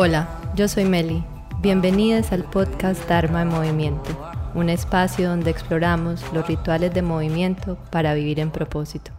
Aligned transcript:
Hola, 0.00 0.28
yo 0.54 0.68
soy 0.68 0.84
Meli. 0.84 1.24
Bienvenidas 1.60 2.30
al 2.30 2.44
podcast 2.44 3.08
Dharma 3.08 3.42
en 3.42 3.48
Movimiento, 3.48 4.10
un 4.54 4.68
espacio 4.68 5.28
donde 5.28 5.50
exploramos 5.50 6.22
los 6.32 6.46
rituales 6.46 6.94
de 6.94 7.02
movimiento 7.02 7.76
para 7.90 8.14
vivir 8.14 8.38
en 8.38 8.52
propósito. 8.52 9.10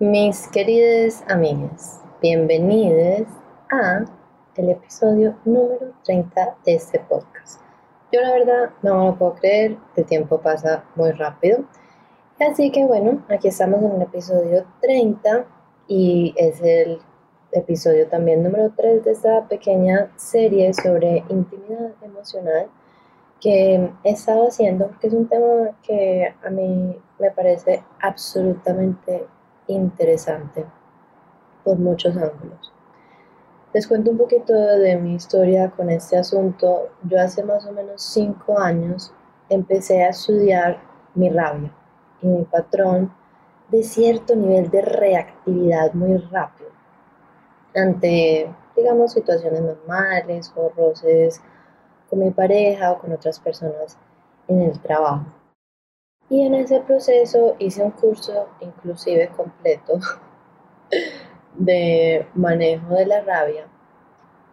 Mis 0.00 0.46
queridas 0.48 1.24
amigas, 1.30 2.02
bienvenidas 2.20 3.26
a 3.70 4.04
el 4.56 4.68
episodio 4.68 5.34
número 5.46 5.94
30 6.04 6.56
de 6.66 6.74
este 6.74 7.00
podcast. 7.00 7.62
Yo 8.12 8.20
la 8.20 8.32
verdad 8.32 8.70
no 8.82 9.06
lo 9.06 9.16
puedo 9.16 9.34
creer, 9.36 9.78
el 9.96 10.04
tiempo 10.04 10.42
pasa 10.42 10.84
muy 10.94 11.12
rápido. 11.12 11.64
Así 12.38 12.70
que 12.70 12.84
bueno, 12.84 13.24
aquí 13.30 13.48
estamos 13.48 13.82
en 13.82 13.92
el 13.92 14.02
episodio 14.02 14.66
30 14.82 15.46
y 15.88 16.34
es 16.36 16.60
el 16.60 17.00
episodio 17.52 18.06
también 18.08 18.42
número 18.42 18.72
3 18.76 19.04
de 19.04 19.12
esta 19.12 19.46
pequeña 19.48 20.10
serie 20.16 20.72
sobre 20.72 21.24
intimidad 21.28 21.92
emocional 22.02 22.68
que 23.40 23.90
he 24.04 24.10
estado 24.10 24.48
haciendo, 24.48 24.88
porque 24.88 25.08
es 25.08 25.14
un 25.14 25.26
tema 25.26 25.70
que 25.82 26.34
a 26.42 26.50
mí 26.50 26.96
me 27.18 27.30
parece 27.30 27.82
absolutamente 28.00 29.26
interesante 29.66 30.64
por 31.64 31.78
muchos 31.78 32.16
ángulos. 32.16 32.72
Les 33.72 33.86
cuento 33.86 34.10
un 34.10 34.18
poquito 34.18 34.52
de 34.52 34.96
mi 34.96 35.14
historia 35.14 35.70
con 35.70 35.90
este 35.90 36.16
asunto. 36.16 36.88
Yo 37.04 37.20
hace 37.20 37.42
más 37.44 37.64
o 37.66 37.72
menos 37.72 38.02
5 38.02 38.58
años 38.58 39.12
empecé 39.48 40.02
a 40.02 40.08
estudiar 40.08 40.78
mi 41.14 41.30
rabia 41.30 41.72
y 42.20 42.26
mi 42.26 42.44
patrón 42.44 43.12
de 43.70 43.82
cierto 43.82 44.34
nivel 44.34 44.70
de 44.70 44.82
reactividad 44.82 45.92
muy 45.94 46.16
rápido 46.18 46.69
ante, 47.74 48.52
digamos, 48.76 49.12
situaciones 49.12 49.60
normales 49.60 50.52
o 50.56 50.70
roces 50.76 51.40
con 52.08 52.18
mi 52.18 52.30
pareja 52.30 52.92
o 52.92 52.98
con 52.98 53.12
otras 53.12 53.38
personas 53.38 53.96
en 54.48 54.62
el 54.62 54.78
trabajo. 54.80 55.26
Y 56.28 56.42
en 56.42 56.54
ese 56.54 56.80
proceso 56.80 57.56
hice 57.58 57.82
un 57.82 57.90
curso 57.90 58.48
inclusive 58.60 59.28
completo 59.28 59.98
de 61.54 62.26
manejo 62.34 62.94
de 62.94 63.06
la 63.06 63.20
rabia. 63.22 63.66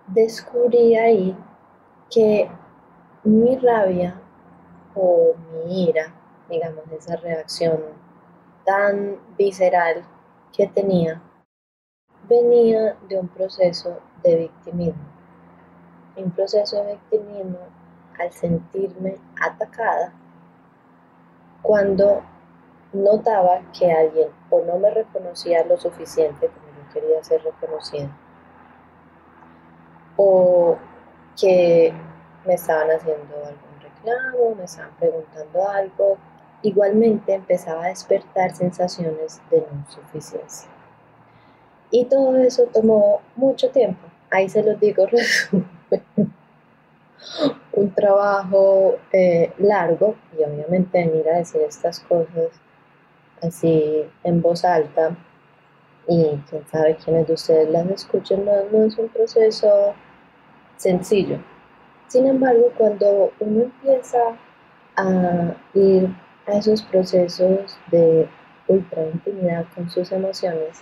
Descubrí 0.07 0.95
ahí 0.95 1.37
que 2.09 2.49
mi 3.23 3.57
rabia 3.57 4.19
o 4.95 5.33
mi 5.51 5.89
ira, 5.89 6.13
digamos, 6.49 6.83
esa 6.91 7.15
reacción 7.17 7.79
tan 8.65 9.17
visceral 9.37 10.03
que 10.55 10.67
tenía, 10.67 11.21
venía 12.27 12.95
de 13.07 13.19
un 13.19 13.27
proceso 13.27 13.99
de 14.23 14.35
victimismo. 14.35 15.03
Un 16.15 16.31
proceso 16.31 16.83
de 16.83 16.93
victimismo 16.93 17.59
al 18.19 18.31
sentirme 18.31 19.17
atacada 19.39 20.11
cuando 21.61 22.21
notaba 22.93 23.61
que 23.77 23.91
alguien 23.91 24.29
o 24.49 24.61
no 24.61 24.79
me 24.79 24.89
reconocía 24.89 25.65
lo 25.65 25.77
suficiente 25.77 26.47
como 26.47 26.67
yo 26.67 26.93
quería 26.93 27.23
ser 27.23 27.43
reconocida 27.43 28.09
o 30.15 30.77
que 31.39 31.93
me 32.45 32.55
estaban 32.55 32.89
haciendo 32.89 33.35
algún 33.35 33.79
reclamo, 33.81 34.55
me 34.55 34.63
estaban 34.63 34.91
preguntando 34.99 35.67
algo, 35.69 36.17
igualmente 36.63 37.33
empezaba 37.33 37.85
a 37.85 37.89
despertar 37.89 38.55
sensaciones 38.55 39.41
de 39.51 39.61
no 39.61 39.85
suficiencia. 39.89 40.69
Y 41.91 42.05
todo 42.05 42.37
eso 42.37 42.63
tomó 42.73 43.21
mucho 43.35 43.69
tiempo. 43.69 44.07
Ahí 44.29 44.49
se 44.49 44.63
los 44.63 44.79
digo, 44.79 45.05
un 47.73 47.93
trabajo 47.93 48.97
eh, 49.11 49.51
largo 49.57 50.15
y 50.37 50.43
obviamente 50.43 51.05
venir 51.05 51.29
a 51.29 51.37
decir 51.37 51.61
estas 51.61 51.99
cosas 52.01 52.49
así 53.41 54.03
en 54.23 54.41
voz 54.41 54.65
alta 54.65 55.15
y 56.07 56.39
quién 56.49 56.65
sabe 56.67 56.95
quiénes 56.95 57.27
de 57.27 57.33
ustedes 57.33 57.69
las 57.69 57.85
escuchen, 57.87 58.45
no, 58.45 58.51
no 58.71 58.85
es 58.85 58.97
un 58.97 59.09
proceso 59.09 59.93
sencillo. 60.77 61.39
Sin 62.07 62.27
embargo, 62.27 62.71
cuando 62.77 63.31
uno 63.39 63.63
empieza 63.63 64.17
a 64.95 65.53
ir 65.73 66.09
a 66.47 66.53
esos 66.53 66.81
procesos 66.83 67.77
de 67.91 68.27
ultra 68.67 69.03
intimidad 69.03 69.65
con 69.75 69.89
sus 69.89 70.11
emociones, 70.11 70.81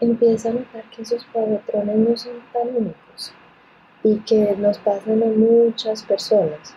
empieza 0.00 0.50
a 0.50 0.52
notar 0.52 0.84
que 0.90 1.02
esos 1.02 1.24
patrones 1.26 1.96
no 1.96 2.16
son 2.16 2.32
tan 2.52 2.68
únicos 2.68 3.32
y 4.02 4.18
que 4.20 4.54
nos 4.56 4.78
pasan 4.78 5.22
a 5.22 5.26
muchas 5.26 6.02
personas. 6.02 6.74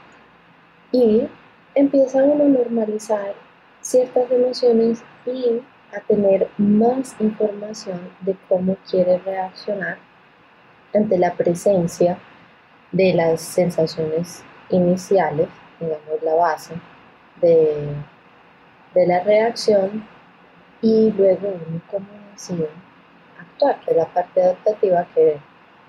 Y 0.91 1.27
empieza 1.75 2.23
uno 2.23 2.43
a 2.45 2.47
normalizar 2.47 3.33
ciertas 3.81 4.31
emociones 4.31 5.03
y 5.25 5.61
a 5.95 5.99
tener 6.01 6.47
más 6.57 7.15
información 7.19 7.99
de 8.21 8.35
cómo 8.47 8.77
quiere 8.89 9.17
reaccionar 9.19 9.97
ante 10.93 11.17
la 11.17 11.33
presencia 11.33 12.17
de 12.91 13.13
las 13.13 13.41
sensaciones 13.41 14.43
iniciales, 14.69 15.47
digamos 15.79 16.23
la 16.23 16.33
base 16.35 16.73
de, 17.41 17.87
de 18.95 19.07
la 19.07 19.23
reacción 19.23 20.03
y 20.81 21.11
luego 21.11 21.49
uno 21.49 21.81
cómo 21.89 22.07
que 23.59 23.91
es 23.91 23.97
la 23.97 24.05
parte 24.05 24.41
adaptativa 24.41 25.05
que 25.13 25.37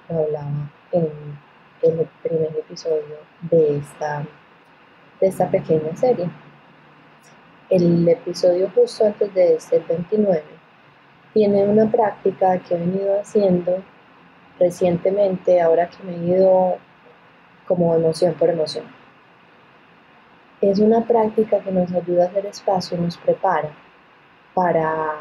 hablaba 0.09 0.71
en, 0.93 1.39
el 1.83 2.07
primer 2.23 2.51
episodio 2.59 3.17
de 3.43 3.79
esta, 3.79 4.27
de 5.21 5.27
esta 5.27 5.51
pequeña 5.51 5.97
serie. 5.97 6.29
El 7.71 8.07
episodio 8.07 8.71
justo 8.75 9.07
antes 9.07 9.33
de 9.33 9.55
este, 9.55 9.77
el 9.77 9.85
29, 9.85 10.43
tiene 11.33 11.65
una 11.65 11.91
práctica 11.91 12.59
que 12.59 12.75
he 12.75 12.79
venido 12.79 13.21
haciendo 13.21 13.83
recientemente, 14.59 15.61
ahora 15.61 15.89
que 15.89 16.03
me 16.03 16.17
he 16.17 16.37
ido 16.37 16.77
como 17.67 17.95
emoción 17.95 18.35
por 18.35 18.51
emoción. 18.51 18.85
Es 20.61 20.81
una 20.81 21.07
práctica 21.07 21.61
que 21.61 21.73
nos 21.73 21.91
ayuda 21.93 22.25
a 22.25 22.27
hacer 22.27 22.45
espacio 22.45 22.99
y 22.99 23.01
nos 23.01 23.17
prepara 23.17 23.71
para 24.53 25.15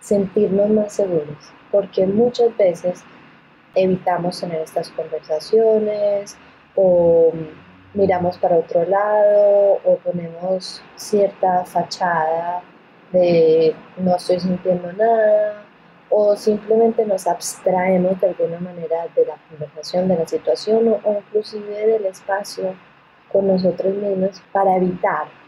sentirnos 0.00 0.70
más 0.70 0.92
seguros, 0.92 1.52
porque 1.70 2.06
muchas 2.06 2.56
veces 2.56 3.04
evitamos 3.74 4.40
tener 4.40 4.62
estas 4.62 4.90
conversaciones 4.90 6.36
o 6.74 7.32
miramos 7.94 8.38
para 8.38 8.56
otro 8.56 8.84
lado 8.84 9.78
o 9.84 9.96
ponemos 10.02 10.82
cierta 10.96 11.64
fachada 11.64 12.62
de 13.12 13.74
no 13.96 14.16
estoy 14.16 14.40
sintiendo 14.40 14.92
nada 14.92 15.64
o 16.08 16.36
simplemente 16.36 17.04
nos 17.04 17.26
abstraemos 17.26 18.20
de 18.20 18.28
alguna 18.28 18.58
manera 18.58 19.06
de 19.14 19.26
la 19.26 19.36
conversación, 19.48 20.08
de 20.08 20.16
la 20.16 20.26
situación 20.26 20.88
o, 20.88 21.00
o 21.04 21.18
inclusive 21.18 21.86
del 21.86 22.06
espacio 22.06 22.74
con 23.30 23.46
nosotros 23.46 23.94
mismos 23.94 24.42
para 24.52 24.76
evitar 24.76 25.39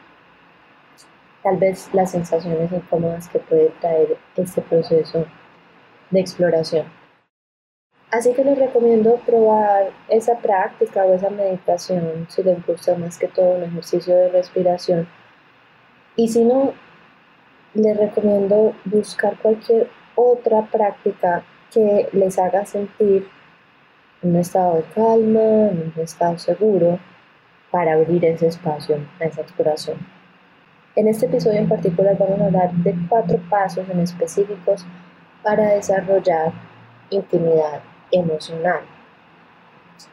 tal 1.43 1.57
vez 1.57 1.89
las 1.93 2.11
sensaciones 2.11 2.71
incómodas 2.73 3.29
que 3.29 3.39
puede 3.39 3.71
traer 3.81 4.17
este 4.37 4.63
proceso 4.63 5.27
de 6.11 6.21
exploración. 6.21 6.87
Así 8.11 8.35
que 8.35 8.45
les 8.45 8.59
recomiendo 8.59 9.17
probar 9.25 9.91
esa 10.09 10.37
práctica 10.39 11.05
o 11.05 11.15
esa 11.15 11.31
meditación 11.31 12.27
si 12.29 12.43
les 12.43 12.65
gusta 12.67 12.95
más 12.95 13.19
que 13.19 13.27
todo 13.27 13.57
un 13.57 13.65
ejercicio 13.65 14.15
de 14.15 14.29
respiración. 14.29 15.09
Y 16.15 16.29
si 16.29 16.45
no, 16.45 16.75
les 17.73 17.97
recomiendo 17.97 18.75
buscar 18.85 19.39
cualquier 19.39 19.89
otra 20.15 20.63
práctica 20.67 21.43
que 21.73 22.11
les 22.13 22.39
haga 22.39 22.67
sentir 22.67 23.27
un 24.23 24.37
estado 24.37 24.77
de 24.77 24.83
calma, 24.95 25.41
un 25.41 25.93
estado 25.97 26.39
seguro 26.39 26.99
para 27.71 27.95
abrir 27.95 28.25
ese 28.27 28.49
espacio 28.49 28.99
a 29.21 29.25
esa 29.25 29.41
exploración. 29.41 29.97
En 30.95 31.09
este 31.09 31.25
episodio 31.25 31.59
en 31.59 31.71
particular 31.71 32.19
vamos 32.19 32.39
a 32.39 32.45
hablar 32.45 32.71
de 32.73 32.95
cuatro 33.09 33.41
pasos 33.49 33.89
en 33.89 34.01
específicos 34.01 34.85
para 35.43 35.71
desarrollar 35.71 36.53
intimidad 37.09 37.81
emocional. 38.11 38.83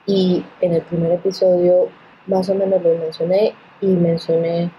Y 0.06 0.46
en 0.62 0.74
el 0.76 0.82
primer 0.84 1.12
episodio 1.12 1.90
más 2.28 2.48
o 2.50 2.56
menos 2.56 2.82
lo 2.82 2.96
mencioné 2.96 3.54
y 3.82 3.88
mencioné 3.88 4.72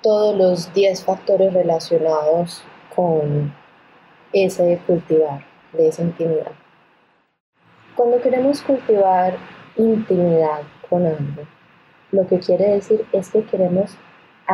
todos 0.00 0.34
los 0.34 0.72
10 0.72 1.04
factores 1.04 1.52
relacionados 1.52 2.62
con 2.96 3.52
ese 4.32 4.80
cultivar 4.86 5.44
de 5.74 5.88
esa 5.88 6.02
intimidad. 6.02 6.52
Cuando 7.96 8.18
queremos 8.22 8.62
cultivar 8.62 9.36
intimidad 9.76 10.62
con 10.88 11.04
algo, 11.04 11.42
lo 12.12 12.26
que 12.26 12.38
quiere 12.38 12.70
decir 12.70 13.04
es 13.12 13.30
que 13.30 13.44
queremos 13.44 13.94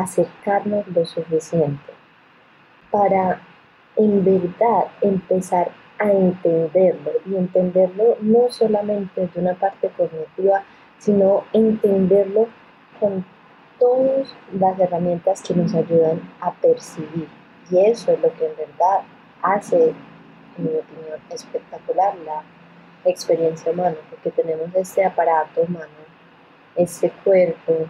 acercarnos 0.01 0.87
lo 0.89 1.05
suficiente 1.05 1.93
para 2.91 3.41
en 3.97 4.25
verdad 4.25 4.87
empezar 5.01 5.71
a 5.99 6.11
entenderlo 6.11 7.11
y 7.27 7.37
entenderlo 7.37 8.17
no 8.21 8.51
solamente 8.51 9.27
de 9.27 9.41
una 9.41 9.55
parte 9.55 9.91
cognitiva, 9.97 10.63
sino 10.99 11.45
entenderlo 11.53 12.49
con 13.01 13.25
todas 13.79 14.35
las 14.53 14.79
herramientas 14.79 15.43
que 15.43 15.55
nos 15.55 15.75
ayudan 15.75 16.21
a 16.41 16.53
percibir. 16.53 17.29
Y 17.71 17.79
eso 17.81 18.13
es 18.13 18.21
lo 18.21 18.33
que 18.35 18.47
en 18.47 18.57
verdad 18.57 19.01
hace, 19.43 19.89
en 20.57 20.65
mi 20.65 20.71
opinión, 20.71 21.21
espectacular 21.31 22.17
la 22.25 22.43
experiencia 23.05 23.73
humana, 23.73 23.97
porque 24.11 24.31
tenemos 24.31 24.75
este 24.75 25.05
aparato 25.05 25.63
humano, 25.63 25.87
este 26.77 27.11
cuerpo, 27.25 27.89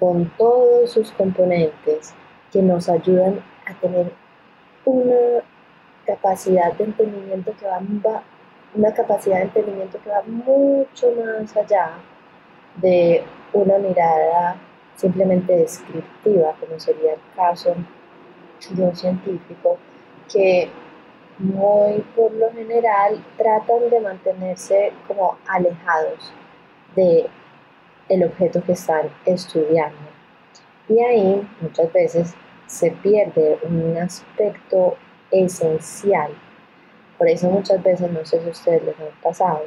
con 0.00 0.32
todos 0.38 0.90
sus 0.90 1.12
componentes 1.12 2.14
que 2.50 2.62
nos 2.62 2.88
ayudan 2.88 3.40
a 3.66 3.74
tener 3.74 4.10
una 4.86 5.44
capacidad 6.06 6.72
de 6.72 6.84
entendimiento 6.84 7.52
que 7.60 7.66
va, 7.66 7.80
una 8.74 8.94
capacidad 8.94 9.36
de 9.36 9.42
entendimiento 9.44 10.00
que 10.02 10.10
va 10.10 10.22
mucho 10.22 11.12
más 11.12 11.54
allá 11.56 11.90
de 12.76 13.22
una 13.52 13.78
mirada 13.78 14.56
simplemente 14.96 15.54
descriptiva, 15.54 16.54
como 16.58 16.80
sería 16.80 17.12
el 17.14 17.20
caso 17.36 17.74
de 18.70 18.82
un 18.82 18.96
científico, 18.96 19.78
que 20.32 20.68
muy 21.38 22.04
por 22.14 22.32
lo 22.32 22.50
general 22.52 23.22
tratan 23.36 23.90
de 23.90 24.00
mantenerse 24.00 24.92
como 25.06 25.38
alejados 25.46 26.32
de 26.94 27.28
el 28.10 28.24
objeto 28.24 28.62
que 28.62 28.72
están 28.72 29.08
estudiando. 29.24 29.96
Y 30.88 31.00
ahí 31.00 31.48
muchas 31.60 31.90
veces 31.92 32.34
se 32.66 32.90
pierde 32.90 33.58
un 33.62 33.96
aspecto 33.96 34.96
esencial. 35.30 36.30
Por 37.16 37.28
eso 37.28 37.48
muchas 37.48 37.82
veces, 37.82 38.10
no 38.10 38.24
sé 38.24 38.42
si 38.42 38.50
ustedes 38.50 38.82
les 38.84 38.98
han 38.98 39.06
pasado, 39.22 39.62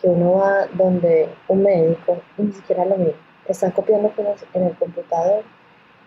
que 0.00 0.08
uno 0.08 0.34
va 0.34 0.66
donde 0.72 1.28
un 1.48 1.62
médico 1.62 2.20
ni 2.38 2.52
siquiera 2.52 2.84
lo 2.84 2.96
mira, 2.96 3.16
está 3.46 3.70
copiando 3.70 4.10
cosas 4.10 4.44
en 4.54 4.64
el 4.64 4.74
computador 4.76 5.42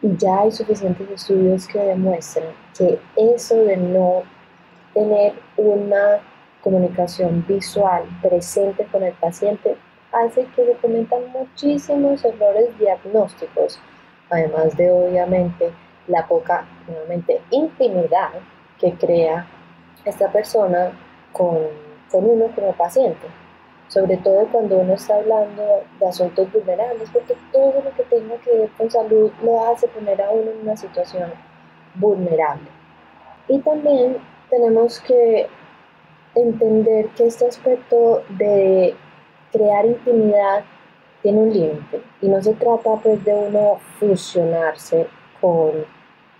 y 0.01 0.15
ya 0.17 0.41
hay 0.41 0.51
suficientes 0.51 1.09
estudios 1.09 1.67
que 1.67 1.79
demuestran 1.79 2.49
que 2.77 2.99
eso 3.15 3.55
de 3.55 3.77
no 3.77 4.23
tener 4.93 5.33
una 5.57 6.19
comunicación 6.61 7.45
visual 7.47 8.03
presente 8.21 8.85
con 8.91 9.03
el 9.03 9.13
paciente 9.13 9.75
hace 10.13 10.45
que 10.55 10.65
se 10.65 10.73
cometan 10.77 11.31
muchísimos 11.31 12.23
errores 12.23 12.77
diagnósticos, 12.79 13.79
además 14.29 14.75
de 14.77 14.91
obviamente 14.91 15.71
la 16.07 16.27
poca 16.27 16.65
nuevamente, 16.87 17.41
intimidad 17.49 18.31
que 18.79 18.93
crea 18.93 19.47
esta 20.05 20.31
persona 20.31 20.91
con, 21.31 21.57
con 22.11 22.29
uno 22.29 22.47
como 22.55 22.73
paciente, 22.73 23.27
sobre 23.87 24.17
todo 24.17 24.47
cuando 24.51 24.77
uno 24.77 24.93
está 24.93 25.15
hablando 25.15 25.83
de 25.99 26.07
asuntos 26.07 26.51
vulnerables, 26.51 27.09
porque 27.11 27.35
todo 27.51 27.81
lo 27.83 27.91
que 27.95 28.03
tenga 28.03 28.35
que 28.37 28.57
ver 28.57 28.69
con 28.77 28.89
salud 28.89 29.31
lo 29.43 29.71
hace 29.71 29.87
poner 29.87 30.21
a 30.21 30.29
uno 30.29 30.51
en 30.51 30.61
una 30.61 30.77
situación 30.77 31.31
vulnerable. 31.95 32.67
Y 33.47 33.59
también 33.59 34.17
tenemos 34.49 34.99
que 35.01 35.47
entender 36.35 37.07
que 37.09 37.27
este 37.27 37.47
aspecto 37.47 38.23
de 38.29 38.95
crear 39.53 39.85
intimidad 39.85 40.65
tiene 41.21 41.39
un 41.39 41.53
límite. 41.53 42.01
Y 42.21 42.27
no 42.27 42.41
se 42.41 42.53
trata 42.55 42.95
pues 43.01 43.23
de 43.23 43.33
uno 43.33 43.79
fusionarse 43.99 45.07
con 45.39 45.85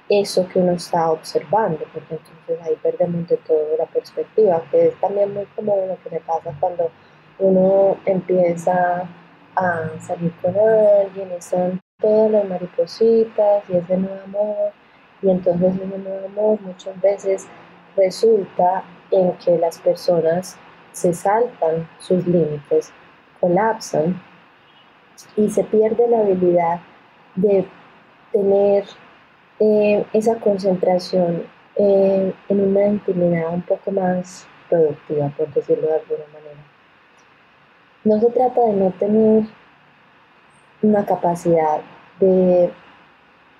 eso 0.10 0.48
que 0.50 0.60
uno 0.60 0.74
está 0.74 1.12
observando, 1.12 1.80
porque 1.94 2.15
entonces 2.15 2.60
ahí 2.68 2.77
perdemos 2.83 3.27
de 3.27 3.38
todo 3.38 3.77
la 3.77 3.86
perspectiva, 3.86 4.62
que 4.69 4.88
es 4.89 4.95
también 5.00 5.33
muy 5.33 5.45
común 5.56 5.88
lo 5.88 5.98
que 6.04 6.10
me 6.10 6.19
pasa 6.19 6.54
cuando 6.60 6.92
uno 7.39 7.98
empieza 8.06 9.07
a 9.56 9.89
salir 10.01 10.33
con 10.42 10.56
alguien, 10.57 11.31
están 11.31 11.80
todas 12.00 12.31
las 12.31 12.45
maripositas 12.45 13.63
y 13.69 13.77
ese 13.77 13.98
nuevo 13.98 14.19
amor, 14.25 14.71
y 15.21 15.30
entonces 15.30 15.75
ese 15.75 15.98
nuevo 15.98 16.25
amor 16.25 16.62
muchas 16.62 17.00
veces 17.01 17.48
resulta 17.95 18.83
en 19.12 19.31
que 19.38 19.57
las 19.57 19.80
personas 19.80 20.57
se 20.92 21.13
saltan 21.13 21.88
sus 22.00 22.27
límites, 22.27 22.92
colapsan 23.44 24.22
y 25.36 25.50
se 25.50 25.66
pierde 25.66 26.07
la 26.07 26.19
habilidad 26.19 26.80
de 27.36 27.66
tener 28.31 28.86
eh, 29.60 30.06
esa 30.13 30.40
concentración 30.40 31.44
eh, 31.75 32.34
en 32.48 32.60
una 32.62 32.88
intimidad 32.88 33.54
un 33.54 33.62
poco 33.63 33.92
más 33.92 34.48
productiva, 34.69 35.28
por 35.38 35.54
decirlo 35.54 35.88
de 35.88 35.95
alguna 35.95 36.25
manera. 36.31 36.63
No 38.06 38.19
se 38.22 38.30
trata 38.31 38.62
de 38.62 38.74
no 38.74 38.92
tener 38.92 39.44
una 40.81 41.06
capacidad 41.06 41.81
de 42.19 42.72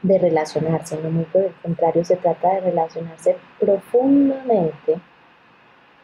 relacionarse, 0.04 0.98
no 1.02 1.10
muy 1.10 1.26
por 1.26 1.44
el 1.44 1.54
contrario, 1.62 2.06
se 2.06 2.16
trata 2.16 2.54
de 2.54 2.62
relacionarse 2.62 3.36
profundamente 3.60 5.00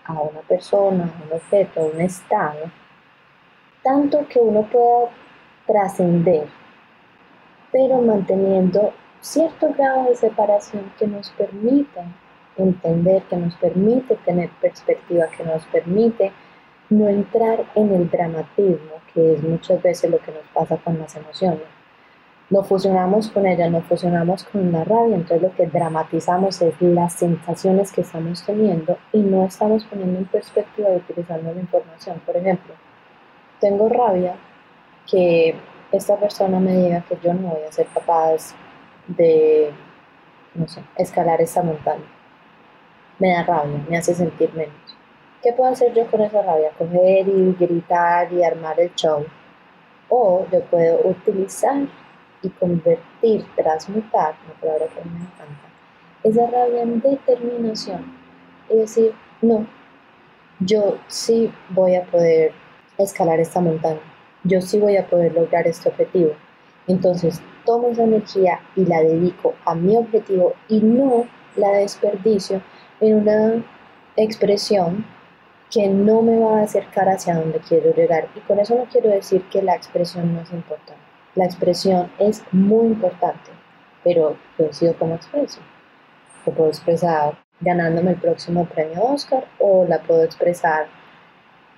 a 0.03 0.13
una 0.13 0.41
persona, 0.41 1.05
a 1.05 1.25
un 1.25 1.33
objeto, 1.33 1.81
a 1.81 1.85
un 1.85 2.01
estado, 2.01 2.71
tanto 3.83 4.27
que 4.27 4.39
uno 4.39 4.63
pueda 4.63 5.09
trascender, 5.65 6.47
pero 7.71 8.01
manteniendo 8.01 8.93
cierto 9.21 9.73
grado 9.73 10.09
de 10.09 10.15
separación 10.15 10.91
que 10.97 11.07
nos 11.07 11.29
permita 11.31 12.05
entender, 12.57 13.23
que 13.23 13.37
nos 13.37 13.55
permite 13.55 14.15
tener 14.25 14.49
perspectiva, 14.61 15.27
que 15.27 15.43
nos 15.43 15.65
permite 15.65 16.31
no 16.89 17.07
entrar 17.07 17.65
en 17.75 17.93
el 17.93 18.09
dramatismo, 18.09 18.95
que 19.13 19.35
es 19.35 19.43
muchas 19.43 19.81
veces 19.81 20.09
lo 20.09 20.19
que 20.19 20.31
nos 20.31 20.47
pasa 20.53 20.77
con 20.77 20.97
las 20.99 21.15
emociones 21.15 21.79
no 22.49 22.63
fusionamos 22.63 23.29
con 23.29 23.45
ella, 23.45 23.69
no 23.69 23.81
fusionamos 23.81 24.43
con 24.45 24.71
la 24.71 24.83
rabia, 24.83 25.15
entonces 25.15 25.41
lo 25.41 25.55
que 25.55 25.67
dramatizamos 25.67 26.61
es 26.61 26.73
las 26.81 27.13
sensaciones 27.13 27.91
que 27.91 28.01
estamos 28.01 28.43
teniendo 28.43 28.97
y 29.13 29.19
no 29.19 29.45
estamos 29.45 29.85
poniendo 29.85 30.19
en 30.19 30.25
perspectiva 30.25 30.89
y 30.91 30.97
utilizando 30.97 31.53
la 31.53 31.59
información. 31.59 32.19
Por 32.25 32.35
ejemplo, 32.37 32.73
tengo 33.59 33.89
rabia 33.89 34.35
que 35.09 35.55
esta 35.91 36.15
persona 36.17 36.59
me 36.59 36.73
diga 36.73 37.01
que 37.01 37.17
yo 37.21 37.33
no 37.33 37.49
voy 37.49 37.63
a 37.63 37.71
ser 37.71 37.87
capaz 37.87 38.53
de, 39.07 39.71
escalar 40.97 41.41
esta 41.41 41.63
montaña. 41.63 42.05
Me 43.17 43.33
da 43.33 43.43
rabia, 43.43 43.83
me 43.89 43.97
hace 43.97 44.13
sentir 44.13 44.53
menos. 44.53 44.73
¿Qué 45.41 45.53
puedo 45.53 45.71
hacer 45.71 45.93
yo 45.93 46.05
con 46.07 46.21
esa 46.21 46.41
rabia? 46.41 46.71
Coger 46.77 47.27
y 47.27 47.55
gritar 47.59 48.31
y 48.31 48.43
armar 48.43 48.79
el 48.79 48.93
show. 48.95 49.25
O 50.09 50.45
yo 50.51 50.61
puedo 50.65 50.99
utilizar 51.07 51.83
y 52.41 52.49
convertir, 52.49 53.45
transmutar, 53.55 54.35
una 54.45 54.59
palabra 54.59 54.87
que 54.87 55.09
me 55.09 55.17
encanta, 55.17 55.69
esa 56.23 56.47
rabia 56.47 56.81
en 56.83 57.01
determinación. 57.01 58.19
Es 58.69 58.77
decir, 58.77 59.13
no, 59.41 59.65
yo 60.59 60.97
sí 61.07 61.51
voy 61.69 61.95
a 61.95 62.03
poder 62.03 62.53
escalar 63.03 63.39
esta 63.39 63.61
montaña, 63.61 63.99
yo 64.43 64.61
sí 64.61 64.79
voy 64.79 64.97
a 64.97 65.07
poder 65.07 65.33
lograr 65.33 65.67
este 65.67 65.89
objetivo. 65.89 66.31
Entonces 66.87 67.41
tomo 67.65 67.89
esa 67.89 68.03
energía 68.03 68.59
y 68.75 68.85
la 68.85 69.01
dedico 69.01 69.53
a 69.65 69.75
mi 69.75 69.95
objetivo 69.95 70.53
y 70.67 70.79
no 70.79 71.25
la 71.55 71.69
desperdicio 71.71 72.61
en 72.99 73.15
una 73.15 73.63
expresión 74.15 75.05
que 75.71 75.87
no 75.87 76.21
me 76.21 76.39
va 76.39 76.59
a 76.59 76.63
acercar 76.63 77.07
hacia 77.09 77.35
donde 77.35 77.59
quiero 77.59 77.93
llegar. 77.93 78.27
Y 78.35 78.39
con 78.41 78.59
eso 78.59 78.75
no 78.75 78.85
quiero 78.85 79.09
decir 79.09 79.43
que 79.51 79.61
la 79.61 79.75
expresión 79.75 80.33
no 80.33 80.41
es 80.41 80.51
importante. 80.51 81.01
La 81.35 81.45
expresión 81.45 82.11
es 82.17 82.43
muy 82.51 82.87
importante, 82.87 83.51
pero 84.03 84.35
decido 84.57 84.95
cómo 84.97 85.15
expreso. 85.15 85.59
Lo 86.45 86.53
puedo 86.53 86.69
expresar 86.69 87.37
ganándome 87.61 88.11
el 88.11 88.17
próximo 88.17 88.65
premio 88.65 89.03
Oscar 89.03 89.45
o 89.59 89.85
la 89.87 90.01
puedo 90.01 90.23
expresar 90.23 90.87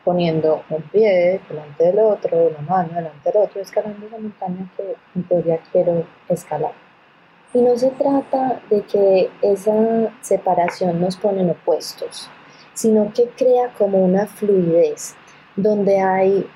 poniendo 0.04 0.64
un 0.70 0.82
pie 0.84 1.42
delante 1.48 1.84
del 1.86 2.00
otro, 2.00 2.48
una 2.48 2.62
mano 2.62 2.90
delante 2.96 3.32
del 3.32 3.44
otro, 3.44 3.62
escalando 3.62 4.06
esa 4.06 4.18
montaña 4.18 4.72
que 4.76 4.96
en 5.16 5.24
teoría 5.24 5.60
quiero 5.72 6.06
escalar. 6.28 6.74
Y 7.54 7.62
no 7.62 7.78
se 7.78 7.90
trata 7.92 8.62
de 8.70 8.82
que 8.84 9.30
esa 9.42 10.10
separación 10.22 11.02
nos 11.02 11.18
pone 11.18 11.42
en 11.42 11.50
opuestos, 11.50 12.30
sino 12.74 13.12
que 13.14 13.28
crea 13.30 13.70
como 13.78 14.04
una 14.04 14.26
fluidez 14.26 15.16
donde 15.56 16.00
hay 16.00 16.50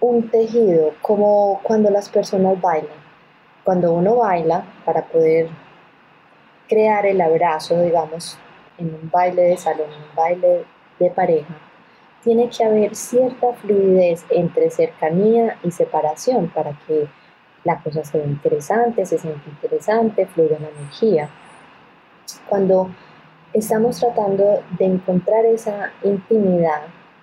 un 0.00 0.30
tejido, 0.30 0.94
como 1.02 1.60
cuando 1.62 1.90
las 1.90 2.08
personas 2.08 2.60
bailan. 2.60 3.00
Cuando 3.64 3.92
uno 3.92 4.16
baila, 4.16 4.64
para 4.84 5.04
poder 5.04 5.48
crear 6.68 7.04
el 7.04 7.20
abrazo, 7.20 7.82
digamos, 7.82 8.38
en 8.78 8.94
un 8.94 9.10
baile 9.10 9.42
de 9.42 9.56
salón, 9.56 9.88
en 9.92 10.02
un 10.02 10.14
baile 10.14 10.64
de 10.98 11.10
pareja, 11.10 11.54
tiene 12.22 12.48
que 12.50 12.64
haber 12.64 12.94
cierta 12.94 13.52
fluidez 13.54 14.24
entre 14.30 14.70
cercanía 14.70 15.56
y 15.62 15.70
separación 15.70 16.48
para 16.48 16.72
que 16.86 17.08
la 17.64 17.80
cosa 17.82 18.04
sea 18.04 18.24
interesante, 18.24 19.04
se 19.06 19.18
siente 19.18 19.48
interesante, 19.48 20.26
fluya 20.26 20.58
la 20.60 20.68
energía. 20.68 21.28
Cuando 22.48 22.90
estamos 23.52 23.98
tratando 23.98 24.62
de 24.78 24.84
encontrar 24.84 25.44
esa 25.46 25.92
intimidad 26.02 26.82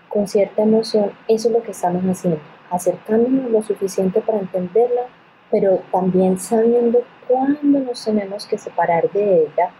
con 0.10 0.27
cierta 0.27 0.63
emoción, 0.63 1.12
eso 1.27 1.48
es 1.50 1.54
lo 1.54 1.63
que 1.63 1.72
estamos 1.72 2.04
haciendo, 2.04 2.39
acercándonos 2.70 3.51
lo 3.51 3.62
suficiente 3.62 4.22
para 4.22 4.39
entenderla, 4.39 5.04
pero 5.50 5.82
también 5.92 6.39
sabiendo 6.39 7.04
cuándo 7.27 7.80
nos 7.80 8.04
tenemos 8.04 8.46
que 8.46 8.58
separar 8.58 9.10
de 9.12 9.44
ella 9.44 9.72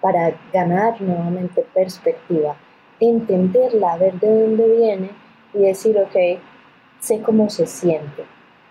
para 0.00 0.34
ganar 0.52 1.00
nuevamente 1.00 1.64
perspectiva, 1.72 2.56
entenderla, 3.08 3.96
ver 3.96 4.14
de 4.20 4.42
dónde 4.42 4.76
viene 4.76 5.10
y 5.54 5.58
decir, 5.58 5.98
ok, 5.98 6.40
sé 7.00 7.20
cómo 7.22 7.50
se 7.50 7.66
siente, 7.66 8.24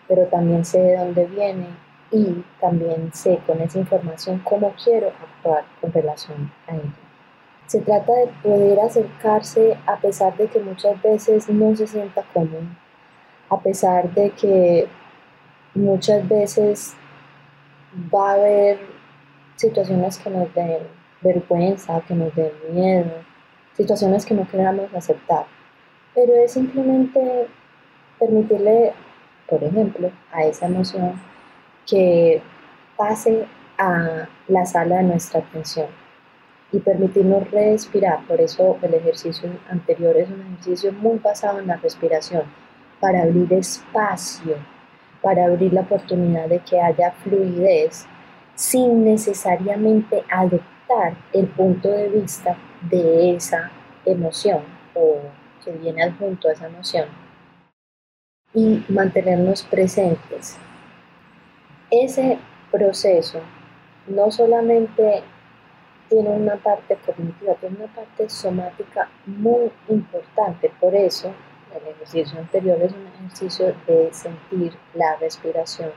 pero 0.07 0.25
también 0.27 0.63
sé 0.65 0.79
de 0.79 0.97
dónde 0.97 1.25
viene 1.25 1.67
y 2.11 2.43
también 2.59 3.11
sé 3.13 3.39
con 3.45 3.61
esa 3.61 3.79
información 3.79 4.41
cómo 4.43 4.73
quiero 4.83 5.07
actuar 5.07 5.63
con 5.79 5.91
relación 5.91 6.51
a 6.67 6.75
ella. 6.75 6.93
Se 7.67 7.79
trata 7.81 8.11
de 8.13 8.27
poder 8.43 8.79
acercarse 8.81 9.77
a 9.85 9.97
pesar 9.97 10.35
de 10.35 10.47
que 10.47 10.59
muchas 10.59 11.01
veces 11.01 11.47
no 11.49 11.75
se 11.75 11.87
sienta 11.87 12.23
cómodo, 12.33 12.63
a 13.49 13.59
pesar 13.59 14.13
de 14.13 14.29
que 14.31 14.87
muchas 15.73 16.27
veces 16.27 16.95
va 18.13 18.31
a 18.31 18.33
haber 18.33 18.79
situaciones 19.55 20.17
que 20.17 20.29
nos 20.29 20.53
den 20.53 20.79
vergüenza, 21.21 22.01
que 22.07 22.13
nos 22.13 22.35
den 22.35 22.51
miedo, 22.71 23.30
situaciones 23.81 24.25
que 24.25 24.33
no 24.33 24.47
queramos 24.47 24.93
aceptar. 24.93 25.45
Pero 26.13 26.33
es 26.35 26.53
simplemente 26.53 27.47
permitirle, 28.19 28.93
por 29.47 29.63
ejemplo, 29.63 30.11
a 30.31 30.43
esa 30.43 30.67
emoción 30.67 31.19
que 31.87 32.41
pase 32.95 33.45
a 33.77 34.27
la 34.47 34.65
sala 34.65 34.97
de 34.97 35.03
nuestra 35.03 35.39
atención 35.39 35.87
y 36.71 36.79
permitirnos 36.79 37.49
respirar. 37.49 38.25
Por 38.27 38.39
eso 38.39 38.77
el 38.81 38.93
ejercicio 38.93 39.49
anterior 39.69 40.15
es 40.17 40.29
un 40.29 40.41
ejercicio 40.41 40.93
muy 40.93 41.17
basado 41.17 41.59
en 41.59 41.67
la 41.67 41.77
respiración, 41.77 42.43
para 42.99 43.23
abrir 43.23 43.51
espacio, 43.53 44.57
para 45.23 45.45
abrir 45.45 45.73
la 45.73 45.81
oportunidad 45.81 46.47
de 46.47 46.59
que 46.59 46.79
haya 46.79 47.11
fluidez 47.23 48.05
sin 48.53 49.03
necesariamente 49.03 50.23
adoptar 50.29 51.15
el 51.33 51.47
punto 51.47 51.89
de 51.89 52.09
vista 52.09 52.55
de 52.89 53.35
esa 53.35 53.71
emoción 54.05 54.61
o 54.95 55.19
que 55.63 55.71
viene 55.71 56.03
adjunto 56.03 56.47
a 56.47 56.53
esa 56.53 56.67
emoción 56.67 57.07
y 58.53 58.83
mantenernos 58.89 59.63
presentes. 59.63 60.57
Ese 61.89 62.37
proceso 62.71 63.39
no 64.07 64.31
solamente 64.31 65.23
tiene 66.09 66.29
una 66.29 66.57
parte 66.57 66.97
cognitiva, 67.05 67.53
tiene 67.55 67.77
una 67.77 67.93
parte 67.93 68.27
somática 68.29 69.09
muy 69.25 69.71
importante. 69.87 70.71
Por 70.79 70.93
eso, 70.93 71.33
el 71.73 71.87
ejercicio 71.87 72.37
anterior 72.39 72.81
es 72.81 72.91
un 72.91 73.07
ejercicio 73.07 73.73
de 73.87 74.09
sentir 74.11 74.73
la 74.93 75.15
respiración, 75.17 75.91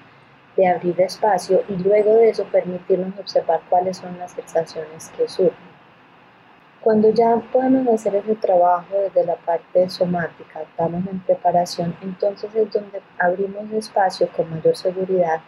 de 0.56 0.68
abrir 0.68 1.00
espacio 1.00 1.64
y 1.68 1.76
luego 1.76 2.14
de 2.14 2.30
eso 2.30 2.44
permitirnos 2.44 3.18
observar 3.18 3.60
cuáles 3.68 3.96
son 3.96 4.16
las 4.18 4.32
sensaciones 4.32 5.10
que 5.16 5.28
surgen. 5.28 5.73
Cuando 6.84 7.08
ya 7.08 7.36
podemos 7.50 7.88
hacer 7.88 8.14
ese 8.16 8.34
trabajo 8.34 8.94
desde 8.94 9.24
la 9.24 9.36
parte 9.36 9.88
somática, 9.88 10.60
estamos 10.60 11.02
en 11.06 11.18
preparación, 11.20 11.96
entonces 12.02 12.54
es 12.54 12.70
donde 12.70 13.00
abrimos 13.18 13.72
espacio 13.72 14.28
con 14.36 14.50
mayor 14.50 14.76
seguridad 14.76 15.40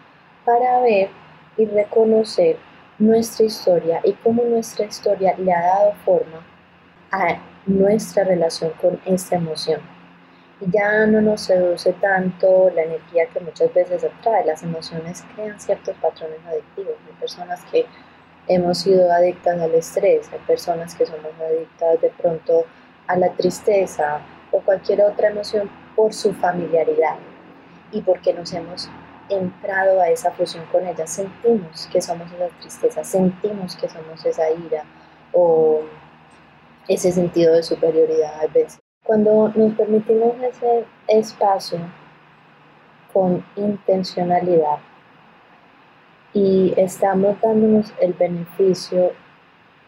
para 0.46 0.80
ver 0.80 1.10
y 1.58 1.66
reconocer 1.66 2.56
nuestra 2.98 3.44
historia 3.44 4.00
y 4.02 4.14
cómo 4.14 4.44
nuestra 4.44 4.86
historia 4.86 5.34
le 5.36 5.52
ha 5.52 5.60
dado 5.60 5.92
forma 6.06 6.40
a 7.12 7.36
nuestra 7.66 8.24
relación 8.24 8.70
con 8.80 8.98
esta 9.04 9.36
emoción. 9.36 9.82
Ya 10.72 11.04
no 11.04 11.20
nos 11.20 11.42
seduce 11.42 11.92
tanto 11.92 12.70
la 12.74 12.84
energía 12.84 13.26
que 13.26 13.40
muchas 13.40 13.74
veces 13.74 14.04
atrae, 14.04 14.46
las 14.46 14.62
emociones 14.62 15.22
crean 15.34 15.60
ciertos 15.60 15.98
patrones 15.98 16.38
adictivos. 16.46 16.94
Hay 17.06 17.20
personas 17.20 17.62
que 17.70 17.84
hemos 18.48 18.78
sido 18.78 19.10
adictas 19.12 19.60
al 19.60 19.74
estrés, 19.74 20.30
hay 20.32 20.38
personas 20.46 20.94
que 20.94 21.06
somos 21.06 21.32
adictas 21.40 22.00
de 22.00 22.10
pronto 22.10 22.64
a 23.06 23.16
la 23.16 23.30
tristeza 23.32 24.20
o 24.52 24.60
cualquier 24.60 25.02
otra 25.02 25.28
emoción 25.28 25.70
por 25.94 26.12
su 26.12 26.32
familiaridad 26.34 27.16
y 27.92 28.00
porque 28.02 28.32
nos 28.32 28.52
hemos 28.52 28.88
entrado 29.28 30.00
a 30.00 30.08
esa 30.08 30.30
fusión 30.32 30.64
con 30.70 30.86
ella, 30.86 31.06
sentimos 31.06 31.88
que 31.92 32.00
somos 32.00 32.30
esa 32.32 32.48
tristeza, 32.60 33.04
sentimos 33.04 33.76
que 33.76 33.88
somos 33.88 34.24
esa 34.24 34.50
ira 34.50 34.84
o 35.32 35.80
ese 36.88 37.10
sentido 37.10 37.54
de 37.54 37.62
superioridad 37.62 38.40
a 38.40 38.46
veces. 38.46 38.78
Cuando 39.04 39.48
nos 39.54 39.74
permitimos 39.74 40.34
ese 40.42 40.84
espacio 41.08 41.78
con 43.12 43.44
intencionalidad 43.56 44.78
y 46.36 46.74
estamos 46.76 47.40
dándonos 47.40 47.94
el 47.98 48.12
beneficio 48.12 49.12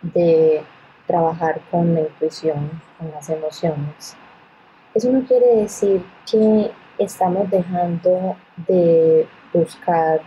de 0.00 0.62
trabajar 1.06 1.60
con 1.70 1.94
la 1.94 2.00
intuición, 2.00 2.70
con 2.96 3.10
las 3.10 3.28
emociones, 3.28 4.16
eso 4.94 5.12
no 5.12 5.26
quiere 5.26 5.56
decir 5.56 6.02
que 6.24 6.70
estamos 6.96 7.50
dejando 7.50 8.34
de 8.66 9.28
buscar 9.52 10.22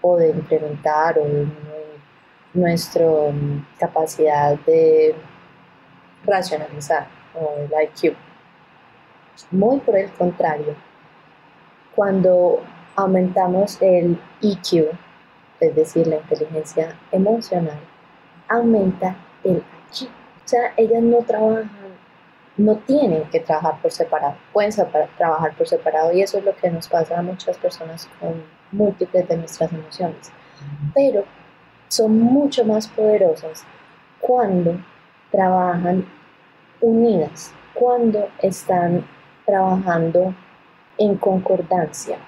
o 0.00 0.16
de 0.16 0.30
implementar 0.30 1.16
o 1.20 1.22
disminuir 1.22 2.00
nuestra 2.54 3.06
capacidad 3.78 4.58
de 4.66 5.14
racionalizar 6.24 7.06
o 7.36 7.54
el 7.60 7.70
IQ. 7.84 8.16
Muy 9.52 9.78
por 9.78 9.96
el 9.96 10.10
contrario, 10.10 10.74
cuando 11.94 12.60
aumentamos 12.96 13.80
el 13.80 14.18
EQ, 14.42 14.90
es 15.62 15.74
decir, 15.74 16.06
la 16.06 16.16
inteligencia 16.16 16.98
emocional, 17.12 17.78
aumenta 18.48 19.16
el 19.44 19.58
IQ. 19.58 20.08
O 20.08 20.48
sea, 20.48 20.74
ellas 20.76 21.02
no 21.02 21.18
trabajan 21.18 21.70
no 22.56 22.76
tienen 22.76 23.24
que 23.30 23.40
trabajar 23.40 23.80
por 23.80 23.90
separado, 23.90 24.34
pueden 24.52 24.72
trabajar 25.16 25.56
por 25.56 25.66
separado 25.66 26.12
y 26.12 26.20
eso 26.20 26.38
es 26.38 26.44
lo 26.44 26.54
que 26.54 26.70
nos 26.70 26.86
pasa 26.88 27.18
a 27.18 27.22
muchas 27.22 27.56
personas 27.56 28.08
con 28.20 28.42
múltiples 28.72 29.26
de 29.26 29.38
nuestras 29.38 29.72
emociones. 29.72 30.30
Pero 30.94 31.24
son 31.88 32.18
mucho 32.18 32.64
más 32.64 32.88
poderosas 32.88 33.64
cuando 34.20 34.78
trabajan 35.30 36.04
unidas, 36.80 37.54
cuando 37.74 38.28
están 38.40 39.06
trabajando 39.46 40.34
en 40.98 41.16
concordancia, 41.16 42.18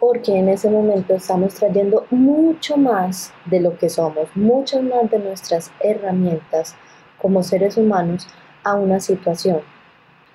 porque 0.00 0.36
en 0.36 0.48
ese 0.48 0.70
momento 0.70 1.14
estamos 1.14 1.54
trayendo 1.54 2.06
mucho 2.10 2.76
más 2.76 3.32
de 3.46 3.60
lo 3.60 3.76
que 3.76 3.88
somos, 3.88 4.28
muchas 4.34 4.82
más 4.82 5.10
de 5.10 5.18
nuestras 5.18 5.72
herramientas 5.80 6.76
como 7.20 7.42
seres 7.42 7.76
humanos 7.76 8.26
a 8.62 8.74
una 8.74 9.00
situación. 9.00 9.60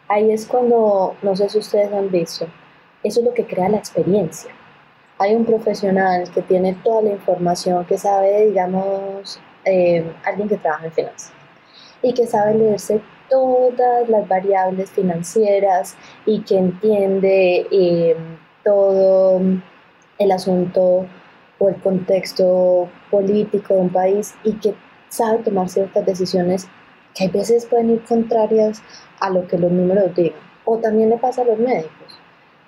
Ahí 0.10 0.32
es 0.32 0.46
cuando, 0.46 1.16
no 1.22 1.36
sé 1.36 1.48
si 1.50 1.60
ustedes 1.60 1.94
han 1.94 2.12
visto, 2.12 2.46
eso 3.04 3.20
es 3.20 3.26
lo 3.26 3.34
que 3.34 3.46
crea 3.46 3.70
la 3.70 3.78
experiencia. 3.78 4.52
Hay 5.18 5.36
un 5.36 5.46
profesional 5.46 6.30
que 6.32 6.42
tiene 6.42 6.74
toda 6.84 7.04
la 7.04 7.12
información, 7.12 7.86
que 7.86 7.98
sabe, 7.98 8.48
digamos, 8.48 9.40
eh, 9.64 10.06
alguien 10.26 10.50
que 10.50 10.58
trabaja 10.58 10.86
en 10.86 10.92
finanzas 10.92 11.32
y 12.02 12.14
que 12.14 12.28
sabe 12.28 12.56
leerse 12.56 13.02
todas 13.30 14.10
las 14.10 14.28
variables 14.28 14.92
financieras 14.92 15.96
y 16.26 16.42
que 16.42 16.58
entiende 16.58 17.66
eh, 17.72 18.16
todo 18.64 19.23
el 20.20 20.32
asunto 20.32 21.06
o 21.60 21.70
el 21.70 21.76
contexto 21.82 22.90
político 23.10 23.74
de 23.76 23.82
un 23.82 23.90
país 23.90 24.34
y 24.44 24.54
que 24.54 24.76
sabe 25.10 25.40
tomar 25.40 25.70
ciertas 25.70 26.06
decisiones 26.06 26.68
que 27.16 27.26
a 27.26 27.30
veces 27.30 27.66
pueden 27.66 27.92
ir 27.92 28.04
contrarias 28.04 28.82
a 29.20 29.30
lo 29.30 29.48
que 29.48 29.58
los 29.58 29.72
números 29.72 30.16
digan. 30.16 30.40
O 30.66 30.78
también 30.78 31.10
le 31.10 31.18
pasa 31.18 31.42
a 31.42 31.46
los 31.46 31.60
médicos, 31.60 32.20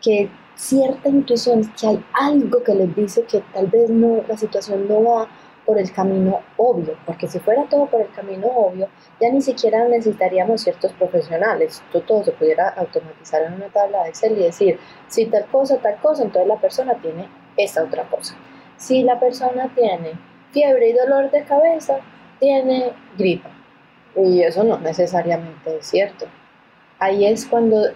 que 0.01 0.29
cierta 0.55 1.09
intuición, 1.09 1.71
que 1.79 1.87
hay 1.87 2.05
algo 2.13 2.63
que 2.63 2.75
les 2.75 2.95
dice 2.95 3.23
que 3.23 3.41
tal 3.53 3.67
vez 3.67 3.89
no, 3.89 4.21
la 4.27 4.37
situación 4.37 4.87
no 4.87 5.03
va 5.03 5.27
por 5.65 5.77
el 5.77 5.91
camino 5.91 6.41
obvio, 6.57 6.97
porque 7.05 7.27
si 7.27 7.39
fuera 7.39 7.65
todo 7.69 7.87
por 7.87 8.01
el 8.01 8.11
camino 8.11 8.47
obvio, 8.47 8.87
ya 9.19 9.31
ni 9.31 9.41
siquiera 9.41 9.87
necesitaríamos 9.87 10.61
ciertos 10.61 10.93
profesionales, 10.93 11.81
todo 11.91 12.23
se 12.23 12.31
pudiera 12.31 12.69
automatizar 12.69 13.43
en 13.43 13.53
una 13.53 13.67
tabla 13.69 14.03
de 14.03 14.09
Excel 14.09 14.37
y 14.37 14.43
decir, 14.43 14.79
si 15.07 15.25
tal 15.25 15.45
cosa, 15.47 15.77
tal 15.77 15.95
cosa, 15.97 16.23
entonces 16.23 16.47
la 16.47 16.57
persona 16.57 16.93
tiene 17.01 17.27
esta 17.57 17.83
otra 17.83 18.03
cosa. 18.03 18.35
Si 18.77 19.03
la 19.03 19.19
persona 19.19 19.71
tiene 19.73 20.13
fiebre 20.51 20.89
y 20.89 20.93
dolor 20.93 21.31
de 21.31 21.43
cabeza, 21.43 21.97
tiene 22.39 22.93
gripa. 23.17 23.49
Y 24.15 24.41
eso 24.41 24.63
no 24.63 24.77
necesariamente 24.79 25.77
es 25.77 25.87
cierto. 25.87 26.25
Ahí 26.99 27.25
es 27.25 27.45
cuando 27.45 27.89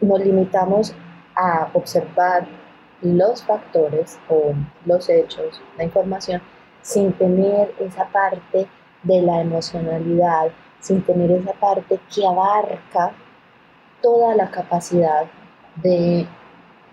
nos 0.00 0.20
limitamos 0.20 0.94
a 1.34 1.68
observar 1.74 2.46
los 3.14 3.42
factores 3.42 4.18
o 4.28 4.52
los 4.84 5.08
hechos, 5.08 5.60
la 5.76 5.84
información, 5.84 6.42
sin 6.82 7.12
tener 7.12 7.74
esa 7.80 8.06
parte 8.06 8.66
de 9.02 9.22
la 9.22 9.40
emocionalidad, 9.40 10.48
sin 10.80 11.02
tener 11.02 11.30
esa 11.30 11.52
parte 11.52 11.98
que 12.14 12.26
abarca 12.26 13.12
toda 14.02 14.34
la 14.34 14.50
capacidad 14.50 15.26
de 15.76 16.26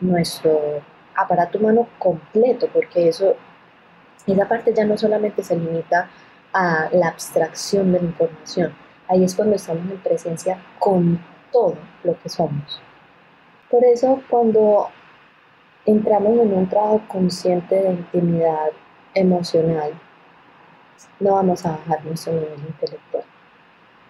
nuestro 0.01 0.81
aparato 1.15 1.59
humano 1.59 1.87
completo, 1.99 2.67
porque 2.73 3.09
eso, 3.09 3.35
esa 4.25 4.47
parte 4.47 4.73
ya 4.73 4.85
no 4.85 4.97
solamente 4.97 5.43
se 5.43 5.55
limita 5.55 6.09
a 6.53 6.89
la 6.91 7.09
abstracción 7.09 7.91
de 7.91 7.99
la 7.99 8.05
información, 8.05 8.73
ahí 9.07 9.23
es 9.23 9.35
cuando 9.35 9.55
estamos 9.55 9.89
en 9.89 9.97
presencia 9.97 10.57
con 10.79 11.19
todo 11.51 11.75
lo 12.03 12.19
que 12.19 12.29
somos. 12.29 12.81
Por 13.69 13.83
eso 13.85 14.21
cuando 14.29 14.89
entramos 15.85 16.39
en 16.39 16.53
un 16.53 16.69
trabajo 16.69 17.01
consciente 17.07 17.75
de 17.75 17.91
intimidad 17.91 18.71
emocional, 19.13 19.91
no 21.19 21.33
vamos 21.33 21.65
a 21.65 21.71
bajar 21.71 22.05
nuestro 22.05 22.33
nivel 22.33 22.59
intelectual. 22.67 23.23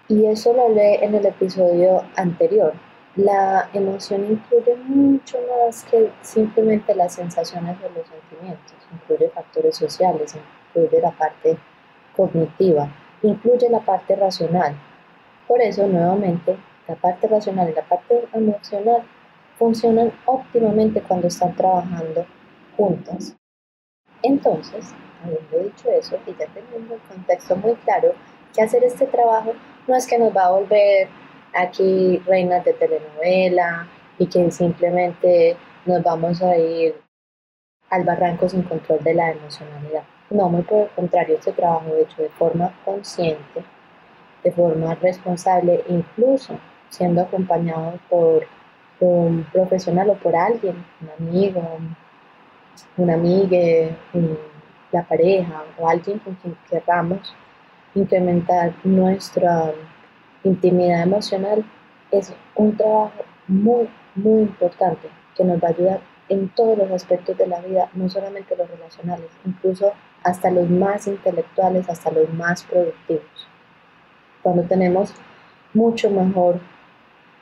Y 0.07 0.25
eso 0.25 0.53
lo 0.53 0.69
leí 0.69 0.97
en 1.01 1.15
el 1.15 1.25
episodio 1.25 2.03
anterior. 2.15 2.73
La 3.15 3.69
emoción 3.73 4.25
incluye 4.29 4.75
mucho 4.87 5.37
más 5.49 5.83
que 5.85 6.11
simplemente 6.21 6.93
las 6.95 7.13
sensaciones 7.13 7.77
o 7.77 7.97
los 7.97 8.07
sentimientos. 8.07 8.73
Incluye 8.91 9.29
factores 9.29 9.75
sociales, 9.75 10.35
incluye 10.75 10.99
la 11.01 11.11
parte 11.11 11.57
cognitiva, 12.15 12.89
incluye 13.21 13.69
la 13.69 13.79
parte 13.79 14.15
racional. 14.15 14.75
Por 15.47 15.61
eso, 15.61 15.87
nuevamente, 15.87 16.57
la 16.87 16.95
parte 16.95 17.27
racional 17.27 17.69
y 17.69 17.73
la 17.73 17.83
parte 17.83 18.27
emocional 18.33 19.03
funcionan 19.63 20.11
óptimamente 20.25 21.01
cuando 21.01 21.27
están 21.27 21.55
trabajando 21.55 22.25
juntas. 22.75 23.33
Entonces, 24.21 24.93
habiendo 25.23 25.69
dicho 25.69 25.89
eso 25.89 26.19
y 26.27 26.31
ya 26.31 26.47
teniendo 26.47 26.95
el 26.95 27.01
contexto 27.01 27.55
muy 27.55 27.73
claro, 27.75 28.11
que 28.53 28.61
hacer 28.61 28.83
este 28.83 29.05
trabajo 29.05 29.53
no 29.87 29.95
es 29.95 30.05
que 30.05 30.19
nos 30.19 30.35
va 30.35 30.47
a 30.47 30.51
volver 30.51 31.07
aquí 31.55 32.17
reinas 32.25 32.65
de 32.65 32.73
telenovela 32.73 33.87
y 34.19 34.27
que 34.27 34.51
simplemente 34.51 35.55
nos 35.85 36.03
vamos 36.03 36.41
a 36.41 36.57
ir 36.57 36.95
al 37.89 38.03
barranco 38.03 38.49
sin 38.49 38.63
control 38.63 39.01
de 39.01 39.13
la 39.13 39.31
emocionalidad. 39.31 40.03
No, 40.29 40.49
muy 40.49 40.63
por 40.63 40.81
el 40.81 40.89
contrario, 40.89 41.37
este 41.37 41.53
trabajo 41.53 41.95
hecho 41.95 42.21
de 42.21 42.29
forma 42.31 42.77
consciente, 42.83 43.63
de 44.43 44.51
forma 44.51 44.93
responsable, 44.95 45.85
incluso 45.87 46.59
siendo 46.89 47.21
acompañado 47.21 47.93
por 48.09 48.45
un 49.03 49.45
profesional 49.51 50.09
o 50.09 50.15
por 50.15 50.35
alguien, 50.35 50.75
un 51.01 51.27
amigo, 51.27 51.61
una 52.97 53.13
amiga, 53.13 53.95
la 54.91 55.03
pareja 55.03 55.63
o 55.77 55.89
alguien 55.89 56.19
con 56.19 56.35
quien 56.35 56.55
queramos 56.69 57.35
incrementar 57.95 58.73
nuestra 58.83 59.71
intimidad 60.43 61.03
emocional, 61.03 61.63
es 62.11 62.33
un 62.55 62.75
trabajo 62.75 63.23
muy, 63.47 63.89
muy 64.15 64.41
importante 64.41 65.07
que 65.35 65.43
nos 65.43 65.61
va 65.61 65.67
a 65.67 65.71
ayudar 65.71 65.99
en 66.29 66.49
todos 66.49 66.77
los 66.77 66.91
aspectos 66.91 67.37
de 67.37 67.47
la 67.47 67.59
vida, 67.59 67.89
no 67.93 68.09
solamente 68.09 68.55
los 68.55 68.69
relacionales, 68.69 69.29
incluso 69.45 69.93
hasta 70.23 70.49
los 70.49 70.69
más 70.69 71.07
intelectuales, 71.07 71.89
hasta 71.89 72.11
los 72.11 72.31
más 72.33 72.63
productivos. 72.63 73.47
Cuando 74.41 74.63
tenemos 74.63 75.13
mucho 75.73 76.09
mejor 76.09 76.59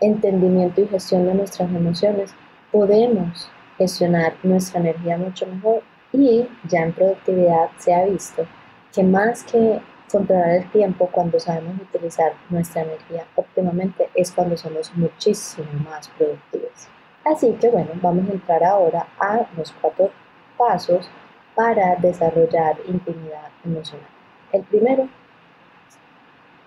entendimiento 0.02 0.82
y 0.82 0.88
gestión 0.88 1.26
de 1.26 1.36
nuestras 1.36 1.70
emociones, 1.70 2.34
podemos 2.72 3.50
gestionar 3.78 4.34
nuestra 4.44 4.82
energía 4.82 5.18
mucho 5.18 5.46
mejor 5.48 5.84
y 6.12 6.48
ya 6.68 6.82
en 6.82 6.94
productividad 6.94 7.70
se 7.78 7.94
ha 7.94 8.06
visto 8.06 8.46
que 8.94 9.04
más 9.04 9.44
que 9.44 9.80
controlar 10.12 10.50
el 10.50 10.70
tiempo 10.72 11.08
cuando 11.12 11.40
sabemos 11.40 11.82
utilizar 11.82 12.34
nuestra 12.50 12.82
energía 12.82 13.26
óptimamente 13.36 14.10
es 14.14 14.32
cuando 14.32 14.58
somos 14.58 14.94
muchísimo 14.96 15.68
más 15.90 16.10
productivos. 16.10 16.90
Así 17.24 17.54
que 17.54 17.70
bueno, 17.70 17.92
vamos 18.02 18.30
a 18.30 18.34
entrar 18.34 18.64
ahora 18.64 19.08
a 19.20 19.46
los 19.56 19.72
cuatro 19.80 20.12
pasos 20.58 21.10
para 21.56 21.96
desarrollar 21.96 22.78
intimidad 22.88 23.50
emocional. 23.64 24.08
El 24.52 24.64
primero 24.64 25.08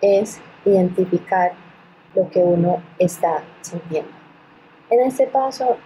es 0.01 0.41
identificar 0.65 1.53
lo 2.15 2.29
que 2.31 2.41
uno 2.41 2.83
está 2.99 3.43
sintiendo. 3.61 4.11
En 4.91 5.01
este 5.01 5.27
paso 5.27 5.77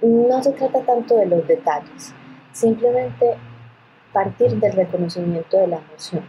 no 0.00 0.42
se 0.42 0.52
trata 0.52 0.80
tanto 0.82 1.16
de 1.16 1.26
los 1.26 1.46
detalles, 1.46 2.14
simplemente 2.52 3.36
partir 4.12 4.52
del 4.56 4.72
reconocimiento 4.72 5.58
de 5.58 5.66
la 5.66 5.78
emoción. 5.78 6.24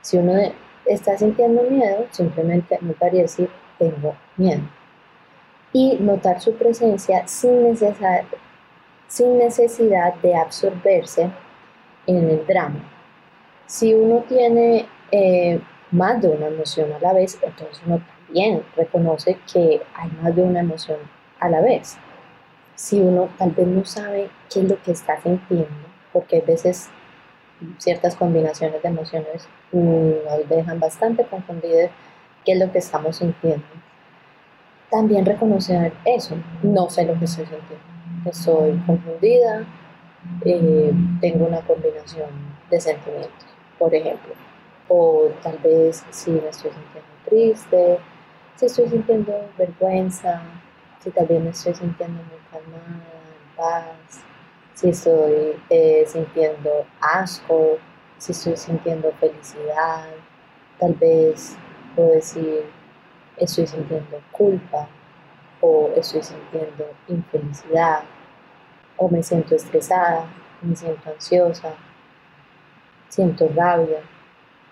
Si 0.00 0.18
uno 0.18 0.34
está 0.84 1.16
sintiendo 1.16 1.62
miedo, 1.62 2.06
simplemente 2.10 2.78
notar 2.80 3.14
y 3.14 3.22
decir 3.22 3.48
tengo 3.78 4.14
miedo. 4.36 4.62
Y 5.72 5.96
notar 5.98 6.40
su 6.40 6.54
presencia 6.54 7.26
sin 7.26 7.64
necesidad, 7.64 8.24
sin 9.08 9.38
necesidad 9.38 10.14
de 10.16 10.36
absorberse 10.36 11.30
en 12.06 12.30
el 12.30 12.46
drama. 12.46 12.90
Si 13.66 13.92
uno 13.94 14.24
tiene 14.28 14.86
eh, 15.10 15.60
más 15.90 16.20
de 16.20 16.28
una 16.28 16.46
emoción 16.46 16.92
a 16.92 16.98
la 17.00 17.12
vez, 17.12 17.38
entonces 17.42 17.80
uno 17.86 18.00
también 18.26 18.62
reconoce 18.76 19.38
que 19.52 19.82
hay 19.94 20.10
más 20.22 20.34
de 20.34 20.42
una 20.42 20.60
emoción 20.60 20.98
a 21.40 21.48
la 21.48 21.60
vez. 21.60 21.96
Si 22.74 23.00
uno 23.00 23.28
tal 23.38 23.50
vez 23.50 23.66
no 23.66 23.84
sabe 23.84 24.30
qué 24.52 24.60
es 24.60 24.68
lo 24.68 24.82
que 24.82 24.92
está 24.92 25.20
sintiendo, 25.22 25.68
porque 26.12 26.38
a 26.38 26.44
veces 26.44 26.90
ciertas 27.78 28.16
combinaciones 28.16 28.82
de 28.82 28.88
emociones 28.88 29.48
nos 29.72 30.48
dejan 30.48 30.80
bastante 30.80 31.24
confundidos 31.24 31.90
qué 32.44 32.52
es 32.52 32.58
lo 32.58 32.70
que 32.72 32.78
estamos 32.78 33.16
sintiendo. 33.16 33.64
También 34.90 35.24
reconocer 35.24 35.92
eso, 36.04 36.36
no 36.62 36.88
sé 36.90 37.04
lo 37.04 37.18
que 37.18 37.24
estoy 37.24 37.46
sintiendo, 37.46 38.30
estoy 38.30 38.82
confundida, 38.86 39.64
eh, 40.44 40.92
tengo 41.20 41.46
una 41.46 41.60
combinación 41.62 42.28
de 42.70 42.80
sentimientos, 42.80 43.46
por 43.78 43.94
ejemplo, 43.94 44.34
o 44.88 45.28
tal 45.42 45.58
vez 45.58 46.04
si 46.10 46.30
me 46.30 46.48
estoy 46.48 46.70
sintiendo 46.70 47.14
triste, 47.24 47.98
si 48.56 48.66
estoy 48.66 48.88
sintiendo 48.88 49.48
vergüenza, 49.58 50.42
si 51.00 51.10
también 51.10 51.46
estoy 51.46 51.74
sintiendo 51.74 52.22
muy 52.22 52.38
calmada, 52.50 53.04
en 53.04 53.56
paz, 53.56 54.22
si 54.74 54.88
estoy 54.88 55.60
eh, 55.70 56.04
sintiendo 56.06 56.86
asco, 57.00 57.78
si 58.18 58.32
estoy 58.32 58.56
sintiendo 58.56 59.12
felicidad, 59.20 60.06
tal 60.78 60.94
vez 60.94 61.56
puedo 61.94 62.12
decir 62.12 62.64
estoy 63.36 63.66
sintiendo 63.66 64.20
culpa 64.32 64.88
o 65.60 65.90
estoy 65.96 66.22
sintiendo 66.22 66.86
infelicidad 67.08 68.02
o 68.96 69.08
me 69.08 69.22
siento 69.22 69.56
estresada, 69.56 70.26
me 70.62 70.76
siento 70.76 71.10
ansiosa, 71.10 71.74
siento 73.08 73.50
rabia, 73.54 74.00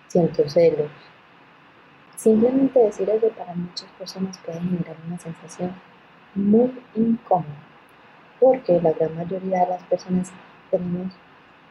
siento 0.07 0.47
celos. 0.49 0.89
Simplemente 2.23 2.79
decir 2.79 3.09
eso 3.09 3.27
para 3.37 3.53
muchas 3.53 3.91
personas 3.99 4.37
puede 4.37 4.61
generar 4.61 4.95
una 5.05 5.19
sensación 5.19 5.73
muy 6.35 6.71
incómoda 6.95 7.73
porque 8.39 8.79
la 8.81 8.93
gran 8.93 9.13
mayoría 9.13 9.65
de 9.65 9.67
las 9.71 9.83
personas 9.83 10.31
tenemos, 10.71 11.11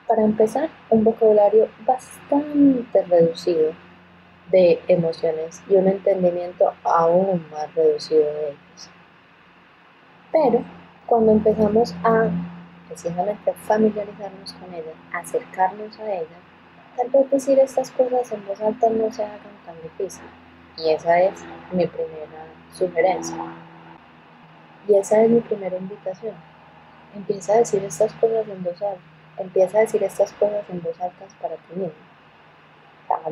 para 0.06 0.24
empezar, 0.24 0.68
un 0.90 1.04
vocabulario 1.04 1.68
bastante 1.86 3.02
reducido 3.04 3.72
de 4.50 4.78
emociones 4.88 5.62
y 5.70 5.76
un 5.76 5.88
entendimiento 5.88 6.74
aún 6.84 7.46
más 7.50 7.74
reducido 7.74 8.24
de 8.24 8.48
ellas. 8.48 8.90
Pero 10.32 10.64
cuando 11.06 11.32
empezamos 11.32 11.94
a 12.04 12.28
precisamente 12.88 13.54
familiarizarnos 13.54 14.52
con 14.52 14.74
ella, 14.74 14.92
acercarnos 15.14 15.98
a 15.98 16.12
ella, 16.12 16.38
tal 16.94 17.08
vez 17.08 17.30
decir 17.30 17.58
estas 17.58 17.90
cosas 17.90 18.30
en 18.32 18.46
voz 18.46 18.60
alta 18.60 18.90
no 18.90 19.10
se 19.10 19.24
hagan 19.24 19.56
tan 19.64 19.76
difícil. 19.82 20.24
Y 20.76 20.90
esa 20.90 21.20
es 21.20 21.44
mi 21.72 21.87
primera 21.87 22.46
sugerencia. 22.72 23.37
Y 24.88 24.94
esa 24.96 25.22
es 25.22 25.30
mi 25.30 25.40
primera 25.40 25.76
invitación 25.76 26.35
Empieza 27.14 27.52
a 27.52 27.56
decir 27.58 27.85
estas 27.85 28.12
cosas 28.14 28.48
en 28.48 28.64
voz 28.64 28.80
alta. 28.80 29.00
Empieza 29.37 29.78
a 29.78 29.80
decir 29.82 30.02
estas 30.02 30.32
cosas 30.32 30.64
en 30.70 30.82
voz 30.82 30.98
alta 31.00 31.26
para 31.40 31.56
ti 31.56 31.74
mismo. 31.74 31.92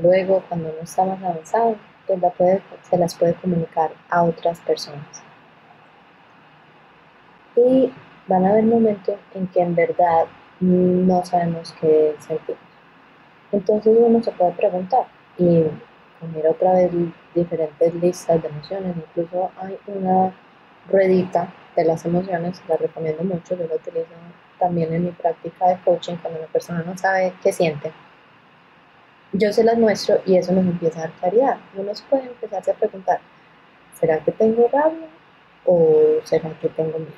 luego, 0.03 0.42
cuando 0.48 0.68
no 0.68 0.83
está 0.83 1.05
más 1.05 1.22
avanzado, 1.22 1.76
pues 2.07 2.61
se 2.83 2.98
las 2.98 3.14
puede 3.14 3.35
comunicar 3.35 3.90
a 4.11 4.22
otras 4.22 4.61
personas. 4.61 5.22
Y 7.57 7.92
van 8.26 8.44
a 8.44 8.50
haber 8.50 8.64
momentos 8.64 9.16
en 9.35 9.46
que 9.48 9.61
en 9.61 9.74
verdad 9.74 10.26
no 10.61 11.24
sabemos 11.24 11.74
qué 11.81 12.14
sentir. 12.18 12.57
Entonces 13.53 13.96
uno 13.98 14.22
se 14.22 14.33
puede 14.33 14.53
preguntar 14.53 15.07
y 15.38 15.64
poner 16.20 16.46
otra 16.46 16.74
vez 16.74 16.90
diferentes 17.35 17.94
listas 17.94 18.42
de 18.42 18.48
emociones. 18.48 18.94
Incluso 18.96 19.50
hay 19.56 19.78
una 19.87 20.33
ruedita 20.88 21.52
de 21.76 21.85
las 21.85 22.04
emociones, 22.04 22.61
la 22.68 22.76
recomiendo 22.76 23.24
mucho, 23.24 23.56
yo 23.56 23.66
la 23.66 23.76
utilizo 23.76 24.09
también 24.59 24.92
en 24.92 25.04
mi 25.06 25.11
práctica 25.12 25.68
de 25.68 25.78
coaching 25.85 26.16
cuando 26.16 26.40
la 26.40 26.46
persona 26.46 26.83
no 26.83 26.96
sabe 26.96 27.33
qué 27.42 27.52
siente. 27.52 27.92
yo 29.33 29.52
se 29.52 29.62
las 29.64 29.78
muestro 29.78 30.20
y 30.26 30.37
eso 30.37 30.52
nos 30.52 30.64
empieza 30.64 30.98
a 30.98 31.02
dar 31.02 31.12
claridad. 31.12 31.56
Uno 31.76 31.92
puede 32.09 32.26
empezarse 32.26 32.72
a 32.72 32.74
preguntar, 32.74 33.20
¿será 33.98 34.18
que 34.18 34.33
tengo 34.33 34.68
rabia 34.72 35.06
o 35.64 36.18
será 36.24 36.50
que 36.61 36.68
tengo 36.68 36.98
miedo? 36.98 37.12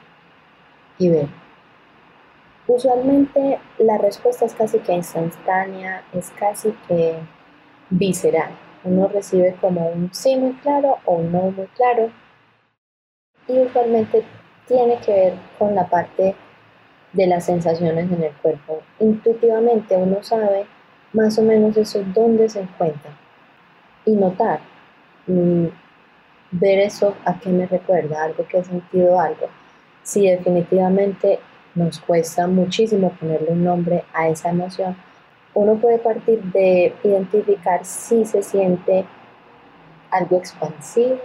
Y 0.98 1.08
ver. 1.08 1.28
Usualmente 2.66 3.58
la 3.78 3.98
respuesta 3.98 4.44
es 4.44 4.54
casi 4.54 4.78
que 4.78 4.92
instantánea, 4.92 6.04
es 6.12 6.30
casi 6.38 6.72
que 6.86 7.16
visceral. 7.90 8.52
Uno 8.84 9.08
recibe 9.08 9.54
como 9.60 9.88
un 9.88 10.12
sí 10.12 10.36
muy 10.36 10.52
claro 10.54 10.98
o 11.04 11.14
un 11.16 11.32
no 11.32 11.50
muy 11.50 11.66
claro. 11.76 12.10
Y 13.48 13.58
usualmente 13.58 14.24
tiene 14.66 14.98
que 14.98 15.12
ver 15.12 15.34
con 15.58 15.74
la 15.74 15.86
parte 15.88 16.34
de 17.12 17.26
las 17.26 17.44
sensaciones 17.44 18.10
en 18.10 18.22
el 18.22 18.32
cuerpo. 18.34 18.82
Intuitivamente 18.98 19.96
uno 19.96 20.22
sabe 20.22 20.66
más 21.12 21.38
o 21.38 21.42
menos 21.42 21.76
eso 21.76 22.02
dónde 22.14 22.48
se 22.48 22.60
encuentra 22.60 23.10
y 24.04 24.12
notar, 24.12 24.60
mm, 25.26 25.66
ver 26.52 26.78
eso 26.80 27.14
a 27.24 27.38
qué 27.38 27.50
me 27.50 27.66
recuerda, 27.66 28.24
algo 28.24 28.46
que 28.46 28.58
he 28.58 28.64
sentido 28.64 29.20
algo. 29.20 29.48
Si 30.02 30.28
definitivamente 30.28 31.38
nos 31.74 32.00
cuesta 32.00 32.46
muchísimo 32.46 33.10
ponerle 33.10 33.50
un 33.52 33.64
nombre 33.64 34.04
a 34.12 34.28
esa 34.28 34.50
emoción, 34.50 34.96
uno 35.54 35.76
puede 35.76 35.98
partir 35.98 36.42
de 36.44 36.94
identificar 37.02 37.84
si 37.84 38.24
se 38.24 38.42
siente 38.42 39.04
algo 40.10 40.38
expansivo, 40.38 41.18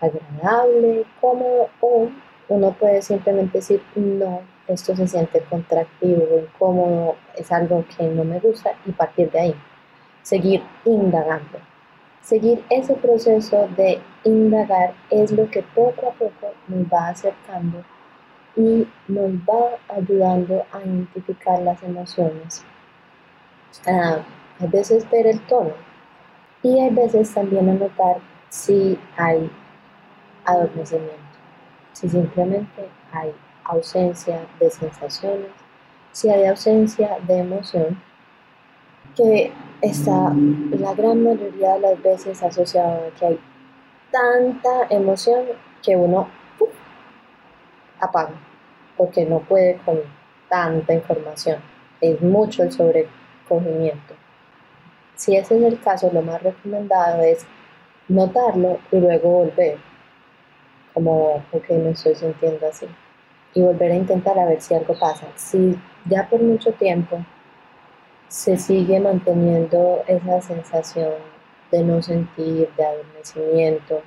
agradable, 0.00 1.04
cómodo, 1.20 1.68
o 1.80 2.08
uno 2.48 2.72
puede 2.72 3.02
simplemente 3.02 3.58
decir 3.58 3.82
no, 3.94 4.40
esto 4.66 4.96
se 4.96 5.06
siente 5.06 5.40
contractivo, 5.42 6.38
incómodo, 6.38 7.16
es 7.36 7.50
algo 7.52 7.84
que 7.96 8.04
no 8.04 8.24
me 8.24 8.38
gusta 8.40 8.72
y 8.86 8.92
partir 8.92 9.30
de 9.30 9.40
ahí, 9.40 9.54
seguir 10.22 10.62
indagando. 10.84 11.58
Seguir 12.22 12.64
ese 12.70 12.94
proceso 12.94 13.68
de 13.76 14.00
indagar 14.24 14.94
es 15.10 15.32
lo 15.32 15.50
que 15.50 15.62
poco 15.74 16.08
a 16.08 16.12
poco 16.12 16.52
nos 16.68 16.84
va 16.86 17.08
acercando 17.08 17.84
y 18.54 18.86
nos 19.08 19.32
va 19.48 19.76
ayudando 19.88 20.64
a 20.72 20.80
identificar 20.80 21.60
las 21.62 21.82
emociones. 21.82 22.64
A 23.86 24.22
veces 24.66 25.08
ver 25.10 25.26
el 25.26 25.40
tono 25.46 25.72
y 26.62 26.80
a 26.80 26.90
veces 26.90 27.32
también 27.34 27.68
a 27.68 27.74
notar 27.74 28.18
si 28.48 28.98
hay 29.16 29.50
adormecimiento, 30.44 31.16
si 31.92 32.08
simplemente 32.08 32.88
hay 33.12 33.34
ausencia 33.64 34.40
de 34.60 34.70
sensaciones, 34.70 35.50
si 36.12 36.28
hay 36.28 36.46
ausencia 36.46 37.18
de 37.26 37.38
emoción, 37.38 38.02
que 39.16 39.52
está 39.80 40.32
la 40.70 40.94
gran 40.94 41.22
mayoría 41.22 41.74
de 41.74 41.80
las 41.80 42.02
veces 42.02 42.42
asociado 42.42 43.06
a 43.06 43.18
que 43.18 43.26
hay 43.26 43.40
tanta 44.10 44.86
emoción 44.94 45.44
que 45.82 45.96
uno 45.96 46.28
apaga, 48.00 48.34
porque 48.96 49.24
no 49.24 49.40
puede 49.40 49.76
con 49.84 50.00
tanta 50.48 50.92
información. 50.92 51.58
Es 52.00 52.20
mucho 52.20 52.62
el 52.62 52.72
sobrecogimiento. 53.48 54.14
Si 55.14 55.36
ese 55.36 55.56
es 55.56 55.62
el 55.62 55.80
caso, 55.80 56.10
lo 56.12 56.22
más 56.22 56.42
recomendado 56.42 57.22
es 57.22 57.46
notarlo 58.08 58.78
y 58.90 58.96
luego 58.98 59.30
volver, 59.44 59.78
como, 60.94 61.36
ok, 61.52 61.70
me 61.70 61.90
estoy 61.90 62.14
sintiendo 62.14 62.66
así 62.66 62.86
y 63.54 63.60
volver 63.60 63.92
a 63.92 63.96
intentar 63.96 64.38
a 64.38 64.46
ver 64.46 64.60
si 64.60 64.74
algo 64.74 64.98
pasa. 64.98 65.26
Si 65.36 65.78
ya 66.06 66.28
por 66.28 66.40
mucho 66.42 66.72
tiempo 66.72 67.24
se 68.28 68.56
sigue 68.56 68.98
manteniendo 68.98 70.02
esa 70.06 70.40
sensación 70.40 71.14
de 71.70 71.82
no 71.82 72.02
sentir, 72.02 72.68
de 72.76 72.84
adormecimiento, 72.84 74.02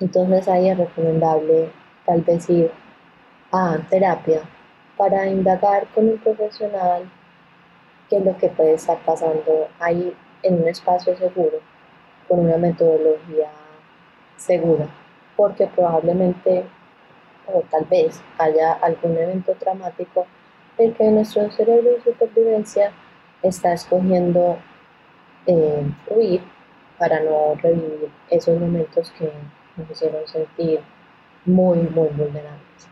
entonces 0.00 0.48
ahí 0.48 0.68
es 0.68 0.78
recomendable 0.78 1.70
tal 2.06 2.22
vez 2.22 2.48
ir 2.48 2.70
a 3.52 3.78
terapia 3.90 4.42
para 4.96 5.26
indagar 5.26 5.86
con 5.88 6.08
un 6.08 6.18
profesional 6.18 7.10
qué 8.08 8.16
es 8.16 8.24
lo 8.24 8.36
que 8.36 8.48
puede 8.48 8.74
estar 8.74 8.98
pasando 9.04 9.68
ahí 9.78 10.14
en 10.42 10.62
un 10.62 10.68
espacio 10.68 11.16
seguro, 11.16 11.58
con 12.28 12.40
una 12.40 12.56
metodología 12.56 13.50
segura, 14.36 14.88
porque 15.36 15.66
probablemente 15.66 16.64
o 17.46 17.62
tal 17.70 17.84
vez 17.86 18.20
haya 18.38 18.74
algún 18.74 19.16
evento 19.16 19.54
traumático 19.54 20.26
el 20.76 20.94
que 20.94 21.10
nuestro 21.10 21.50
cerebro 21.50 21.90
de 21.90 22.02
supervivencia 22.02 22.92
está 23.42 23.72
escogiendo 23.72 24.58
eh, 25.46 25.82
huir 26.08 26.40
para 26.98 27.20
no 27.20 27.54
revivir 27.60 28.10
esos 28.30 28.58
momentos 28.60 29.10
que 29.18 29.30
nos 29.76 29.90
hicieron 29.90 30.26
sentir 30.26 30.80
muy, 31.44 31.78
muy 31.78 32.08
vulnerables. 32.08 32.88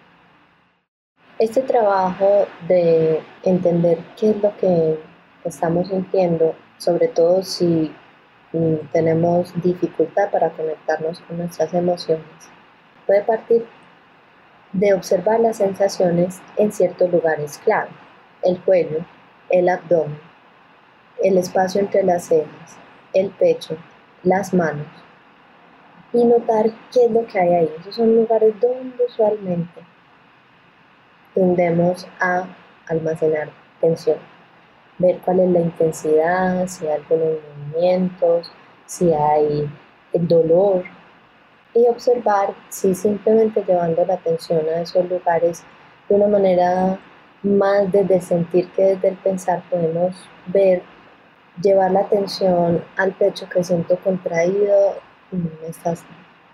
Este 1.38 1.60
trabajo 1.60 2.46
de 2.66 3.20
entender 3.42 3.98
qué 4.18 4.30
es 4.30 4.42
lo 4.42 4.56
que 4.56 4.98
estamos 5.44 5.88
sintiendo, 5.88 6.54
sobre 6.78 7.08
todo 7.08 7.42
si 7.42 7.94
mm, 8.54 8.76
tenemos 8.90 9.52
dificultad 9.62 10.30
para 10.30 10.48
conectarnos 10.48 11.20
con 11.20 11.36
nuestras 11.36 11.74
emociones, 11.74 12.24
puede 13.06 13.20
partir 13.20 13.66
de 14.72 14.94
observar 14.94 15.40
las 15.40 15.58
sensaciones 15.58 16.40
en 16.56 16.72
ciertos 16.72 17.12
lugares 17.12 17.58
clave, 17.58 17.90
el 18.42 18.58
cuello, 18.62 19.04
el 19.50 19.68
abdomen, 19.68 20.18
el 21.22 21.36
espacio 21.36 21.82
entre 21.82 22.02
las 22.02 22.28
cejas, 22.28 22.78
el 23.12 23.28
pecho, 23.28 23.76
las 24.22 24.54
manos, 24.54 24.88
y 26.14 26.24
notar 26.24 26.70
qué 26.94 27.04
es 27.04 27.10
lo 27.10 27.26
que 27.26 27.38
hay 27.38 27.54
ahí. 27.56 27.70
Esos 27.80 27.96
son 27.96 28.16
lugares 28.16 28.58
donde 28.58 29.04
usualmente 29.04 29.95
tendemos 31.36 32.08
a 32.18 32.46
almacenar 32.88 33.50
tensión. 33.80 34.16
Ver 34.98 35.18
cuál 35.18 35.40
es 35.40 35.50
la 35.50 35.60
intensidad, 35.60 36.66
si 36.66 36.86
hay 36.86 36.94
algunos 36.94 37.38
movimientos, 37.72 38.50
si 38.86 39.12
hay 39.12 39.70
el 40.14 40.26
dolor, 40.26 40.82
y 41.74 41.86
observar 41.88 42.54
si 42.70 42.94
simplemente 42.94 43.62
llevando 43.62 44.04
la 44.06 44.14
atención 44.14 44.66
a 44.66 44.80
esos 44.80 45.08
lugares 45.10 45.62
de 46.08 46.14
una 46.14 46.26
manera 46.26 46.98
más 47.42 47.92
desde 47.92 48.20
sentir 48.22 48.70
que 48.70 48.82
desde 48.82 49.08
el 49.08 49.16
pensar 49.16 49.62
podemos 49.68 50.16
ver, 50.46 50.82
llevar 51.60 51.90
la 51.90 52.00
atención 52.00 52.82
al 52.96 53.12
pecho 53.12 53.46
que 53.50 53.62
siento 53.62 53.98
contraído, 53.98 54.94
me 55.30 55.68
estás 55.68 56.02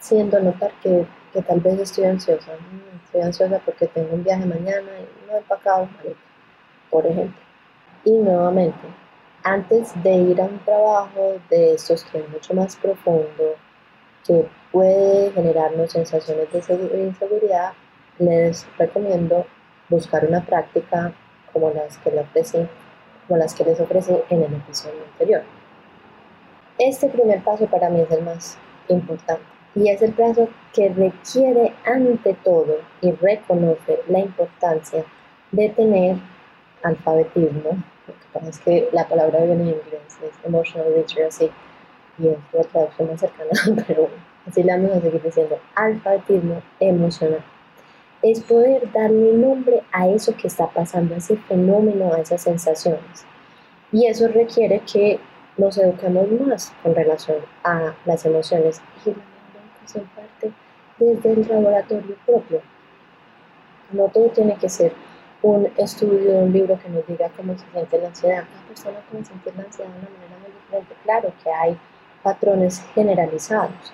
haciendo 0.01 0.40
notar 0.40 0.73
que, 0.83 1.07
que 1.33 1.42
tal 1.42 1.61
vez 1.61 1.79
estoy 1.79 2.05
ansiosa, 2.05 2.53
estoy 3.12 3.20
ansiosa 3.20 3.61
porque 3.64 3.87
tengo 3.88 4.14
un 4.14 4.25
viaje 4.25 4.46
mañana 4.46 4.88
y 4.98 5.27
no 5.27 5.35
he 5.35 5.38
empacado 5.38 5.87
por 6.90 7.07
ejemplo. 7.07 7.40
Y 8.05 8.12
nuevamente, 8.12 8.88
antes 9.42 9.92
de 10.03 10.14
ir 10.14 10.40
a 10.40 10.44
un 10.44 10.59
trabajo 10.61 11.38
de 11.51 11.75
es 11.75 12.07
mucho 12.33 12.55
más 12.55 12.75
profundo, 12.77 13.57
que 14.27 14.48
puede 14.70 15.31
generarnos 15.33 15.92
sensaciones 15.92 16.51
de 16.53 17.03
inseguridad, 17.03 17.72
les 18.18 18.66
recomiendo 18.79 19.46
buscar 19.90 20.25
una 20.25 20.40
práctica 20.40 21.12
como 21.53 21.70
las 21.70 21.98
que, 21.98 22.11
les 22.11 22.22
ofrecí, 22.22 22.66
como 23.29 23.38
las 23.38 23.55
que 23.55 23.64
les 23.64 23.79
ofrecí 23.79 24.12
en 24.31 24.42
el 24.42 24.55
episodio 24.55 25.03
anterior. 25.12 25.42
Este 26.79 27.09
primer 27.09 27.42
paso 27.44 27.66
para 27.66 27.90
mí 27.90 28.01
es 28.01 28.11
el 28.11 28.25
más 28.25 28.57
importante 28.88 29.62
y 29.74 29.88
es 29.88 30.02
el 30.02 30.12
paso 30.12 30.48
que 30.72 30.88
requiere 30.90 31.74
ante 31.85 32.35
todo 32.44 32.78
y 33.00 33.12
reconoce 33.12 34.00
la 34.08 34.20
importancia 34.20 35.04
de 35.50 35.68
tener 35.70 36.16
alfabetismo. 36.82 37.70
Lo 38.06 38.14
que 38.14 38.26
pasa 38.32 38.48
es 38.48 38.58
que 38.58 38.88
la 38.92 39.08
palabra 39.08 39.44
viene 39.44 39.62
en 39.62 39.68
inglés, 39.68 40.18
es 40.22 40.35
emotional 40.44 40.94
literacy 40.94 41.50
y 42.18 42.28
es 42.28 42.38
la 42.52 42.64
traducción 42.64 43.11
más 43.11 43.20
cercana, 43.20 43.50
pero 43.87 44.08
así 44.46 44.62
le 44.62 44.72
vamos 44.72 44.96
a 44.96 45.00
seguir 45.00 45.22
diciendo, 45.22 45.58
alfabetismo 45.74 46.62
emocional. 46.80 47.44
Es 48.22 48.40
poder 48.40 48.90
darle 48.92 49.32
nombre 49.32 49.82
a 49.90 50.08
eso 50.08 50.37
que 50.37 50.46
está 50.46 50.68
pasando, 50.68 51.14
a 51.14 51.18
ese 51.18 51.37
fenómeno, 51.37 52.12
a 52.12 52.20
esas 52.20 52.42
sensaciones. 52.42 53.24
Y 53.90 54.06
eso 54.06 54.28
requiere 54.28 54.80
que 54.80 55.18
nos 55.56 55.76
eduquemos 55.76 56.30
más 56.30 56.72
con 56.82 56.94
relación 56.94 57.38
a 57.64 57.94
las 58.04 58.24
emociones 58.24 58.80
y 59.04 59.12
educación 59.83 60.09
parte 60.14 60.53
desde 60.99 61.33
el 61.33 61.49
laboratorio 61.49 62.16
propio. 62.27 62.61
No 63.92 64.09
todo 64.09 64.29
tiene 64.29 64.57
que 64.57 64.68
ser 64.68 64.92
un 65.42 65.68
estudio, 65.77 66.38
un 66.38 66.53
libro 66.53 66.79
que 66.81 66.88
nos 66.88 67.07
diga 67.07 67.29
cómo 67.37 67.59
se 67.59 67.64
siente 67.73 67.99
la 67.99 68.09
ansiedad. 68.09 68.45
Cada 68.49 68.66
persona 68.68 68.99
puede 69.11 69.25
sentir 69.25 69.55
la 69.57 69.64
ansiedad 69.64 69.90
de 69.90 69.99
una 69.99 70.11
manera 70.11 70.38
muy 70.40 70.53
diferente. 70.53 70.95
Claro 71.03 71.33
que 71.42 71.51
hay 71.51 71.79
patrones 72.23 72.85
generalizados 72.95 73.92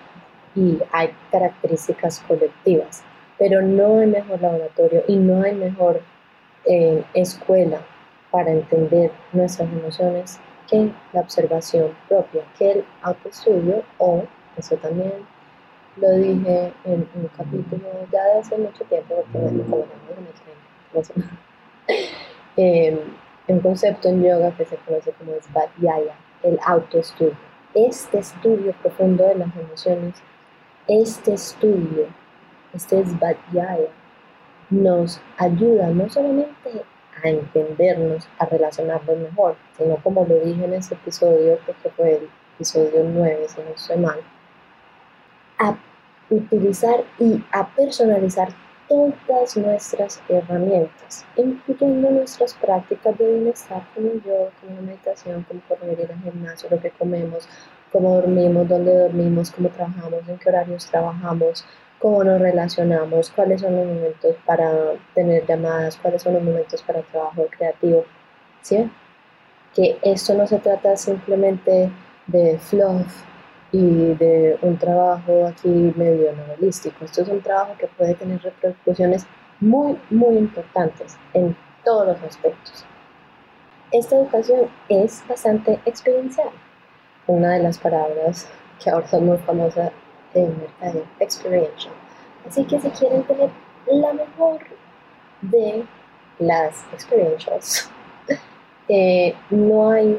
y 0.55 0.79
hay 0.93 1.11
características 1.31 2.21
colectivas, 2.21 3.03
pero 3.39 3.63
no 3.63 4.01
hay 4.01 4.07
mejor 4.09 4.43
laboratorio 4.43 5.03
y 5.09 5.17
no 5.17 5.43
hay 5.43 5.55
mejor 5.55 6.03
eh, 6.67 7.03
escuela 7.15 7.81
para 8.31 8.51
entender 8.51 9.11
nuestras 9.33 9.69
emociones 9.73 10.39
que 10.69 10.93
la 11.15 11.21
observación 11.21 11.93
propia, 12.09 12.43
que 12.59 12.73
el 12.73 12.85
autoestudio 13.01 13.83
o, 13.97 14.25
eso 14.57 14.77
también 14.77 15.13
lo 16.01 16.11
dije 16.13 16.73
en 16.85 17.09
un 17.15 17.29
capítulo 17.37 17.83
ya 18.13 18.25
de 18.25 18.39
hace 18.41 18.57
mucho 18.59 18.85
tiempo, 18.85 19.25
porque 19.33 19.51
me 19.51 19.63
como 19.65 19.85
tiempo, 20.95 21.29
eh, 22.57 23.01
un 23.49 23.61
concepto 23.61 24.09
en 24.09 24.23
yoga 24.23 24.55
que 24.57 24.65
se 24.65 24.77
conoce 24.77 25.13
como 25.13 25.33
Svadhyaya, 25.41 26.15
el 26.43 26.59
autoestudio. 26.65 27.37
Este 27.75 28.19
estudio 28.19 28.75
profundo 28.83 29.25
de 29.25 29.37
las 29.37 29.57
emociones, 29.57 30.15
este 30.87 31.35
estudio, 31.35 32.07
este 32.75 33.05
Svadhyaya, 33.05 33.89
nos 34.71 35.21
ayuda 35.39 35.89
no 35.89 36.09
solamente 36.11 36.83
a 37.23 37.29
entendernos, 37.29 38.29
a 38.39 38.45
relacionarnos 38.47 39.17
mejor, 39.17 39.57
sino 39.77 39.97
como 39.97 40.25
lo 40.27 40.39
dije 40.41 40.65
en 40.65 40.75
ese 40.75 40.95
episodio, 40.95 41.59
que 41.65 41.91
fue 41.91 42.17
el 42.17 42.29
episodio 42.57 43.05
9, 43.05 43.47
si 43.49 43.61
no 43.63 43.71
estoy 43.71 43.97
mal, 43.97 44.21
a 45.59 45.75
utilizar 46.31 47.05
y 47.19 47.43
a 47.53 47.67
personalizar 47.69 48.49
todas 48.89 49.57
nuestras 49.57 50.21
herramientas, 50.29 51.25
incluyendo 51.37 52.11
nuestras 52.11 52.55
prácticas 52.55 53.17
de 53.19 53.35
bienestar 53.35 53.83
como 53.95 54.13
yo, 54.25 54.51
como 54.61 54.77
la 54.77 54.81
meditación, 54.83 55.45
como 55.45 55.61
correr, 55.69 56.01
ir 56.01 56.11
al 56.11 56.23
gimnasio, 56.23 56.71
lo 56.71 56.81
que 56.81 56.91
comemos, 56.91 57.47
cómo 57.93 58.15
dormimos, 58.15 58.69
dónde 58.69 58.95
dormimos, 58.95 59.51
cómo 59.51 59.69
trabajamos, 59.69 60.27
en 60.27 60.39
qué 60.39 60.49
horarios 60.49 60.87
trabajamos, 60.87 61.65
cómo 61.99 62.25
nos 62.25 62.41
relacionamos, 62.41 63.31
cuáles 63.31 63.61
son 63.61 63.77
los 63.77 63.87
momentos 63.87 64.37
para 64.47 64.73
tener 65.15 65.47
llamadas, 65.47 65.97
cuáles 65.97 66.23
son 66.23 66.35
los 66.35 66.43
momentos 66.43 66.83
para 66.83 67.03
trabajo 67.03 67.47
creativo, 67.51 68.05
¿sí? 68.63 68.91
Que 69.75 69.99
esto 70.03 70.35
no 70.35 70.47
se 70.47 70.59
trata 70.59 70.97
simplemente 70.97 71.91
de 72.27 72.59
fluff 72.59 73.28
y 73.73 74.15
de 74.15 74.59
un 74.63 74.79
trabajo 74.79 75.47
aquí 75.47 75.69
medio 75.97 76.33
novelístico. 76.33 77.05
Esto 77.05 77.23
es 77.23 77.29
un 77.29 77.43
trabajo 77.43 77.75
que 77.79 77.87
puede 77.87 78.15
tener 78.15 78.41
repercusiones 78.41 79.27
muy, 79.61 79.99
muy 80.11 80.37
importantes 80.37 81.17
en 81.35 81.57
todos 81.85 82.07
los 82.07 82.23
aspectos. 82.23 82.85
Esta 83.93 84.17
educación 84.17 84.69
es 84.89 85.23
bastante 85.29 85.81
experiencial. 85.85 86.51
Una 87.27 87.55
de 87.55 87.63
las 87.63 87.79
palabras 87.79 88.49
que 88.83 88.91
ahora 88.91 89.07
son 89.09 89.27
muy 89.27 89.39
famosas 89.39 89.91
en 90.35 90.59
mercado 90.59 91.05
experiential. 91.21 91.95
Así 92.47 92.65
que 92.65 92.81
si 92.81 92.89
quieren 92.91 93.23
tener 93.25 93.51
la 93.87 94.13
mejor 94.13 94.61
de 95.43 95.85
las 96.39 96.85
experiencias, 96.93 97.91
eh, 98.89 99.35
no 99.51 99.91
hay 99.91 100.19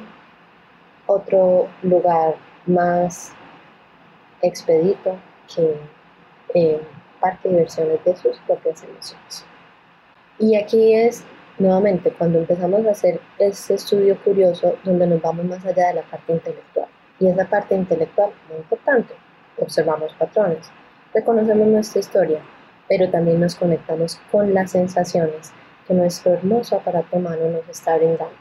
otro 1.07 1.67
lugar 1.81 2.35
más 2.65 3.33
expedito 4.41 5.17
que 5.53 5.75
eh, 6.53 6.81
parque 7.19 7.49
de 7.49 7.55
diversiones 7.55 8.03
de 8.05 8.15
sus 8.15 8.37
propias 8.39 8.83
emociones. 8.83 9.45
Y 10.39 10.55
aquí 10.55 10.93
es 10.93 11.23
nuevamente 11.57 12.11
cuando 12.11 12.39
empezamos 12.39 12.85
a 12.85 12.91
hacer 12.91 13.19
este 13.37 13.73
estudio 13.73 14.17
curioso 14.23 14.75
donde 14.83 15.05
nos 15.05 15.21
vamos 15.21 15.45
más 15.45 15.65
allá 15.65 15.89
de 15.89 15.95
la 15.95 16.03
parte 16.03 16.33
intelectual. 16.33 16.87
Y 17.19 17.27
esa 17.27 17.45
parte 17.45 17.75
intelectual 17.75 18.29
es 18.29 18.49
muy 18.49 18.57
importante. 18.59 19.13
Observamos 19.57 20.13
patrones, 20.13 20.71
reconocemos 21.13 21.67
nuestra 21.67 21.99
historia, 21.99 22.39
pero 22.87 23.09
también 23.09 23.41
nos 23.41 23.55
conectamos 23.55 24.19
con 24.31 24.53
las 24.53 24.71
sensaciones 24.71 25.51
que 25.85 25.93
nuestro 25.93 26.33
hermoso 26.33 26.77
aparato 26.77 27.17
humano 27.17 27.49
nos 27.49 27.67
está 27.67 27.97
brindando, 27.97 28.31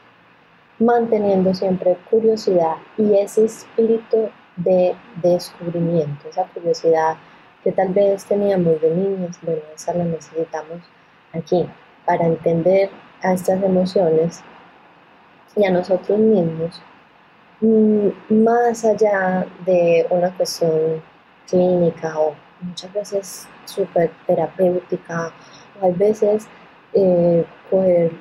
manteniendo 0.79 1.53
siempre 1.53 1.97
curiosidad 2.09 2.75
y 2.97 3.15
ese 3.15 3.45
espíritu 3.45 4.29
de 4.63 4.95
descubrimiento, 5.21 6.29
esa 6.29 6.45
curiosidad 6.45 7.17
que 7.63 7.71
tal 7.71 7.89
vez 7.89 8.25
teníamos 8.25 8.79
de 8.81 8.89
niños, 8.95 9.37
bueno, 9.41 9.61
esa 9.75 9.93
la 9.93 10.05
necesitamos 10.05 10.79
aquí 11.33 11.67
para 12.05 12.25
entender 12.25 12.89
a 13.21 13.33
estas 13.33 13.61
emociones 13.61 14.41
y 15.55 15.65
a 15.65 15.71
nosotros 15.71 16.17
mismos, 16.19 16.81
mm, 17.61 18.09
más 18.29 18.85
allá 18.85 19.45
de 19.65 20.05
una 20.09 20.35
cuestión 20.35 21.01
clínica 21.49 22.17
o 22.19 22.33
muchas 22.61 22.93
veces 22.93 23.47
súper 23.65 24.11
terapéutica, 24.25 25.31
o 25.81 25.85
hay 25.85 25.93
veces 25.93 26.47
eh, 26.93 27.45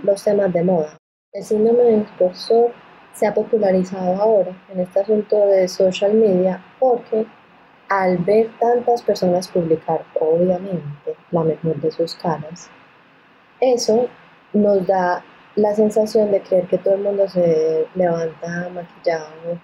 los 0.03 0.25
temas 0.25 0.53
de 0.53 0.63
moda. 0.63 0.97
El 1.33 1.45
síndrome 1.45 1.85
del 1.85 1.95
impostor 2.01 2.73
se 3.15 3.27
ha 3.27 3.35
popularizado 3.35 4.15
ahora 4.21 4.53
en 4.73 4.81
este 4.81 5.01
asunto 5.01 5.47
de 5.47 5.69
social 5.69 6.15
media 6.15 6.63
porque 6.79 7.27
al 7.89 8.19
ver 8.19 8.51
tantas 8.61 9.03
personas 9.03 9.49
publicar, 9.49 10.05
obviamente, 10.21 11.17
la 11.31 11.43
mejor 11.43 11.77
de 11.81 11.91
sus 11.91 12.15
caras, 12.15 12.69
eso 13.61 14.09
nos 14.53 14.87
da 14.87 15.25
la 15.57 15.75
sensación 15.75 16.31
de 16.31 16.41
creer 16.41 16.67
que 16.67 16.79
todo 16.79 16.95
el 16.95 17.01
mundo 17.01 17.29
se 17.29 17.87
levanta 17.95 18.69
maquillado 18.73 19.59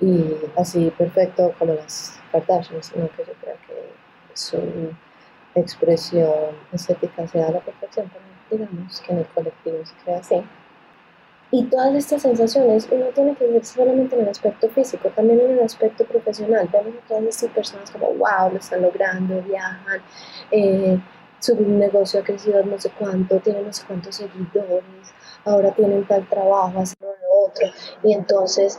y 0.00 0.36
así 0.56 0.92
perfecto 0.96 1.52
como 1.58 1.74
las 1.74 2.20
Kardashians, 2.32 2.86
sino 2.86 3.08
que 3.10 3.24
yo 3.24 3.32
creo 3.40 3.56
que 3.66 3.92
su 4.34 4.58
expresión 5.54 6.32
estética 6.72 7.26
sea 7.26 7.50
la 7.50 7.60
perfección, 7.60 8.10
pero 8.48 8.64
digamos 8.64 9.00
que 9.00 9.12
en 9.12 9.18
el 9.18 9.26
colectivo 9.26 9.78
se 9.84 9.94
crea 10.04 10.18
así. 10.18 10.42
Y 11.52 11.64
todas 11.64 11.94
estas 11.94 12.22
sensaciones 12.22 12.88
uno 12.90 13.06
tiene 13.06 13.34
que 13.34 13.46
ver 13.46 13.64
solamente 13.64 14.14
en 14.14 14.22
el 14.22 14.28
aspecto 14.28 14.68
físico, 14.68 15.08
también 15.10 15.40
en 15.40 15.50
el 15.52 15.60
aspecto 15.60 16.04
profesional. 16.04 16.68
Vemos 16.72 16.94
a 17.04 17.08
todas 17.08 17.24
estas 17.24 17.50
personas 17.50 17.90
como, 17.90 18.06
wow, 18.06 18.52
lo 18.52 18.58
están 18.58 18.82
logrando, 18.82 19.42
viajan, 19.42 20.00
eh, 20.52 21.00
su 21.40 21.56
negocio 21.56 22.20
ha 22.20 22.22
crecido 22.22 22.62
no 22.64 22.78
sé 22.78 22.90
cuánto, 22.98 23.40
tienen 23.40 23.66
no 23.66 23.72
sé 23.72 23.82
cuántos 23.86 24.16
seguidores, 24.16 24.84
ahora 25.44 25.72
tienen 25.72 26.06
tal 26.06 26.28
trabajo, 26.28 26.80
hacen 26.80 26.96
lo 27.00 27.48
otro. 27.48 27.66
Y 28.04 28.12
entonces 28.12 28.78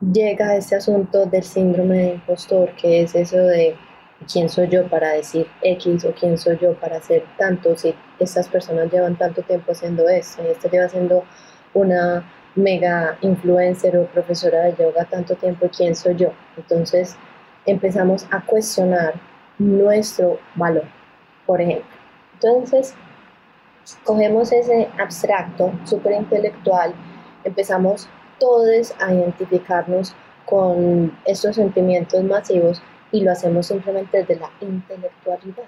llega 0.00 0.56
este 0.56 0.76
asunto 0.76 1.26
del 1.26 1.42
síndrome 1.42 1.98
de 1.98 2.08
impostor, 2.14 2.74
que 2.76 3.02
es 3.02 3.14
eso 3.14 3.36
de 3.38 3.76
quién 4.32 4.48
soy 4.48 4.68
yo 4.68 4.88
para 4.88 5.10
decir 5.10 5.46
X 5.62 6.04
o 6.04 6.12
quién 6.12 6.38
soy 6.38 6.58
yo 6.58 6.74
para 6.78 6.96
hacer 6.96 7.24
tanto, 7.36 7.76
si 7.76 7.94
estas 8.18 8.48
personas 8.48 8.90
llevan 8.90 9.16
tanto 9.18 9.42
tiempo 9.42 9.72
haciendo 9.72 10.08
esto 10.08 10.42
y 10.42 10.48
este 10.48 10.70
lleva 10.70 10.86
haciendo 10.86 11.24
una 11.76 12.24
mega 12.54 13.18
influencer 13.20 13.96
o 13.98 14.06
profesora 14.06 14.64
de 14.64 14.74
yoga 14.76 15.04
tanto 15.04 15.34
tiempo, 15.36 15.68
¿quién 15.76 15.94
soy 15.94 16.16
yo? 16.16 16.32
Entonces 16.56 17.16
empezamos 17.66 18.26
a 18.30 18.40
cuestionar 18.40 19.14
nuestro 19.58 20.38
valor, 20.54 20.84
por 21.44 21.60
ejemplo. 21.60 21.90
Entonces, 22.34 22.94
cogemos 24.04 24.52
ese 24.52 24.88
abstracto, 24.98 25.72
súper 25.84 26.12
intelectual, 26.14 26.94
empezamos 27.44 28.08
todos 28.38 28.94
a 29.00 29.12
identificarnos 29.12 30.14
con 30.46 31.16
estos 31.24 31.56
sentimientos 31.56 32.22
masivos 32.22 32.82
y 33.12 33.22
lo 33.22 33.32
hacemos 33.32 33.66
simplemente 33.66 34.18
desde 34.18 34.36
la 34.36 34.50
intelectualidad. 34.60 35.64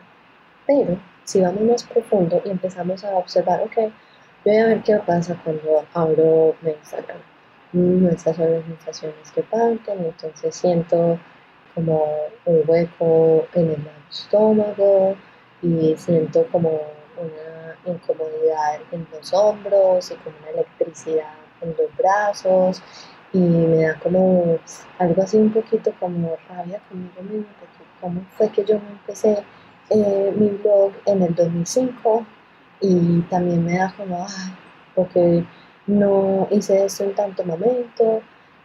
Pero 0.66 0.98
si 1.24 1.40
vamos 1.40 1.62
más 1.62 1.84
profundo 1.84 2.40
y 2.44 2.50
empezamos 2.50 3.04
a 3.04 3.16
observar, 3.16 3.60
ok, 3.62 3.92
Voy 4.48 4.56
a 4.56 4.66
ver 4.68 4.82
qué 4.82 4.96
pasa 5.06 5.38
cuando 5.44 5.84
abro 5.92 6.56
mi 6.62 6.70
Instagram. 6.70 7.18
Mm, 7.74 8.06
estas 8.06 8.34
son 8.36 9.12
que 9.34 9.42
parten, 9.42 10.06
entonces 10.06 10.54
siento 10.54 11.18
como 11.74 12.06
un 12.46 12.62
hueco 12.66 13.46
en 13.52 13.72
el 13.72 13.88
estómago 14.10 15.16
y 15.60 15.94
siento 15.98 16.46
como 16.50 16.70
una 16.70 17.76
incomodidad 17.84 18.80
en 18.90 19.06
los 19.12 19.34
hombros 19.34 20.10
y 20.12 20.14
como 20.14 20.34
una 20.38 20.50
electricidad 20.52 21.34
en 21.60 21.76
los 21.78 21.94
brazos 21.98 22.82
y 23.34 23.40
me 23.40 23.82
da 23.82 23.98
como 23.98 24.58
algo 24.98 25.22
así 25.22 25.36
un 25.36 25.52
poquito 25.52 25.92
como 26.00 26.38
rabia 26.48 26.80
conmigo 26.88 27.20
mismo 27.20 27.52
porque 27.60 27.84
cómo 28.00 28.22
fue 28.38 28.48
que 28.48 28.64
yo 28.64 28.76
empecé 28.76 29.44
eh, 29.90 30.32
mi 30.34 30.48
blog 30.48 30.92
en 31.04 31.22
el 31.22 31.34
2005 31.34 32.24
y 32.80 33.20
también 33.22 33.64
me 33.64 33.78
da 33.78 33.92
como, 33.96 34.24
ay, 34.24 34.54
porque 34.94 35.44
no 35.86 36.46
hice 36.50 36.84
esto 36.84 37.04
en 37.04 37.14
tanto 37.14 37.44
momento 37.44 38.22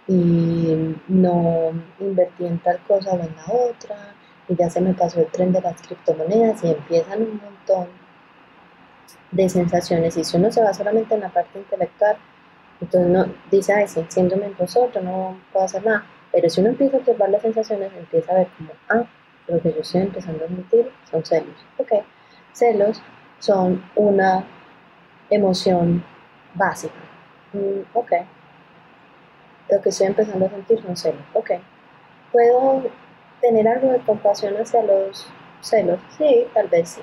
y 0.08 0.96
no 1.08 1.72
invertí 2.00 2.46
en 2.46 2.60
tal 2.60 2.80
cosa 2.88 3.12
o 3.12 3.20
en 3.20 3.36
la 3.36 3.46
otra 3.48 3.96
y 4.50 4.56
ya 4.56 4.70
se 4.70 4.82
me 4.82 4.94
pasó 4.94 5.22
el 5.22 5.28
tren 5.28 5.54
de 5.54 5.62
las 5.62 5.82
criptomonedas 5.82 6.64
y 6.64 6.72
empiezan 6.72 7.22
un 7.22 7.42
montón 7.42 7.88
de 9.32 9.48
sensaciones 9.48 10.18
y 10.18 10.24
si 10.24 10.38
uno 10.38 10.52
se 10.52 10.62
va 10.62 10.74
solamente 10.74 11.16
en 11.16 11.22
la 11.22 11.30
parte 11.30 11.58
intelectual 11.58 12.18
entonces 12.82 13.10
no 13.10 13.26
dice, 13.50 13.72
ay, 13.74 13.88
sí, 13.88 14.06
síndrome 14.10 14.52
yo 14.60 15.02
no 15.02 15.38
puedo 15.54 15.66
hacer 15.66 15.86
nada 15.86 16.06
pero 16.32 16.50
si 16.50 16.60
uno 16.60 16.72
empieza 16.72 16.98
a 16.98 17.00
observar 17.00 17.30
las 17.30 17.42
sensaciones 17.42 17.92
empieza 17.94 18.34
a 18.34 18.36
ver 18.36 18.48
como, 18.58 18.72
ah, 18.90 19.06
lo 19.48 19.62
que 19.62 19.72
yo 19.72 19.80
estoy 19.80 20.02
empezando 20.02 20.44
a 20.44 20.48
sentir 20.48 20.92
son 21.10 21.24
celos, 21.24 21.56
ok, 21.78 21.92
celos 22.52 23.02
son 23.44 23.84
una 23.96 24.46
emoción 25.30 26.02
básica. 26.54 26.96
Mm, 27.52 27.82
ok. 27.94 28.12
lo 29.70 29.82
que 29.82 29.90
estoy 29.90 30.08
empezando 30.08 30.46
a 30.46 30.50
sentir 30.50 30.82
son 30.82 30.96
celos. 30.96 31.22
Ok, 31.34 31.52
¿puedo 32.32 32.84
tener 33.42 33.68
algo 33.68 33.92
de 33.92 34.00
compasión 34.00 34.56
hacia 34.56 34.82
los 34.84 35.28
celos? 35.62 36.00
Sí, 36.18 36.48
tal 36.54 36.70
vez 36.70 36.90
sí. 36.90 37.02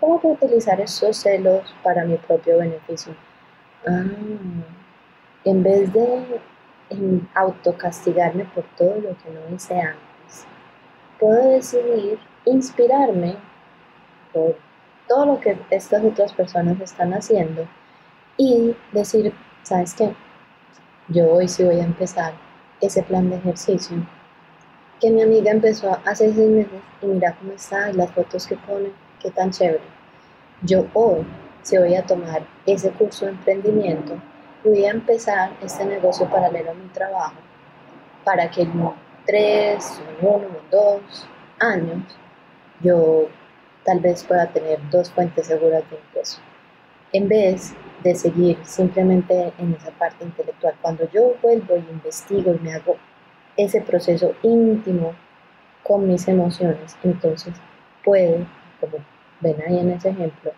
¿Cómo 0.00 0.18
puedo 0.20 0.34
utilizar 0.34 0.80
esos 0.80 1.16
celos 1.16 1.74
para 1.82 2.04
mi 2.04 2.16
propio 2.16 2.58
beneficio? 2.58 3.14
Ah, 3.86 4.04
en 5.44 5.62
vez 5.62 5.92
de 5.92 6.40
autocastigarme 7.34 8.44
por 8.46 8.64
todo 8.76 8.96
lo 8.96 9.16
que 9.18 9.30
no 9.30 9.54
hice 9.54 9.74
antes, 9.80 10.46
puedo 11.18 11.50
decidir 11.50 12.18
inspirarme 12.46 13.36
por 14.32 14.56
todo 15.08 15.26
lo 15.26 15.40
que 15.40 15.58
estas 15.70 16.04
otras 16.04 16.32
personas 16.32 16.80
están 16.80 17.12
haciendo 17.12 17.66
y 18.36 18.74
decir, 18.92 19.32
¿sabes 19.62 19.94
qué? 19.94 20.14
Yo 21.08 21.32
hoy 21.32 21.48
sí 21.48 21.64
voy 21.64 21.80
a 21.80 21.84
empezar 21.84 22.32
ese 22.80 23.02
plan 23.02 23.30
de 23.30 23.36
ejercicio 23.36 23.96
que 25.00 25.10
mi 25.10 25.22
amiga 25.22 25.50
empezó 25.50 25.98
hace 26.04 26.32
seis 26.32 26.48
meses 26.48 26.80
y 27.02 27.06
mira 27.06 27.34
cómo 27.38 27.52
está 27.52 27.92
las 27.92 28.10
fotos 28.12 28.46
que 28.46 28.56
pone, 28.56 28.90
qué 29.20 29.30
tan 29.30 29.50
chévere. 29.50 29.82
Yo 30.62 30.86
hoy 30.94 31.26
sí 31.62 31.76
voy 31.76 31.94
a 31.96 32.06
tomar 32.06 32.42
ese 32.66 32.90
curso 32.90 33.24
de 33.24 33.32
emprendimiento 33.32 34.16
voy 34.64 34.84
a 34.84 34.90
empezar 34.90 35.50
este 35.60 35.84
negocio 35.84 36.28
paralelo 36.28 36.70
a 36.70 36.74
mi 36.74 36.88
trabajo 36.88 37.34
para 38.24 38.48
que 38.50 38.62
en 38.62 38.72
tres, 39.26 40.00
en 40.20 40.26
uno, 40.26 40.46
en 40.46 40.70
dos 40.70 41.28
años 41.58 42.02
yo 42.80 43.26
tal 43.84 44.00
vez 44.00 44.24
pueda 44.24 44.46
tener 44.48 44.78
dos 44.90 45.10
fuentes 45.10 45.46
seguras 45.46 45.82
de 45.90 45.98
ingreso. 46.08 46.40
En 47.12 47.28
vez 47.28 47.74
de 48.02 48.14
seguir 48.14 48.58
simplemente 48.64 49.52
en 49.58 49.74
esa 49.74 49.90
parte 49.92 50.24
intelectual, 50.24 50.74
cuando 50.80 51.08
yo 51.10 51.34
vuelvo 51.42 51.76
y 51.76 51.92
investigo 51.92 52.54
y 52.54 52.58
me 52.58 52.74
hago 52.74 52.96
ese 53.56 53.80
proceso 53.80 54.34
íntimo 54.42 55.14
con 55.82 56.08
mis 56.08 56.26
emociones, 56.28 56.96
entonces 57.02 57.54
puedo, 58.04 58.46
como 58.80 58.98
ven 59.40 59.56
ahí 59.66 59.78
en 59.78 59.90
ese 59.90 60.10
ejemplo, 60.10 60.52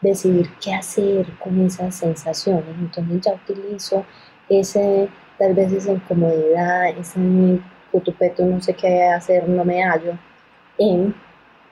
decidir 0.00 0.48
qué 0.62 0.74
hacer 0.74 1.26
con 1.38 1.64
esas 1.64 1.94
sensaciones. 1.94 2.74
Entonces 2.78 3.20
ya 3.20 3.34
utilizo 3.34 4.04
ese, 4.48 5.08
tal 5.38 5.54
vez 5.54 5.72
esa 5.72 5.92
incomodidad, 5.92 6.88
ese 6.90 7.18
putupeto, 7.90 8.44
no 8.44 8.60
sé 8.60 8.74
qué 8.74 9.04
hacer, 9.04 9.48
no 9.48 9.64
me 9.64 9.82
hallo, 9.82 10.12
en 10.78 11.14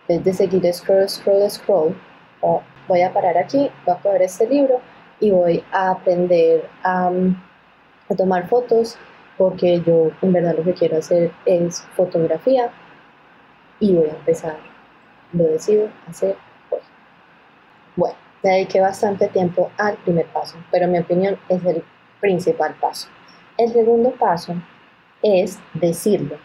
de 0.08 0.32
seguir 0.32 0.72
scroll, 0.72 1.08
scroll, 1.08 1.50
scroll, 1.50 1.96
o 2.40 2.62
voy 2.88 3.02
a 3.02 3.12
parar 3.12 3.38
aquí, 3.38 3.70
voy 3.86 3.94
a 3.94 3.98
coger 3.98 4.22
este 4.22 4.46
libro 4.46 4.80
y 5.20 5.30
voy 5.30 5.64
a 5.72 5.90
aprender 5.90 6.68
a, 6.82 7.10
a 8.10 8.14
tomar 8.14 8.48
fotos 8.48 8.98
porque 9.38 9.80
yo 9.80 10.10
en 10.22 10.32
verdad 10.32 10.54
lo 10.56 10.64
que 10.64 10.74
quiero 10.74 10.98
hacer 10.98 11.32
es 11.46 11.82
fotografía 11.96 12.70
y 13.80 13.94
voy 13.94 14.08
a 14.08 14.14
empezar, 14.14 14.56
lo 15.32 15.44
decido 15.44 15.88
hacer 16.08 16.36
hoy. 16.70 16.80
Bueno, 17.96 18.16
dediqué 18.42 18.80
bastante 18.80 19.28
tiempo 19.28 19.70
al 19.78 19.96
primer 19.96 20.26
paso, 20.26 20.56
pero 20.70 20.84
en 20.84 20.92
mi 20.92 20.98
opinión 20.98 21.38
es 21.48 21.64
el 21.64 21.82
principal 22.20 22.74
paso. 22.80 23.08
El 23.56 23.72
segundo 23.72 24.10
paso 24.12 24.54
es 25.22 25.58
decirlo, 25.72 26.36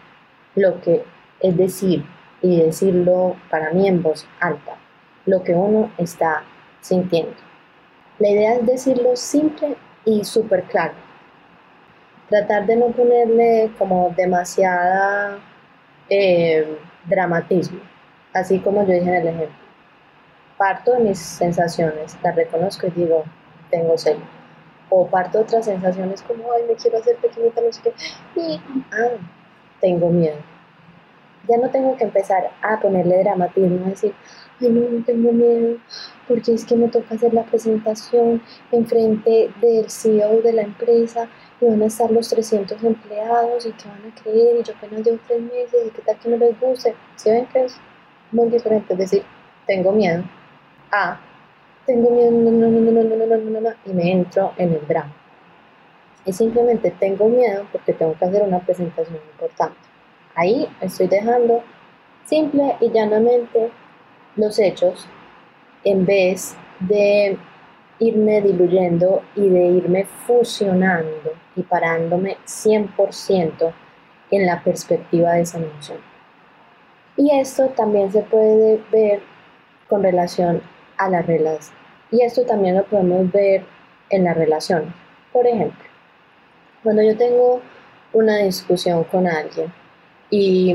lo 0.54 0.80
que 0.80 1.04
es 1.40 1.56
decir, 1.56 2.04
y 2.42 2.62
decirlo 2.62 3.36
para 3.50 3.70
mí 3.70 3.86
en 3.86 4.02
voz 4.02 4.26
alta, 4.40 4.76
lo 5.26 5.42
que 5.42 5.54
uno 5.54 5.90
está 5.98 6.42
sintiendo. 6.80 7.34
La 8.18 8.28
idea 8.28 8.54
es 8.54 8.66
decirlo 8.66 9.16
simple 9.16 9.76
y 10.04 10.24
súper 10.24 10.64
claro. 10.64 10.94
Tratar 12.28 12.66
de 12.66 12.76
no 12.76 12.88
ponerle 12.88 13.70
como 13.78 14.14
demasiada 14.16 15.38
eh, 16.08 16.78
dramatismo, 17.06 17.80
así 18.32 18.60
como 18.60 18.86
yo 18.86 18.92
dije 18.92 19.08
en 19.08 19.14
el 19.14 19.28
ejemplo 19.28 19.60
parto 20.60 20.92
de 20.92 21.00
mis 21.00 21.18
sensaciones, 21.18 22.18
las 22.22 22.36
reconozco 22.36 22.86
y 22.86 22.90
digo, 22.90 23.24
tengo 23.70 23.96
celo. 23.96 24.20
O 24.90 25.06
parto 25.06 25.38
de 25.38 25.44
otras 25.44 25.64
sensaciones 25.64 26.20
como, 26.20 26.52
ay, 26.52 26.64
me 26.68 26.74
quiero 26.74 26.98
hacer 26.98 27.16
pequeñita, 27.16 27.62
no 27.62 27.72
sé 27.72 27.80
qué, 27.80 27.92
y, 28.38 28.60
ah, 28.92 29.16
tengo 29.80 30.10
miedo. 30.10 30.36
Ya 31.48 31.56
no 31.58 31.70
tengo 31.70 31.96
que 31.96 32.04
empezar 32.04 32.50
a 32.62 32.78
ponerle 32.80 33.22
dramatismo, 33.22 33.86
a 33.86 33.90
decir, 33.90 34.14
ay, 34.60 34.68
no, 34.68 34.88
no 34.88 35.04
tengo 35.04 35.32
miedo, 35.32 35.78
porque 36.28 36.54
es 36.54 36.64
que 36.64 36.76
me 36.76 36.88
toca 36.88 37.14
hacer 37.14 37.32
la 37.34 37.44
presentación 37.44 38.42
en 38.72 38.86
frente 38.86 39.50
del 39.60 39.90
CEO 39.90 40.42
de 40.42 40.52
la 40.52 40.62
empresa 40.62 41.28
y 41.60 41.66
van 41.66 41.82
a 41.82 41.86
estar 41.86 42.10
los 42.10 42.28
300 42.28 42.82
empleados 42.82 43.66
y 43.66 43.72
que 43.72 43.88
van 43.88 44.12
a 44.12 44.22
creer 44.22 44.60
y 44.60 44.62
yo 44.62 44.74
apenas 44.74 45.04
llevo 45.04 45.18
tres 45.26 45.40
meses 45.42 45.86
y 45.86 45.90
qué 45.90 46.02
tal 46.02 46.18
que 46.18 46.28
no 46.28 46.36
les 46.36 46.60
guste. 46.60 46.94
¿Sí 47.16 47.30
ven 47.30 47.46
que 47.46 47.64
es 47.64 47.76
muy 48.32 48.48
diferente? 48.48 48.92
Es 48.92 48.98
decir, 48.98 49.22
tengo 49.66 49.92
miedo 49.92 50.24
a 50.92 51.20
tengo 51.86 52.10
miedo, 52.10 52.30
no, 52.30 52.50
no, 52.52 52.68
no, 52.68 52.80
no, 52.80 53.26
no, 53.26 53.36
no, 53.36 53.60
no, 53.60 53.70
y 53.84 53.92
me 53.92 54.12
entro 54.12 54.52
en 54.56 54.74
el 54.74 54.86
drama. 54.86 55.12
Y 56.24 56.32
simplemente 56.32 56.92
tengo 56.92 57.28
miedo 57.28 57.66
porque 57.72 57.92
tengo 57.92 58.16
que 58.16 58.24
hacer 58.26 58.42
una 58.42 58.60
presentación 58.60 59.18
importante. 59.32 59.89
Ahí 60.40 60.66
estoy 60.80 61.06
dejando 61.06 61.62
simple 62.24 62.74
y 62.80 62.90
llanamente 62.90 63.70
los 64.36 64.58
hechos 64.58 65.06
en 65.84 66.06
vez 66.06 66.56
de 66.78 67.36
irme 67.98 68.40
diluyendo 68.40 69.20
y 69.36 69.50
de 69.50 69.66
irme 69.66 70.06
fusionando 70.26 71.34
y 71.56 71.62
parándome 71.62 72.38
100% 72.46 73.70
en 74.30 74.46
la 74.46 74.64
perspectiva 74.64 75.32
de 75.32 75.42
esa 75.42 75.58
emoción. 75.58 75.98
Y 77.18 77.38
esto 77.38 77.66
también 77.76 78.10
se 78.10 78.22
puede 78.22 78.82
ver 78.90 79.20
con 79.90 80.02
relación 80.02 80.62
a 80.96 81.10
las 81.10 81.26
relaciones. 81.26 81.70
Y 82.10 82.22
esto 82.22 82.46
también 82.46 82.76
lo 82.76 82.84
podemos 82.84 83.30
ver 83.30 83.62
en 84.08 84.24
las 84.24 84.38
relaciones. 84.38 84.88
Por 85.34 85.46
ejemplo, 85.46 85.84
cuando 86.82 87.02
yo 87.02 87.14
tengo 87.14 87.60
una 88.14 88.38
discusión 88.38 89.04
con 89.04 89.26
alguien 89.26 89.70
y 90.30 90.74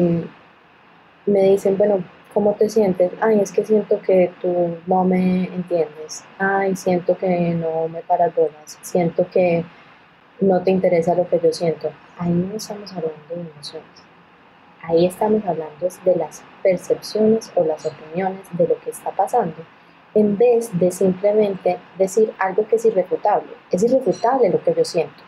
me 1.25 1.41
dicen, 1.43 1.77
bueno, 1.77 2.03
¿cómo 2.33 2.53
te 2.53 2.69
sientes? 2.69 3.11
Ay, 3.21 3.39
es 3.39 3.51
que 3.51 3.65
siento 3.65 4.01
que 4.01 4.31
tú 4.41 4.77
no 4.85 5.03
me 5.03 5.45
entiendes. 5.45 6.23
Ay, 6.37 6.75
siento 6.75 7.17
que 7.17 7.51
no 7.51 7.87
me 7.87 8.01
paras 8.01 8.35
bolas. 8.35 8.77
Siento 8.81 9.25
que 9.31 9.63
no 10.41 10.61
te 10.61 10.71
interesa 10.71 11.15
lo 11.15 11.27
que 11.27 11.39
yo 11.39 11.51
siento. 11.53 11.89
Ahí 12.17 12.31
no 12.31 12.55
estamos 12.55 12.91
hablando 12.91 13.15
de 13.29 13.35
emociones. 13.35 13.87
Ahí 14.81 15.05
estamos 15.05 15.43
hablando 15.45 15.87
de 16.03 16.15
las 16.15 16.43
percepciones 16.61 17.51
o 17.55 17.63
las 17.63 17.85
opiniones 17.85 18.41
de 18.51 18.67
lo 18.67 18.79
que 18.79 18.91
está 18.91 19.11
pasando 19.11 19.55
en 20.13 20.37
vez 20.37 20.77
de 20.79 20.91
simplemente 20.91 21.77
decir 21.97 22.31
algo 22.39 22.67
que 22.67 22.75
es 22.77 22.85
irrefutable. 22.85 23.49
Es 23.71 23.83
irrefutable 23.83 24.49
lo 24.49 24.63
que 24.63 24.73
yo 24.73 24.85
siento. 24.85 25.23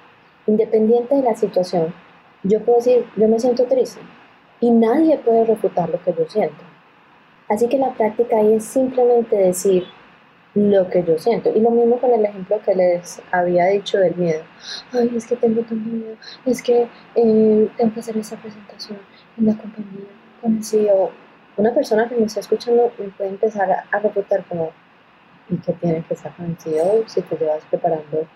Independiente 0.46 1.16
de 1.16 1.24
la 1.24 1.36
situación, 1.36 1.94
yo 2.44 2.62
puedo 2.62 2.78
decir, 2.78 3.06
yo 3.16 3.28
me 3.28 3.40
siento 3.40 3.66
triste 3.66 4.00
y 4.60 4.72
nadie 4.72 5.18
puede 5.18 5.46
refutar 5.46 5.90
lo 5.90 6.02
que 6.04 6.14
yo 6.14 6.26
siento. 6.28 6.64
Así 7.50 7.68
que 7.68 7.78
la 7.78 7.94
práctica 7.94 8.38
ahí 8.38 8.54
es 8.54 8.66
simplemente 8.66 9.36
decir 9.36 9.86
lo 10.54 10.90
que 10.90 11.04
yo 11.04 11.18
siento. 11.18 11.52
Y 11.56 11.60
lo 11.60 11.72
mismo 11.72 11.98
con 11.98 12.12
el 12.12 12.26
ejemplo 12.26 12.60
que 12.66 12.76
les 12.76 13.22
había 13.32 13.68
dicho 13.68 14.00
del 14.00 14.16
miedo. 14.16 14.42
Ay, 14.92 15.12
es 15.16 15.28
que 15.28 15.36
tengo 15.36 15.62
tanto 15.62 15.76
miedo, 15.76 16.16
es 16.46 16.62
que 16.62 16.88
eh, 17.16 17.70
tengo 17.78 17.94
que 17.94 18.00
hacer 18.00 18.18
esa 18.18 18.36
presentación 18.38 18.98
en 19.38 19.46
la 19.46 19.54
compañía 19.54 20.08
con 20.42 20.58
el 20.58 20.64
CEO 20.64 21.12
una 21.58 21.74
persona 21.74 22.08
que 22.08 22.16
me 22.16 22.26
está 22.26 22.40
escuchando 22.40 22.92
me 23.00 23.08
puede 23.10 23.32
empezar 23.32 23.70
a, 23.92 24.00
refutar 24.00 24.44
como, 24.46 24.72
¿y 25.50 25.58
qué 25.58 25.74
tiene 25.74 26.04
que 26.04 26.14
estar 26.14 26.32
con 26.36 26.56
Si 26.60 27.22
te 27.22 27.36
llevas 27.36 27.64
preparando 27.70 28.28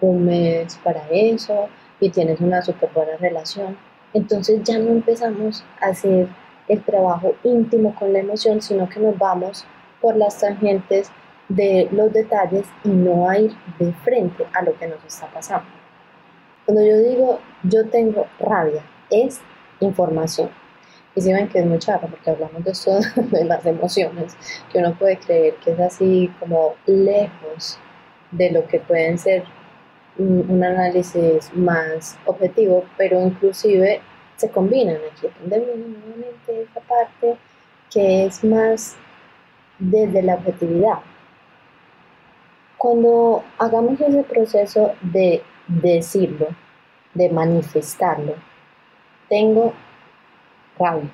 un 0.00 0.24
mes 0.24 0.78
para 0.84 1.08
eso 1.10 1.68
y 1.98 2.10
tienes 2.10 2.40
una 2.40 2.62
súper 2.62 2.90
buena 2.94 3.16
relación, 3.16 3.76
entonces 4.12 4.62
ya 4.64 4.78
no 4.78 4.90
empezamos 4.90 5.64
a 5.80 5.86
hacer 5.86 6.28
el 6.68 6.82
trabajo 6.82 7.34
íntimo 7.44 7.94
con 7.94 8.12
la 8.12 8.20
emoción, 8.20 8.60
sino 8.60 8.88
que 8.88 9.00
nos 9.00 9.16
vamos 9.18 9.64
por 10.00 10.16
las 10.16 10.38
tangentes 10.38 11.10
de 11.48 11.88
los 11.92 12.12
detalles 12.12 12.66
y 12.84 12.88
no 12.90 13.28
a 13.28 13.38
ir 13.38 13.52
de 13.78 13.92
frente 13.92 14.46
a 14.52 14.62
lo 14.62 14.76
que 14.78 14.86
nos 14.86 15.02
está 15.04 15.26
pasando. 15.28 15.66
Cuando 16.66 16.84
yo 16.84 16.98
digo 16.98 17.40
yo 17.62 17.88
tengo 17.88 18.26
rabia, 18.38 18.82
es 19.10 19.40
información. 19.80 20.50
Y 21.14 21.20
si 21.20 21.32
ven 21.32 21.48
que 21.48 21.60
es 21.60 21.66
muy 21.66 21.78
charro 21.78 22.08
porque 22.08 22.30
hablamos 22.30 22.62
de 22.64 22.70
esto 22.70 22.98
de 23.16 23.44
las 23.44 23.64
emociones, 23.64 24.36
que 24.70 24.78
uno 24.78 24.94
puede 24.98 25.18
creer 25.18 25.54
que 25.56 25.72
es 25.72 25.80
así 25.80 26.30
como 26.38 26.74
lejos 26.86 27.78
de 28.30 28.50
lo 28.50 28.66
que 28.66 28.78
pueden 28.80 29.18
ser 29.18 29.44
un, 30.18 30.62
análisis 30.62 31.52
más 31.54 32.18
objetivo, 32.26 32.84
pero 32.96 33.20
inclusive 33.20 34.00
se 34.36 34.50
combinan 34.50 34.96
aquí, 34.96 35.28
donde 35.40 35.58
nuevamente 35.58 36.62
esa 36.62 36.80
parte 36.80 37.36
que 37.90 38.26
es 38.26 38.44
más 38.44 38.96
desde 39.78 40.22
la 40.22 40.34
objetividad. 40.34 40.98
Cuando 42.76 43.42
hagamos 43.58 44.00
ese 44.00 44.22
proceso 44.24 44.92
de 45.00 45.42
decirlo, 45.66 46.48
de 47.14 47.28
manifestarlo. 47.30 48.34
Tengo 49.28 49.72
rabia. 50.78 51.10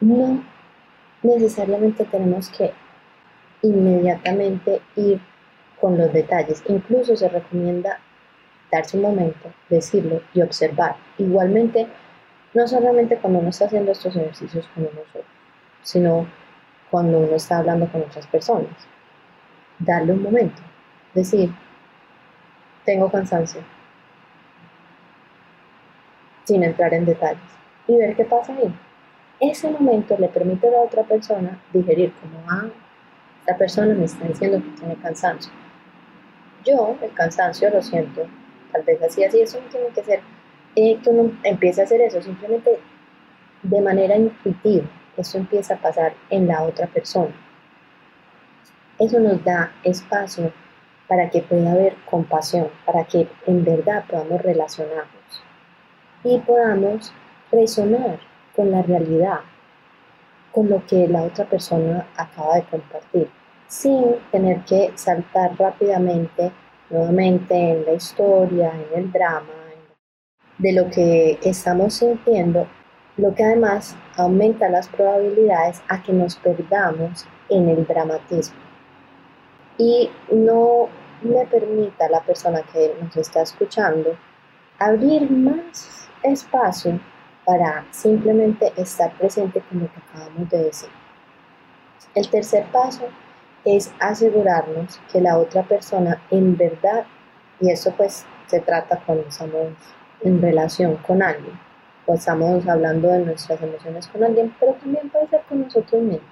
No 0.00 0.42
necesariamente 1.22 2.04
tenemos 2.04 2.48
que 2.50 2.72
inmediatamente 3.62 4.82
ir 4.96 5.20
con 5.80 5.96
los 5.96 6.12
detalles. 6.12 6.62
Incluso 6.68 7.16
se 7.16 7.28
recomienda 7.28 7.98
darse 8.72 8.96
un 8.96 9.02
momento, 9.02 9.52
decirlo 9.68 10.22
y 10.32 10.40
observar. 10.40 10.96
Igualmente, 11.18 11.86
no 12.54 12.66
solamente 12.66 13.18
cuando 13.18 13.38
uno 13.40 13.50
está 13.50 13.66
haciendo 13.66 13.92
estos 13.92 14.16
ejercicios 14.16 14.66
con 14.74 14.84
uno 14.84 15.02
solo, 15.12 15.24
sino 15.82 16.26
cuando 16.90 17.18
uno 17.18 17.36
está 17.36 17.58
hablando 17.58 17.86
con 17.92 18.00
otras 18.00 18.26
personas. 18.26 18.70
Darle 19.78 20.12
un 20.12 20.22
momento, 20.22 20.62
decir, 21.14 21.52
tengo 22.84 23.10
cansancio, 23.10 23.60
sin 26.44 26.64
entrar 26.64 26.94
en 26.94 27.04
detalles, 27.04 27.42
y 27.86 27.96
ver 27.96 28.16
qué 28.16 28.24
pasa 28.24 28.54
ahí. 28.54 28.74
Ese 29.38 29.70
momento 29.70 30.16
le 30.18 30.28
permite 30.28 30.68
a 30.68 30.70
la 30.70 30.80
otra 30.80 31.02
persona 31.02 31.60
digerir 31.72 32.12
como, 32.14 32.38
ah, 32.48 32.68
esta 33.40 33.56
persona 33.56 33.92
me 33.94 34.04
está 34.04 34.26
diciendo 34.26 34.62
que 34.62 34.78
tiene 34.78 34.96
cansancio. 34.96 35.52
Yo 36.64 36.96
el 37.02 37.12
cansancio 37.12 37.70
lo 37.70 37.82
siento, 37.82 38.28
tal 38.72 38.82
vez 38.82 39.02
así, 39.02 39.24
así, 39.24 39.40
eso 39.40 39.60
no 39.60 39.68
tiene 39.68 39.88
que 39.88 40.02
ser 40.02 40.20
eh, 40.74 40.98
que 41.02 41.10
uno 41.10 41.32
empiece 41.42 41.80
a 41.80 41.84
hacer 41.84 42.00
eso, 42.00 42.22
simplemente 42.22 42.78
de 43.62 43.80
manera 43.80 44.16
intuitiva, 44.16 44.86
eso 45.16 45.38
empieza 45.38 45.74
a 45.74 45.78
pasar 45.78 46.14
en 46.30 46.48
la 46.48 46.62
otra 46.62 46.86
persona. 46.86 47.32
Eso 48.98 49.20
nos 49.20 49.44
da 49.44 49.72
espacio 49.84 50.52
para 51.06 51.28
que 51.28 51.42
pueda 51.42 51.72
haber 51.72 51.94
compasión, 52.10 52.68
para 52.86 53.04
que 53.04 53.28
en 53.46 53.64
verdad 53.64 54.04
podamos 54.08 54.40
relacionarnos 54.40 55.42
y 56.24 56.38
podamos 56.38 57.12
resonar 57.50 58.18
con 58.56 58.70
la 58.70 58.82
realidad, 58.82 59.40
con 60.52 60.70
lo 60.70 60.86
que 60.86 61.06
la 61.08 61.22
otra 61.22 61.44
persona 61.44 62.06
acaba 62.16 62.56
de 62.56 62.64
compartir, 62.64 63.28
sin 63.66 64.16
tener 64.30 64.60
que 64.64 64.92
saltar 64.94 65.58
rápidamente 65.58 66.52
nuevamente 66.92 67.54
en 67.54 67.84
la 67.84 67.94
historia, 67.94 68.72
en 68.92 68.98
el 69.00 69.12
drama, 69.12 69.48
de 70.58 70.72
lo 70.72 70.88
que 70.90 71.38
estamos 71.42 71.94
sintiendo, 71.94 72.68
lo 73.16 73.34
que 73.34 73.44
además 73.44 73.96
aumenta 74.16 74.68
las 74.68 74.88
probabilidades 74.88 75.82
a 75.88 76.02
que 76.02 76.12
nos 76.12 76.36
perdamos 76.36 77.26
en 77.48 77.68
el 77.68 77.86
dramatismo 77.86 78.56
y 79.78 80.10
no 80.30 80.88
le 81.22 81.46
permita 81.46 82.08
la 82.08 82.20
persona 82.20 82.62
que 82.72 82.94
nos 83.00 83.16
está 83.16 83.42
escuchando 83.42 84.16
abrir 84.78 85.30
más 85.30 86.08
espacio 86.22 87.00
para 87.44 87.84
simplemente 87.90 88.72
estar 88.76 89.12
presente 89.18 89.62
con 89.68 89.80
lo 89.80 89.92
que 89.92 90.00
acabamos 90.00 90.50
de 90.50 90.64
decir. 90.64 90.88
El 92.14 92.28
tercer 92.28 92.66
paso 92.72 93.08
es 93.64 93.92
asegurarnos 94.00 95.00
que 95.10 95.20
la 95.20 95.38
otra 95.38 95.62
persona 95.62 96.20
en 96.30 96.56
verdad, 96.56 97.04
y 97.60 97.70
eso 97.70 97.92
pues 97.96 98.26
se 98.46 98.60
trata 98.60 99.02
cuando 99.06 99.26
estamos 99.28 99.68
en 100.22 100.42
relación 100.42 100.96
con 100.96 101.22
alguien, 101.22 101.58
o 102.06 102.14
estamos 102.14 102.66
hablando 102.66 103.08
de 103.08 103.20
nuestras 103.20 103.62
emociones 103.62 104.08
con 104.08 104.24
alguien, 104.24 104.54
pero 104.58 104.72
también 104.74 105.08
puede 105.10 105.28
ser 105.28 105.42
con 105.48 105.62
nosotros 105.62 106.02
mismos. 106.02 106.28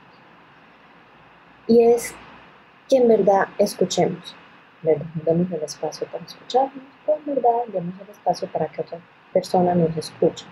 Y 1.66 1.84
es 1.84 2.14
que 2.88 2.96
en 2.96 3.08
verdad 3.08 3.46
escuchemos, 3.58 4.34
¿verdad? 4.82 5.06
Demos 5.24 5.50
el 5.52 5.62
espacio 5.62 6.06
para 6.08 6.24
escucharnos, 6.24 6.84
pero 7.06 7.18
en 7.18 7.34
verdad 7.34 7.60
demos 7.68 7.94
el 8.00 8.10
espacio 8.10 8.48
para 8.48 8.66
que 8.66 8.80
otra 8.80 8.98
persona 9.32 9.74
nos 9.74 9.96
escuche. 9.96 10.44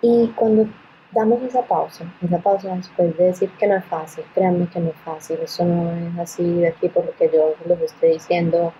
Y 0.00 0.28
cuando 0.36 0.68
damos 1.12 1.42
esa 1.42 1.62
pausa, 1.62 2.04
esa 2.22 2.38
pausa 2.38 2.74
después 2.74 3.16
de 3.16 3.24
decir 3.24 3.50
que 3.58 3.66
no 3.66 3.76
es 3.76 3.84
fácil, 3.84 4.24
créanme 4.34 4.68
que 4.68 4.80
no 4.80 4.90
es 4.90 4.96
fácil, 4.96 5.38
eso 5.42 5.64
no 5.64 5.92
es 5.92 6.18
así 6.18 6.44
de 6.60 6.68
aquí 6.68 6.88
por 6.88 7.06
lo 7.06 7.12
que 7.16 7.30
yo 7.32 7.54
les 7.66 7.80
estoy 7.80 8.10
diciendo, 8.10 8.72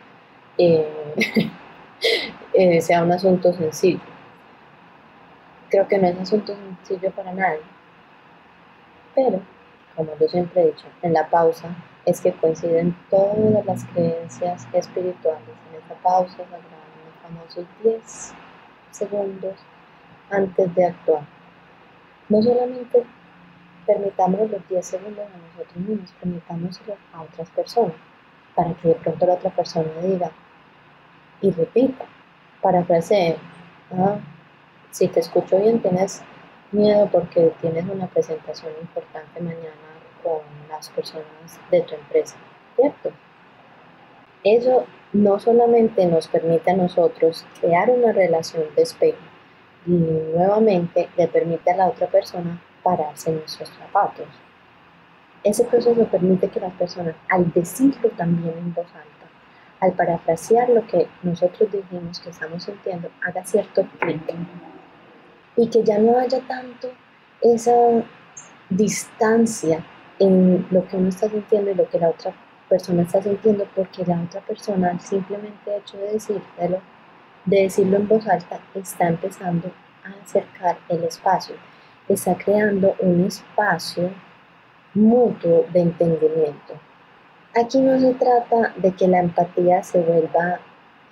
eh, 0.58 1.14
eh, 2.54 2.80
sea 2.80 3.02
un 3.02 3.12
asunto 3.12 3.52
sencillo. 3.52 4.00
Creo 5.68 5.88
que 5.88 5.98
no 5.98 6.06
es 6.06 6.18
asunto 6.18 6.54
sencillo 6.54 7.10
para 7.10 7.32
nadie, 7.32 7.60
pero, 9.16 9.40
como 9.96 10.10
yo 10.20 10.28
siempre 10.28 10.60
he 10.60 10.66
dicho, 10.66 10.86
en 11.00 11.14
la 11.14 11.28
pausa 11.30 11.74
es 12.04 12.20
que 12.20 12.32
coinciden 12.32 12.94
todas 13.08 13.64
las 13.64 13.84
creencias 13.86 14.68
espirituales. 14.74 15.48
En 15.70 15.82
esa 15.82 15.94
pausa 16.02 16.36
se 16.36 16.42
los 16.42 17.14
famosos 17.22 17.64
10 17.82 18.34
segundos 18.90 19.54
antes 20.30 20.74
de 20.74 20.84
actuar. 20.84 21.35
No 22.28 22.42
solamente 22.42 23.04
permitamos 23.86 24.50
los 24.50 24.68
10 24.68 24.84
segundos 24.84 25.24
a 25.24 25.38
nosotros 25.38 25.76
mismos, 25.76 26.12
permitámoslo 26.20 26.96
a 27.12 27.22
otras 27.22 27.48
personas, 27.50 27.94
para 28.54 28.74
que 28.74 28.88
de 28.88 28.94
pronto 28.94 29.26
la 29.26 29.34
otra 29.34 29.50
persona 29.50 29.88
diga 30.02 30.30
y 31.40 31.50
repita, 31.50 32.04
para 32.60 32.80
ah, 32.80 34.18
si 34.90 35.08
te 35.08 35.20
escucho 35.20 35.58
bien 35.58 35.80
tienes 35.80 36.22
miedo 36.72 37.08
porque 37.12 37.52
tienes 37.60 37.84
una 37.88 38.06
presentación 38.08 38.72
importante 38.80 39.40
mañana 39.40 39.86
con 40.22 40.40
las 40.68 40.88
personas 40.88 41.60
de 41.70 41.82
tu 41.82 41.94
empresa, 41.94 42.36
¿cierto? 42.74 43.12
Eso 44.42 44.86
no 45.12 45.38
solamente 45.38 46.06
nos 46.06 46.28
permite 46.28 46.70
a 46.70 46.76
nosotros 46.76 47.44
crear 47.60 47.90
una 47.90 48.12
relación 48.12 48.64
de 48.74 48.82
espejo, 48.82 49.18
y 49.86 49.92
nuevamente 49.92 51.08
le 51.16 51.28
permite 51.28 51.70
a 51.70 51.76
la 51.76 51.86
otra 51.88 52.06
persona 52.08 52.60
pararse 52.82 53.30
en 53.30 53.38
nuestros 53.38 53.68
zapatos. 53.70 54.26
Ese 55.44 55.64
proceso 55.64 56.04
permite 56.06 56.48
que 56.48 56.60
las 56.60 56.72
personas, 56.72 57.14
al 57.28 57.52
decirlo 57.52 58.10
también 58.16 58.54
en 58.58 58.74
voz 58.74 58.86
alta, 58.86 59.26
al 59.80 59.92
parafrasear 59.92 60.68
lo 60.70 60.86
que 60.86 61.06
nosotros 61.22 61.70
dijimos 61.70 62.18
que 62.20 62.30
estamos 62.30 62.64
sintiendo, 62.64 63.10
haga 63.24 63.44
cierto 63.44 63.86
clic 64.00 64.34
y 65.56 65.68
que 65.68 65.84
ya 65.84 65.98
no 65.98 66.18
haya 66.18 66.40
tanto 66.40 66.88
esa 67.40 67.72
distancia 68.70 69.84
en 70.18 70.66
lo 70.70 70.86
que 70.86 70.96
uno 70.96 71.08
está 71.08 71.28
sintiendo 71.28 71.70
y 71.70 71.74
lo 71.74 71.88
que 71.88 71.98
la 71.98 72.08
otra 72.08 72.34
persona 72.68 73.02
está 73.02 73.22
sintiendo, 73.22 73.66
porque 73.74 74.04
la 74.04 74.22
otra 74.22 74.40
persona, 74.40 74.98
simplemente 74.98 75.76
hecho 75.76 75.96
de 75.98 76.12
decirlo, 76.12 76.80
de 77.46 77.62
decirlo 77.62 77.96
en 77.96 78.08
voz 78.08 78.26
alta, 78.26 78.60
está 78.74 79.08
empezando 79.08 79.70
a 80.04 80.22
acercar 80.22 80.78
el 80.88 81.04
espacio, 81.04 81.56
está 82.08 82.36
creando 82.36 82.94
un 83.00 83.24
espacio 83.24 84.10
mutuo 84.94 85.66
de 85.72 85.80
entendimiento. 85.80 86.74
Aquí 87.54 87.80
no 87.80 87.98
se 87.98 88.14
trata 88.14 88.74
de 88.76 88.92
que 88.92 89.08
la 89.08 89.20
empatía 89.20 89.82
se 89.82 90.00
vuelva 90.00 90.60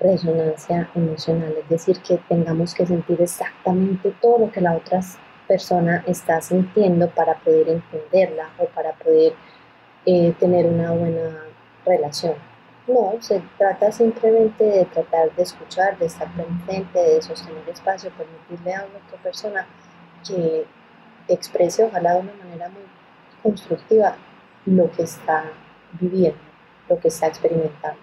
resonancia 0.01 0.89
emocional, 0.95 1.55
es 1.59 1.69
decir, 1.69 1.99
que 2.01 2.19
tengamos 2.29 2.75
que 2.75 2.85
sentir 2.85 3.21
exactamente 3.23 4.13
todo 4.21 4.41
lo 4.41 4.53
que 4.53 4.61
la 4.61 4.75
otra 4.75 5.01
persona 5.49 6.05
está 6.07 6.41
sintiendo 6.41 7.09
para 7.09 7.35
poder 7.35 7.69
entenderla 7.69 8.51
o 8.59 8.67
para 8.67 8.93
poder 8.93 9.35
eh, 10.05 10.35
tener 10.39 10.67
una 10.67 10.91
buena 10.91 11.45
relación. 11.87 12.35
No, 12.87 13.15
se 13.21 13.43
trata 13.57 13.91
simplemente 13.91 14.63
de 14.63 14.85
tratar 14.85 15.35
de 15.35 15.43
escuchar, 15.43 15.97
de 15.99 16.05
estar 16.07 16.29
presente, 16.35 16.99
de 16.99 17.23
sostener 17.23 17.67
espacio, 17.69 18.11
permitirle 18.11 18.75
a 18.75 18.85
otra 18.85 19.23
persona 19.23 19.67
que 20.27 20.67
exprese, 21.29 21.85
ojalá 21.85 22.15
de 22.15 22.21
una 22.21 22.35
manera 22.35 22.69
muy 22.69 22.83
constructiva, 23.43 24.17
lo 24.67 24.91
que 24.91 25.05
está 25.05 25.45
viviendo, 25.99 26.39
lo 26.89 26.99
que 26.99 27.09
está 27.09 27.27
experimentando. 27.27 28.01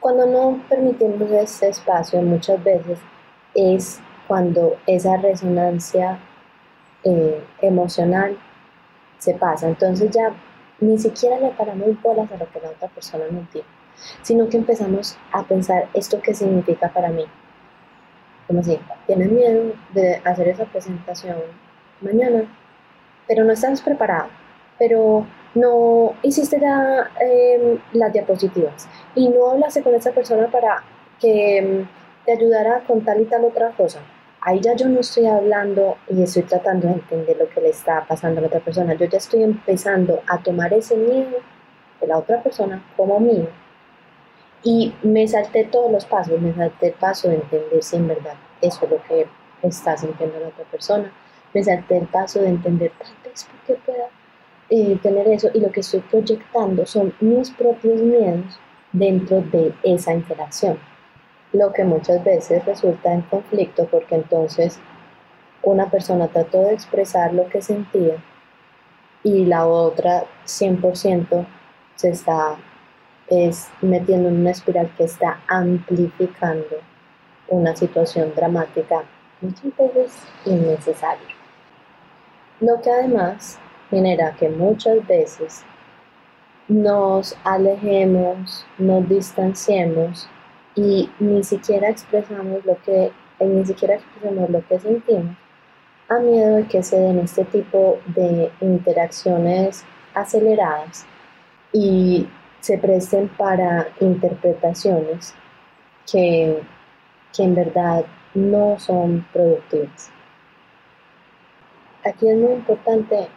Cuando 0.00 0.26
no 0.26 0.62
permitimos 0.68 1.30
ese 1.30 1.68
espacio, 1.68 2.20
muchas 2.22 2.62
veces 2.64 2.98
es 3.54 4.00
cuando 4.26 4.78
esa 4.86 5.16
resonancia 5.16 6.18
eh, 7.04 7.44
emocional 7.60 8.36
se 9.18 9.34
pasa. 9.34 9.68
Entonces 9.68 10.10
ya 10.10 10.32
ni 10.80 10.98
siquiera 10.98 11.38
le 11.38 11.50
paramos 11.50 12.00
bolas 12.02 12.30
a 12.32 12.36
lo 12.36 12.50
que 12.50 12.60
la 12.60 12.70
otra 12.70 12.88
persona 12.88 13.24
nos 13.30 13.52
dice, 13.52 13.66
sino 14.22 14.48
que 14.48 14.56
empezamos 14.56 15.16
a 15.32 15.44
pensar 15.44 15.88
esto 15.94 16.20
qué 16.22 16.34
significa 16.34 16.88
para 16.88 17.10
mí. 17.10 17.24
Como 18.46 18.62
si 18.62 18.78
tienes 19.06 19.30
miedo 19.30 19.72
de 19.92 20.16
hacer 20.24 20.48
esa 20.48 20.64
presentación 20.64 21.36
mañana, 22.00 22.44
pero 23.28 23.44
no 23.44 23.52
estás 23.52 23.80
preparado, 23.80 24.28
pero 24.78 25.26
no 25.54 26.14
hiciste 26.22 26.58
ya 26.58 27.10
em, 27.20 27.78
las 27.92 28.12
diapositivas 28.12 28.88
y 29.14 29.28
no 29.28 29.50
hablaste 29.50 29.82
con 29.82 29.94
esa 29.94 30.12
persona 30.12 30.48
para 30.48 30.82
que 31.20 31.58
em, 31.58 31.86
te 32.24 32.32
ayudara 32.32 32.82
con 32.86 33.04
tal 33.04 33.20
y 33.20 33.24
tal 33.24 33.44
otra 33.44 33.70
cosa 33.70 34.00
ahí 34.42 34.60
ya 34.60 34.74
yo 34.74 34.88
no 34.88 35.00
estoy 35.00 35.26
hablando 35.26 35.96
y 36.08 36.22
estoy 36.22 36.42
tratando 36.42 36.88
de 36.88 36.94
entender 36.94 37.36
lo 37.38 37.48
que 37.48 37.60
le 37.60 37.70
está 37.70 38.04
pasando 38.06 38.38
a 38.38 38.42
la 38.42 38.46
otra 38.48 38.60
persona. 38.60 38.94
Yo 38.94 39.06
ya 39.06 39.18
estoy 39.18 39.42
empezando 39.42 40.22
a 40.26 40.42
tomar 40.42 40.72
ese 40.72 40.96
miedo 40.96 41.38
de 42.00 42.06
la 42.06 42.18
otra 42.18 42.42
persona 42.42 42.82
como 42.96 43.20
mío. 43.20 43.48
Y 44.62 44.94
me 45.02 45.26
salté 45.26 45.64
todos 45.64 45.90
los 45.90 46.04
pasos, 46.04 46.40
me 46.40 46.54
salté 46.54 46.88
el 46.88 46.94
paso 46.94 47.28
de 47.28 47.36
entender 47.36 47.82
si 47.82 47.96
en 47.96 48.08
verdad 48.08 48.34
eso 48.60 48.84
es 48.84 48.90
lo 48.90 49.02
que 49.04 49.26
está 49.62 49.96
sintiendo 49.96 50.38
la 50.38 50.48
otra 50.48 50.64
persona, 50.64 51.10
me 51.54 51.64
salté 51.64 51.96
el 51.96 52.06
paso 52.06 52.40
de 52.40 52.48
entender 52.48 52.92
tal 52.98 53.12
vez 53.24 53.44
por 53.44 53.60
qué 53.66 53.82
pueda 53.84 54.08
eh, 54.68 54.98
tener 55.02 55.28
eso. 55.28 55.48
Y 55.54 55.60
lo 55.60 55.70
que 55.70 55.80
estoy 55.80 56.00
proyectando 56.00 56.84
son 56.86 57.14
mis 57.20 57.50
propios 57.50 58.00
miedos 58.00 58.58
dentro 58.92 59.40
de 59.40 59.72
esa 59.82 60.12
interacción, 60.12 60.78
lo 61.52 61.72
que 61.72 61.84
muchas 61.84 62.22
veces 62.22 62.64
resulta 62.64 63.12
en 63.12 63.22
conflicto 63.22 63.86
porque 63.86 64.14
entonces 64.14 64.78
una 65.62 65.90
persona 65.90 66.28
trató 66.28 66.62
de 66.62 66.74
expresar 66.74 67.34
lo 67.34 67.48
que 67.48 67.60
sentía 67.60 68.16
y 69.22 69.44
la 69.44 69.66
otra 69.66 70.24
100% 70.46 71.46
se 71.96 72.10
está 72.10 72.56
es 73.28 73.68
metiendo 73.80 74.28
en 74.28 74.40
una 74.40 74.50
espiral 74.50 74.90
que 74.96 75.04
está 75.04 75.40
amplificando 75.46 76.76
una 77.48 77.76
situación 77.76 78.32
dramática 78.34 79.04
muchas 79.40 79.76
veces 79.76 80.12
innecesaria. 80.44 81.28
Lo 82.60 82.80
que 82.82 82.90
además 82.90 83.58
genera 83.88 84.34
que 84.34 84.48
muchas 84.48 85.06
veces 85.06 85.62
nos 86.68 87.36
alejemos, 87.44 88.66
nos 88.78 89.08
distanciemos 89.08 90.28
y 90.74 91.10
ni 91.18 91.42
siquiera 91.44 91.88
expresamos 91.88 92.64
lo 92.64 92.80
que, 92.82 93.12
ni 93.40 93.64
siquiera 93.66 93.94
expresamos 93.94 94.50
lo 94.50 94.66
que 94.66 94.78
sentimos 94.78 95.36
a 96.08 96.18
miedo 96.18 96.56
de 96.56 96.66
que 96.66 96.82
se 96.82 96.98
den 96.98 97.20
este 97.20 97.44
tipo 97.44 98.00
de 98.06 98.50
interacciones 98.60 99.84
aceleradas 100.12 101.06
y 101.72 102.26
se 102.58 102.78
presten 102.78 103.28
para 103.28 103.88
interpretaciones 104.00 105.34
que, 106.10 106.62
que 107.32 107.42
en 107.44 107.54
verdad 107.54 108.04
no 108.34 108.76
son 108.78 109.24
productivas. 109.32 110.10
Aquí 112.04 112.28
es 112.28 112.36
muy 112.36 112.54
importante 112.54 113.28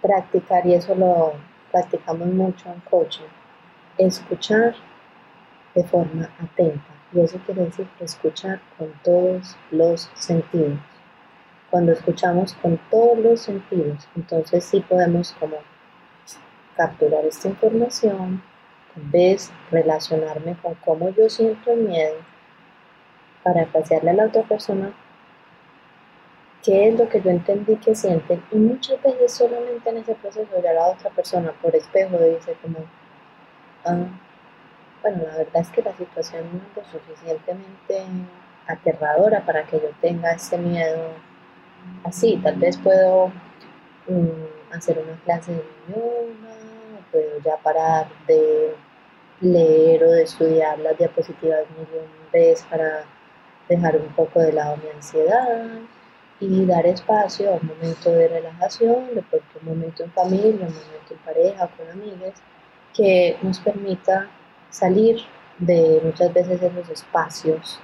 practicar, 0.00 0.66
y 0.66 0.74
eso 0.74 0.94
lo 0.94 1.34
practicamos 1.70 2.28
mucho 2.28 2.70
en 2.70 2.80
coaching, 2.80 3.28
escuchar 3.98 4.74
de 5.74 5.84
forma 5.84 6.30
atenta. 6.40 6.92
Y 7.12 7.20
eso 7.20 7.38
quiere 7.44 7.64
decir 7.64 7.86
escuchar 8.00 8.60
con 8.78 8.92
todos 9.02 9.56
los 9.70 10.10
sentidos 10.14 10.78
cuando 11.72 11.92
escuchamos 11.92 12.52
con 12.60 12.78
todos 12.90 13.18
los 13.18 13.40
sentidos, 13.40 14.06
entonces 14.14 14.62
sí 14.62 14.80
podemos 14.80 15.32
como 15.40 15.56
capturar 16.76 17.24
esta 17.24 17.48
información, 17.48 18.42
tal 19.10 19.36
relacionarme 19.70 20.54
con 20.60 20.74
cómo 20.84 21.08
yo 21.08 21.30
siento 21.30 21.72
el 21.72 21.88
miedo 21.88 22.16
para 23.42 23.64
pasearle 23.64 24.10
a 24.10 24.14
la 24.14 24.26
otra 24.26 24.42
persona 24.42 24.92
qué 26.62 26.88
es 26.88 26.98
lo 26.98 27.08
que 27.08 27.22
yo 27.22 27.30
entendí 27.30 27.76
que 27.76 27.94
siente 27.94 28.38
y 28.52 28.56
muchas 28.56 29.02
veces 29.02 29.32
solamente 29.32 29.88
en 29.88 29.96
ese 29.96 30.14
proceso 30.14 30.62
ya 30.62 30.74
la 30.74 30.88
otra 30.88 31.08
persona 31.08 31.52
por 31.62 31.74
espejo 31.74 32.18
dice 32.18 32.54
como 32.60 32.80
ah, 33.86 34.08
bueno 35.02 35.22
la 35.26 35.36
verdad 35.38 35.62
es 35.62 35.68
que 35.70 35.82
la 35.82 35.96
situación 35.96 36.44
no 36.52 36.58
es 36.58 36.76
lo 36.76 37.00
suficientemente 37.00 38.04
aterradora 38.66 39.44
para 39.44 39.64
que 39.64 39.78
yo 39.78 39.90
tenga 40.00 40.32
ese 40.32 40.56
miedo 40.58 41.10
así, 42.04 42.38
tal 42.42 42.56
vez 42.56 42.78
puedo 42.78 43.28
mm, 44.08 44.74
hacer 44.74 44.98
una 44.98 45.16
clase 45.24 45.52
de 45.52 45.64
yoga, 45.88 46.56
puedo 47.10 47.38
ya 47.44 47.56
parar 47.58 48.06
de 48.26 48.74
leer 49.40 50.04
o 50.04 50.10
de 50.10 50.22
estudiar 50.22 50.78
las 50.78 50.96
diapositivas 50.98 51.64
millón 51.70 52.06
veces 52.32 52.64
para 52.70 53.04
dejar 53.68 53.96
un 53.96 54.08
poco 54.14 54.40
de 54.40 54.52
lado 54.52 54.76
mi 54.76 54.88
ansiedad 54.90 55.68
y 56.40 56.64
dar 56.64 56.86
espacio 56.86 57.50
a 57.50 57.54
un 57.54 57.66
momento 57.66 58.10
de 58.10 58.28
relajación, 58.28 59.14
de 59.14 59.22
pronto 59.22 59.58
un 59.60 59.68
momento 59.68 60.02
en 60.02 60.12
familia, 60.12 60.66
un 60.66 60.74
momento 60.74 61.10
en 61.10 61.18
pareja, 61.18 61.68
con 61.68 61.88
amigas, 61.88 62.34
que 62.94 63.36
nos 63.42 63.60
permita 63.60 64.28
salir 64.72 65.20
de 65.58 66.00
muchas 66.02 66.32
veces 66.32 66.60
esos 66.60 66.88
espacios 66.88 67.78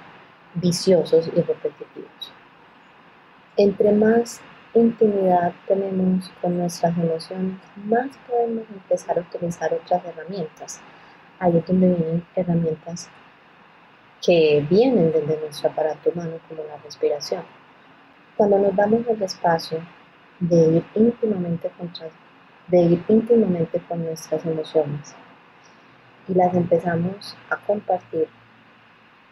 viciosos 0.55 1.27
y 1.27 1.41
repetitivos. 1.41 2.33
Entre 3.55 3.91
más 3.91 4.41
intimidad 4.73 5.53
tenemos 5.67 6.31
con 6.41 6.57
nuestras 6.57 6.97
emociones, 6.97 7.59
más 7.75 8.09
podemos 8.27 8.65
empezar 8.71 9.17
a 9.17 9.21
utilizar 9.21 9.73
otras 9.73 10.03
herramientas. 10.03 10.81
Ahí 11.39 11.57
es 11.57 11.65
donde 11.65 11.87
vienen 11.87 12.25
herramientas 12.35 13.09
que 14.21 14.65
vienen 14.69 15.11
desde 15.11 15.39
nuestro 15.39 15.69
aparato 15.69 16.09
humano, 16.09 16.39
como 16.49 16.63
la 16.63 16.77
respiración. 16.83 17.43
Cuando 18.35 18.57
nos 18.57 18.75
damos 18.75 19.07
el 19.07 19.21
espacio 19.21 19.79
de 20.39 20.77
ir 20.77 20.85
íntimamente 20.95 21.69
con, 21.77 21.91
de 22.67 22.81
ir 22.81 23.03
íntimamente 23.07 23.79
con 23.87 24.03
nuestras 24.03 24.45
emociones 24.45 25.15
y 26.29 26.33
las 26.35 26.53
empezamos 26.53 27.35
a 27.49 27.57
compartir, 27.57 28.27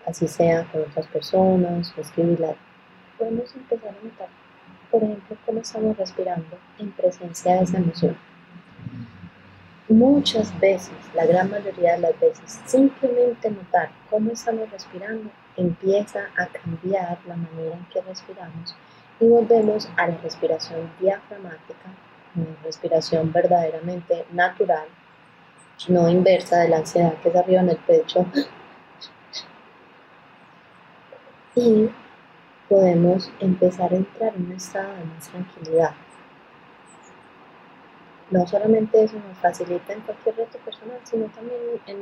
así 0.06 0.28
sea 0.28 0.66
con 0.72 0.82
otras 0.82 1.08
personas 1.08 1.94
o 1.98 2.02
escribirlas 2.02 2.56
podemos 3.18 3.56
empezar 3.56 3.90
a 3.90 4.06
notar, 4.06 4.28
por 4.92 5.04
ejemplo, 5.04 5.38
cómo 5.46 5.60
estamos 5.60 5.98
respirando 5.98 6.58
en 6.80 6.92
presencia 6.92 7.56
de 7.56 7.64
esa 7.64 7.78
emoción. 7.78 8.18
Muchas 9.90 10.58
veces, 10.60 10.94
la 11.16 11.26
gran 11.26 11.50
mayoría 11.50 11.94
de 11.94 12.00
las 12.00 12.20
veces, 12.20 12.60
simplemente 12.66 13.50
notar 13.50 13.90
cómo 14.10 14.32
estamos 14.32 14.70
respirando 14.70 15.30
empieza 15.56 16.28
a 16.38 16.46
cambiar 16.48 17.18
la 17.26 17.36
manera 17.38 17.76
en 17.76 17.86
que 17.86 18.02
respiramos 18.02 18.76
y 19.20 19.28
volvemos 19.28 19.90
a 19.98 20.08
la 20.08 20.18
respiración 20.18 20.92
diafragmática, 21.00 21.90
una 22.36 22.64
respiración 22.64 23.32
verdaderamente 23.32 24.26
natural, 24.32 24.88
no 25.88 26.10
inversa 26.10 26.60
de 26.60 26.70
la 26.70 26.78
ansiedad 26.78 27.14
que 27.22 27.30
es 27.30 27.36
arriba 27.36 27.62
en 27.62 27.70
el 27.70 27.78
pecho. 27.78 28.26
Y 31.56 31.90
podemos 32.70 33.32
empezar 33.40 33.94
a 33.94 33.96
entrar 33.96 34.36
en 34.36 34.46
un 34.46 34.52
estado 34.54 34.94
de 34.96 35.06
más 35.06 35.30
tranquilidad. 35.30 35.92
No 38.30 38.46
solamente 38.46 39.04
eso 39.04 39.16
nos 39.26 39.38
facilita 39.38 39.94
en 39.94 40.02
cualquier 40.02 40.36
reto 40.36 40.58
personal, 40.60 41.00
sino 41.04 41.28
también 41.28 41.60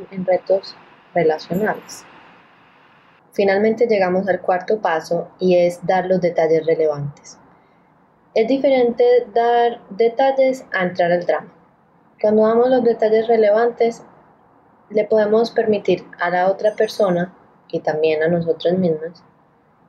en, 0.10 0.26
retos 0.26 0.76
relacionales. 1.14 2.04
Finalmente 3.32 3.86
llegamos 3.86 4.28
al 4.28 4.42
cuarto 4.42 4.82
paso 4.82 5.30
y 5.40 5.56
es 5.56 5.86
dar 5.86 6.08
los 6.08 6.22
detalles 6.22 6.66
relevantes. 6.66 7.38
Es 8.34 8.48
diferente 8.48 9.28
dar 9.34 9.82
detalles 9.92 10.66
a 10.74 10.84
entrar 10.84 11.12
al 11.12 11.26
drama. 11.26 11.65
Cuando 12.22 12.48
damos 12.48 12.70
los 12.70 12.84
detalles 12.84 13.28
relevantes, 13.28 14.04
le 14.90 15.06
podemos 15.06 15.52
permitir 15.52 16.06
a 16.20 16.30
la 16.30 16.50
otra 16.50 16.74
persona 16.76 17.34
y 17.70 17.80
también 17.80 18.24
a 18.24 18.28
nosotros 18.28 18.78
mismos 18.78 19.24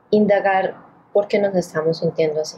indagar 0.09 0.75
por 1.13 1.27
qué 1.27 1.39
nos 1.39 1.55
estamos 1.55 1.99
sintiendo 1.99 2.41
así. 2.41 2.57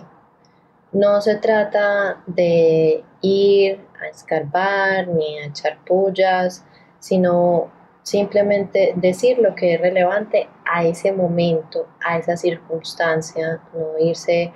No 0.92 1.22
se 1.22 1.36
trata 1.36 2.22
de 2.26 3.04
ir 3.22 3.86
a 4.02 4.08
escarbar 4.08 5.08
ni 5.08 5.40
a 5.40 5.46
echar 5.46 5.78
pullas, 5.86 6.66
sino 7.00 7.72
simplemente 8.02 8.94
decir 8.96 9.38
lo 9.38 9.54
que 9.54 9.76
es 9.76 9.82
relevante 9.82 10.50
a 10.66 10.84
ese 10.84 11.12
momento, 11.12 11.88
a 12.04 12.18
esa 12.18 12.36
circunstancia, 12.38 13.62
no 13.74 14.00
irse 14.00 14.52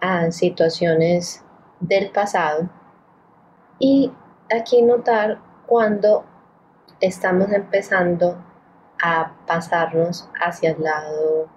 a 0.00 0.30
situaciones 0.32 1.44
del 1.78 2.10
pasado. 2.10 2.68
Y 3.78 4.10
aquí 4.50 4.82
notar 4.82 5.38
cuando 5.66 6.24
estamos 7.00 7.52
empezando 7.52 8.42
a 9.02 9.34
pasarnos 9.46 10.28
hacia 10.40 10.70
el 10.70 10.82
lado 10.82 11.48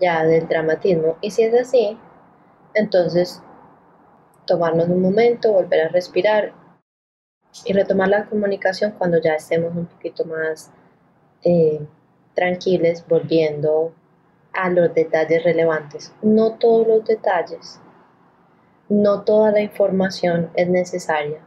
ya 0.00 0.24
del 0.24 0.48
dramatismo. 0.48 1.16
Y 1.20 1.30
si 1.30 1.44
es 1.44 1.54
así, 1.54 1.98
entonces 2.74 3.42
tomarnos 4.46 4.88
un 4.88 5.00
momento, 5.00 5.52
volver 5.52 5.86
a 5.86 5.88
respirar 5.88 6.52
y 7.64 7.72
retomar 7.72 8.08
la 8.08 8.26
comunicación 8.26 8.92
cuando 8.92 9.20
ya 9.20 9.34
estemos 9.34 9.74
un 9.74 9.86
poquito 9.86 10.24
más 10.24 10.72
eh, 11.42 11.86
tranquiles, 12.34 13.06
volviendo 13.06 13.94
a 14.52 14.68
los 14.70 14.92
detalles 14.92 15.44
relevantes. 15.44 16.12
No 16.22 16.54
todos 16.54 16.86
los 16.86 17.04
detalles, 17.04 17.80
no 18.88 19.22
toda 19.22 19.52
la 19.52 19.60
información 19.60 20.50
es 20.54 20.68
necesaria. 20.68 21.40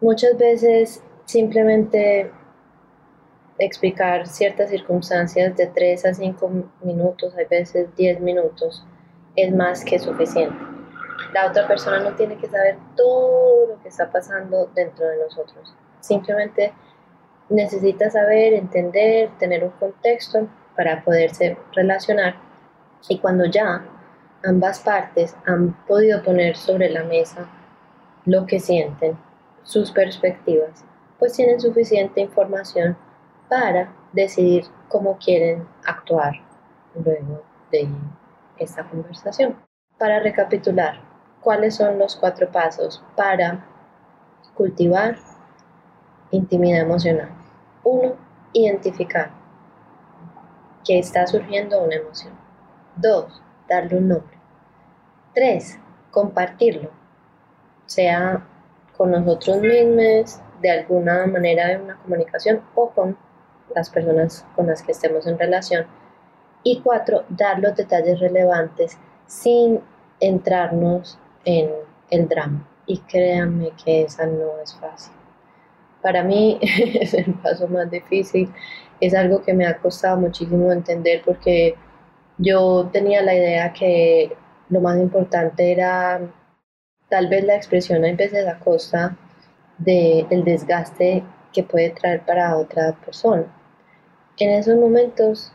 Muchas 0.00 0.36
veces 0.36 1.02
simplemente 1.24 2.30
explicar 3.58 4.26
ciertas 4.26 4.70
circunstancias 4.70 5.56
de 5.56 5.66
3 5.68 6.06
a 6.06 6.14
5 6.14 6.50
minutos, 6.82 7.34
hay 7.36 7.46
veces 7.46 7.94
10 7.96 8.20
minutos, 8.20 8.84
es 9.36 9.54
más 9.54 9.84
que 9.84 9.98
suficiente. 9.98 10.56
La 11.32 11.46
otra 11.46 11.66
persona 11.66 12.00
no 12.00 12.14
tiene 12.16 12.36
que 12.36 12.48
saber 12.48 12.76
todo 12.96 13.66
lo 13.68 13.82
que 13.82 13.88
está 13.88 14.10
pasando 14.10 14.70
dentro 14.74 15.06
de 15.06 15.18
nosotros. 15.18 15.74
Simplemente 16.00 16.72
necesita 17.48 18.10
saber, 18.10 18.54
entender, 18.54 19.30
tener 19.38 19.64
un 19.64 19.70
contexto 19.70 20.48
para 20.76 21.04
poderse 21.04 21.56
relacionar 21.72 22.36
y 23.08 23.18
cuando 23.18 23.44
ya 23.44 23.84
ambas 24.44 24.80
partes 24.80 25.36
han 25.46 25.72
podido 25.86 26.22
poner 26.22 26.56
sobre 26.56 26.90
la 26.90 27.04
mesa 27.04 27.48
lo 28.24 28.46
que 28.46 28.58
sienten, 28.58 29.16
sus 29.64 29.90
perspectivas, 29.90 30.84
pues 31.18 31.32
tienen 31.32 31.60
suficiente 31.60 32.20
información 32.20 32.96
para 33.48 33.92
decidir 34.12 34.66
cómo 34.88 35.18
quieren 35.18 35.66
actuar 35.84 36.34
luego 36.94 37.42
de 37.70 37.88
esta 38.58 38.84
conversación. 38.84 39.56
Para 39.98 40.20
recapitular, 40.20 41.00
¿cuáles 41.40 41.76
son 41.76 41.98
los 41.98 42.16
cuatro 42.16 42.50
pasos 42.50 43.02
para 43.16 43.64
cultivar 44.54 45.16
intimidad 46.30 46.80
emocional? 46.80 47.30
Uno, 47.82 48.14
identificar 48.52 49.30
que 50.84 50.98
está 50.98 51.26
surgiendo 51.26 51.82
una 51.82 51.96
emoción. 51.96 52.32
Dos, 52.96 53.42
darle 53.68 53.98
un 53.98 54.08
nombre. 54.08 54.38
Tres, 55.34 55.78
compartirlo, 56.10 56.90
sea 57.86 58.46
con 58.96 59.10
nosotros 59.10 59.60
mismos, 59.60 60.40
de 60.60 60.70
alguna 60.70 61.26
manera 61.26 61.68
de 61.68 61.76
una 61.78 61.96
comunicación 61.96 62.62
o 62.74 62.90
con 62.90 63.16
las 63.74 63.90
personas 63.90 64.46
con 64.54 64.66
las 64.66 64.82
que 64.82 64.92
estemos 64.92 65.26
en 65.26 65.38
relación. 65.38 65.86
Y 66.62 66.80
cuatro, 66.80 67.24
dar 67.28 67.58
los 67.58 67.76
detalles 67.76 68.20
relevantes 68.20 68.96
sin 69.26 69.80
entrarnos 70.20 71.18
en 71.44 71.70
el 72.10 72.28
drama. 72.28 72.66
Y 72.86 72.98
créanme 72.98 73.72
que 73.82 74.02
esa 74.02 74.26
no 74.26 74.58
es 74.62 74.74
fácil. 74.74 75.14
Para 76.02 76.22
mí 76.22 76.58
es 76.62 77.14
el 77.14 77.34
paso 77.34 77.68
más 77.68 77.90
difícil, 77.90 78.52
es 79.00 79.14
algo 79.14 79.42
que 79.42 79.54
me 79.54 79.66
ha 79.66 79.78
costado 79.78 80.18
muchísimo 80.18 80.70
entender 80.72 81.22
porque 81.24 81.74
yo 82.38 82.88
tenía 82.92 83.22
la 83.22 83.34
idea 83.34 83.72
que 83.72 84.36
lo 84.68 84.80
más 84.80 84.98
importante 84.98 85.72
era 85.72 86.20
tal 87.14 87.28
vez 87.28 87.44
la 87.44 87.54
expresión 87.54 88.04
en 88.04 88.16
veces 88.16 88.44
a 88.44 88.58
costa 88.58 89.16
del 89.78 90.42
desgaste 90.42 91.22
que 91.52 91.62
puede 91.62 91.90
traer 91.90 92.22
para 92.22 92.56
otra 92.56 92.92
persona. 93.04 93.44
En 94.36 94.50
esos 94.50 94.76
momentos 94.76 95.52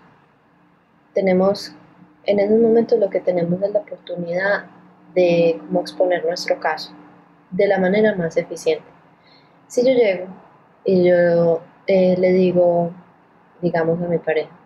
tenemos, 1.13 1.75
en 2.23 2.39
esos 2.39 2.57
momentos 2.57 2.97
lo 2.97 3.09
que 3.09 3.19
tenemos 3.19 3.61
es 3.61 3.71
la 3.73 3.79
oportunidad 3.79 4.67
de 5.13 5.59
cómo 5.59 5.81
exponer 5.81 6.23
nuestro 6.23 6.57
caso 6.61 6.93
de 7.51 7.67
la 7.67 7.77
manera 7.77 8.15
más 8.15 8.37
eficiente. 8.37 8.87
Si 9.67 9.85
yo 9.85 9.91
llego 9.91 10.27
y 10.85 11.09
yo 11.09 11.61
eh, 11.87 12.15
le 12.17 12.31
digo, 12.31 12.93
digamos 13.61 14.01
a 14.01 14.07
mi 14.07 14.17
pareja, 14.17 14.57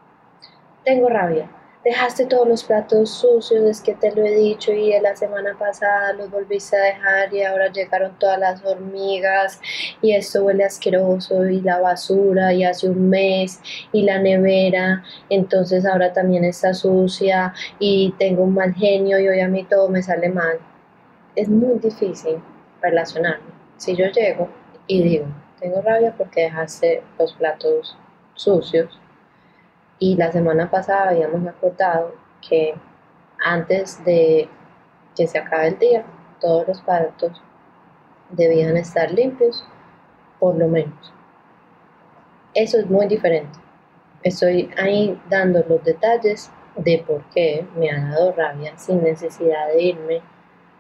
tengo 0.86 1.10
rabia, 1.10 1.50
dejaste 1.84 2.26
todos 2.26 2.48
los 2.48 2.64
platos 2.64 3.10
sucios, 3.10 3.64
es 3.64 3.82
que 3.82 3.94
te 3.94 4.12
lo 4.16 4.26
he 4.26 4.36
dicho 4.36 4.72
y 4.72 4.98
la 5.02 5.16
semana 5.16 5.56
pasada 5.58 6.14
los 6.14 6.32
volviste 6.32 6.78
a 6.78 6.82
dejar 6.82 7.34
y 7.34 7.44
ahora 7.44 7.72
llegaron 7.72 8.18
todas 8.20 8.40
las 8.40 8.64
hormigas 8.64 9.60
y 10.02 10.14
esto 10.14 10.46
huele 10.46 10.64
asqueroso 10.64 11.46
y 11.48 11.62
la 11.62 11.80
basura 11.80 12.54
y 12.54 12.64
hace 12.64 12.90
un 12.90 13.10
mes 13.10 13.60
y 13.92 14.04
la 14.04 14.20
nevera, 14.20 15.04
entonces 15.30 15.86
ahora 15.86 16.14
también 16.14 16.46
está 16.46 16.74
sucia 16.74 17.54
y 17.80 18.14
tengo 18.18 18.44
un 18.44 18.54
mal 18.54 18.74
genio 18.74 19.20
y 19.20 19.28
hoy 19.28 19.40
a 19.42 19.48
mí 19.48 19.66
todo 19.66 19.90
me 19.90 20.02
sale 20.02 20.30
mal. 20.30 20.60
Es 21.36 21.50
muy 21.50 21.80
difícil 21.80 22.38
relacionarme. 22.82 23.52
Si 23.78 23.96
yo 23.96 24.06
llego 24.08 24.48
y 24.88 25.04
digo, 25.04 25.26
tengo 25.60 25.82
rabia 25.82 26.14
porque 26.18 26.44
dejaste 26.44 27.04
los 27.18 27.34
platos 27.34 27.98
sucios, 28.36 29.00
y 30.00 30.16
la 30.16 30.32
semana 30.32 30.70
pasada 30.70 31.10
habíamos 31.10 31.48
acordado 31.48 32.14
que 32.48 32.74
antes 33.44 34.04
de 34.04 34.50
que 35.16 35.28
se 35.28 35.38
acabe 35.38 35.68
el 35.68 35.80
día, 35.80 36.06
todos 36.40 36.68
los 36.68 36.82
platos 36.82 37.42
debían 38.32 38.76
estar 38.78 39.12
limpios, 39.12 39.64
por 40.40 40.56
lo 40.56 40.68
menos. 40.68 41.14
Eso 42.54 42.80
es 42.80 42.90
muy 42.90 43.08
diferente. 43.08 43.60
Estoy 44.24 44.70
ahí 44.78 45.20
dando 45.30 45.64
los 45.68 45.84
detalles 45.84 46.52
de 46.76 47.04
por 47.06 47.24
qué 47.30 47.68
me 47.76 47.92
ha 47.92 48.10
dado 48.10 48.32
rabia 48.32 48.78
sin 48.78 49.04
necesidad 49.04 49.68
de 49.68 49.84
irme 49.84 50.22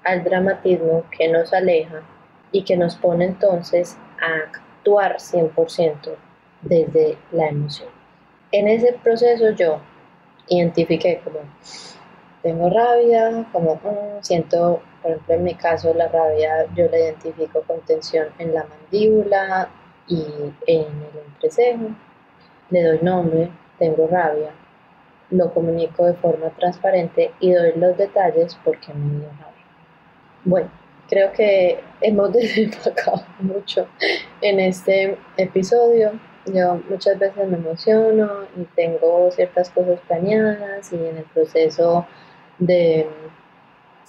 al 0.03 0.23
dramatismo 0.23 1.03
que 1.11 1.27
nos 1.29 1.53
aleja 1.53 2.01
y 2.51 2.63
que 2.63 2.77
nos 2.77 2.95
pone 2.95 3.25
entonces 3.25 3.97
a 4.21 4.47
actuar 4.47 5.17
100% 5.17 6.15
desde 6.61 7.17
la 7.31 7.47
emoción 7.49 8.02
en 8.53 8.67
ese 8.67 8.93
proceso 9.03 9.49
yo 9.51 9.81
identifiqué 10.47 11.19
como 11.23 11.39
tengo 12.43 12.69
rabia, 12.69 13.45
como 13.51 13.75
mm, 13.75 14.21
siento, 14.21 14.81
por 15.01 15.11
ejemplo 15.11 15.35
en 15.35 15.43
mi 15.43 15.55
caso 15.55 15.93
la 15.93 16.07
rabia 16.07 16.67
yo 16.75 16.87
la 16.89 16.99
identifico 16.99 17.61
con 17.63 17.79
tensión 17.81 18.27
en 18.37 18.53
la 18.53 18.65
mandíbula 18.65 19.69
y 20.07 20.23
en 20.67 20.85
el 20.85 21.19
entrecejo, 21.27 21.95
le 22.69 22.83
doy 22.83 22.99
nombre, 23.01 23.49
tengo 23.79 24.07
rabia, 24.07 24.51
lo 25.31 25.51
comunico 25.53 26.05
de 26.05 26.13
forma 26.13 26.49
transparente 26.51 27.31
y 27.39 27.51
doy 27.53 27.73
los 27.75 27.97
detalles 27.97 28.55
porque 28.63 28.93
me 28.93 29.19
dio 29.19 29.29
rabia. 29.29 29.65
Bueno, 30.43 30.69
creo 31.09 31.31
que 31.31 31.79
hemos 32.01 32.31
desenfocado 32.33 33.25
mucho 33.39 33.87
en 34.41 34.59
este 34.59 35.17
episodio. 35.37 36.11
Yo 36.45 36.81
muchas 36.89 37.17
veces 37.19 37.47
me 37.47 37.57
emociono 37.57 38.29
y 38.57 38.63
tengo 38.75 39.31
ciertas 39.31 39.69
cosas 39.69 39.99
planeadas 40.07 40.91
y 40.91 40.95
en 40.95 41.17
el 41.17 41.23
proceso 41.25 42.05
de 42.59 43.07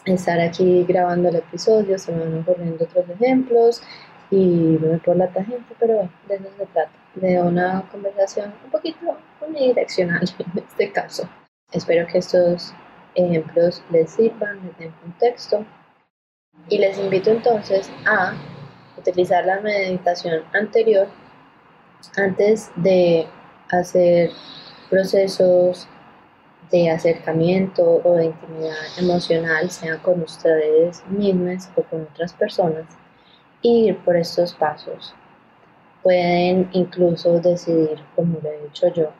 estar 0.04 0.40
aquí 0.40 0.84
grabando 0.84 1.28
el 1.28 1.36
episodio 1.36 1.98
se 1.98 2.12
me 2.12 2.24
van 2.24 2.40
ocurriendo 2.40 2.84
otros 2.84 3.08
ejemplos 3.08 3.82
y 4.30 4.78
me 4.80 4.98
por 4.98 5.16
la 5.16 5.28
tangente, 5.28 5.74
pero 5.78 5.94
bueno, 5.94 6.10
de 6.28 6.34
eso 6.34 6.48
se 6.58 6.66
trata, 6.66 6.90
de 7.14 7.40
una 7.40 7.88
conversación 7.90 8.52
un 8.64 8.70
poquito 8.70 9.16
unidireccional 9.46 10.22
en 10.38 10.62
este 10.62 10.90
caso. 10.92 11.28
Espero 11.72 12.06
que 12.06 12.18
estos 12.18 12.74
ejemplos 13.14 13.82
les 13.90 14.10
sirvan, 14.10 14.60
les 14.64 14.78
den 14.78 14.92
contexto 15.02 15.64
y 16.68 16.78
les 16.78 16.98
invito 16.98 17.30
entonces 17.30 17.90
a 18.06 18.34
utilizar 18.96 19.44
la 19.44 19.60
meditación 19.60 20.42
anterior 20.52 21.06
antes 22.16 22.70
de 22.76 23.26
hacer 23.70 24.30
procesos 24.90 25.88
de 26.70 26.90
acercamiento 26.90 28.00
o 28.04 28.12
de 28.14 28.26
intimidad 28.26 28.74
emocional, 28.98 29.70
sea 29.70 29.98
con 30.02 30.22
ustedes 30.22 31.04
mismos 31.08 31.68
o 31.76 31.82
con 31.82 32.02
otras 32.02 32.32
personas, 32.32 32.86
ir 33.62 33.96
por 33.98 34.16
estos 34.16 34.54
pasos. 34.54 35.14
Pueden 36.02 36.68
incluso 36.72 37.38
decidir, 37.40 37.98
como 38.16 38.38
lo 38.42 38.50
he 38.50 38.62
dicho 38.62 38.88
yo, 38.88 39.10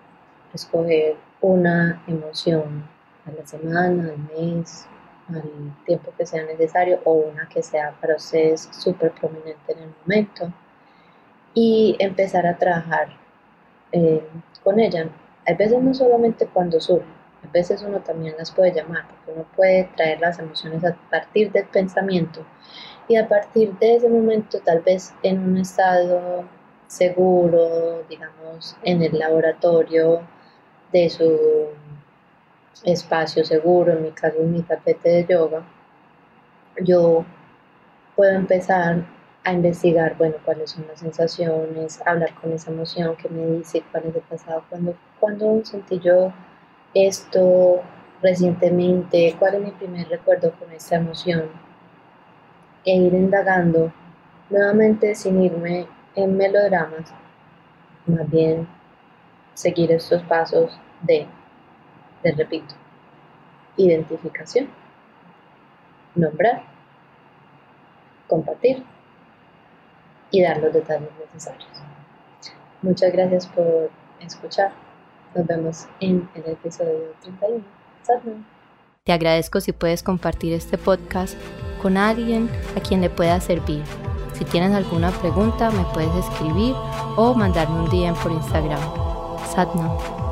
escoger 0.53 1.16
una 1.41 2.03
emoción 2.07 2.89
a 3.26 3.30
la 3.32 3.47
semana, 3.47 4.11
al 4.11 4.18
mes, 4.37 4.87
al 5.28 5.43
tiempo 5.87 6.12
que 6.16 6.26
sea 6.26 6.45
necesario 6.45 7.01
o 7.05 7.12
una 7.12 7.49
que 7.49 7.62
sea 7.62 7.95
para 8.01 8.16
ustedes 8.16 8.68
súper 8.72 9.12
prominente 9.12 9.72
en 9.72 9.78
el 9.78 9.91
momento 10.03 10.53
y 11.55 11.97
empezar 11.99 12.47
a 12.47 12.59
trabajar 12.59 13.09
eh, 13.93 14.23
con 14.63 14.81
ella. 14.81 15.09
A 15.47 15.55
veces 15.55 15.81
no 15.81 15.95
solamente 15.95 16.47
cuando 16.47 16.81
surge, 16.81 17.07
a 17.45 17.51
veces 17.53 17.83
uno 17.83 18.01
también 18.01 18.35
las 18.39 18.51
puede 18.51 18.75
llamar, 18.75 19.07
porque 19.09 19.33
uno 19.33 19.47
puede 19.55 19.85
traer 19.97 20.21
las 20.21 20.39
emociones 20.39 20.85
a 20.85 20.97
partir 21.11 21.53
del 21.53 21.67
pensamiento 21.67 22.45
y 23.07 23.17
a 23.17 23.29
partir 23.29 23.73
de 23.79 23.97
ese 23.97 24.09
momento 24.09 24.59
tal 24.61 24.81
vez 24.81 25.15
en 25.23 25.39
un 25.41 25.59
estado 25.59 26.45
seguro, 26.87 28.03
digamos, 28.09 28.77
en 28.83 29.03
el 29.03 29.19
laboratorio 29.19 30.23
de 30.93 31.11
su 31.11 31.69
espacio 32.85 33.45
seguro, 33.45 33.93
en 33.93 34.03
mi 34.03 34.11
caso 34.13 34.39
en 34.39 34.53
mi 34.53 34.63
tapete 34.63 35.09
de 35.09 35.27
yoga, 35.27 35.63
yo 36.83 37.25
puedo 38.17 38.33
empezar 38.33 39.05
a 39.45 39.53
investigar, 39.53 40.16
bueno, 40.16 40.36
cuáles 40.45 40.70
son 40.70 40.86
las 40.88 41.01
sensaciones, 41.01 42.01
hablar 42.07 42.34
con 42.34 42.53
esa 42.53 42.70
emoción 42.70 43.14
que 43.16 43.28
me 43.28 43.45
dice 43.59 43.84
cuál 43.92 44.05
es 44.07 44.16
el 44.16 44.22
pasado, 44.22 44.64
cuando, 44.70 44.97
cuando 45.20 45.62
sentí 45.64 46.01
yo 46.01 46.32
esto 46.95 47.82
recientemente, 48.22 49.36
cuál 49.38 49.57
es 49.57 49.61
mi 49.62 49.70
primer 49.72 50.09
recuerdo 50.09 50.53
con 50.53 50.72
esta 50.72 50.97
emoción, 50.97 51.51
e 52.86 52.97
ir 52.97 53.12
indagando 53.12 53.92
nuevamente 54.49 55.14
sin 55.14 55.42
irme 55.42 55.86
en 56.14 56.36
melodramas, 56.36 57.12
más 58.07 58.30
bien 58.30 58.66
seguir 59.53 59.92
estos 59.92 60.22
pasos 60.22 60.78
de, 61.03 61.26
te 62.22 62.32
repito, 62.32 62.74
identificación, 63.76 64.68
nombrar, 66.14 66.62
compartir 68.26 68.84
y 70.35 70.43
dar 70.43 70.59
los 70.59 70.72
detalles 70.72 71.09
necesarios. 71.20 71.68
Muchas 72.82 73.12
gracias 73.12 73.47
por 73.47 73.91
escuchar. 74.20 74.72
Nos 75.35 75.47
vemos 75.47 75.87
en 76.01 76.28
el 76.35 76.53
episodio 76.53 77.14
31. 77.22 77.64
Satnam. 78.03 78.45
Te 79.05 79.12
agradezco 79.12 79.61
si 79.61 79.72
puedes 79.72 80.03
compartir 80.03 80.53
este 80.53 80.76
podcast 80.76 81.37
con 81.80 81.97
alguien 81.97 82.51
a 82.76 82.80
quien 82.80 83.01
le 83.01 83.11
pueda 83.11 83.41
servir. 83.41 83.82
Si 84.32 84.45
tienes 84.45 84.72
alguna 84.72 85.11
pregunta, 85.12 85.70
me 85.70 85.85
puedes 85.93 86.14
escribir 86.16 86.74
o 87.16 87.35
mandarme 87.35 87.80
un 87.80 87.91
DM 87.91 88.14
por 88.20 88.32
Instagram. 88.32 88.80
Satnam. 89.55 90.24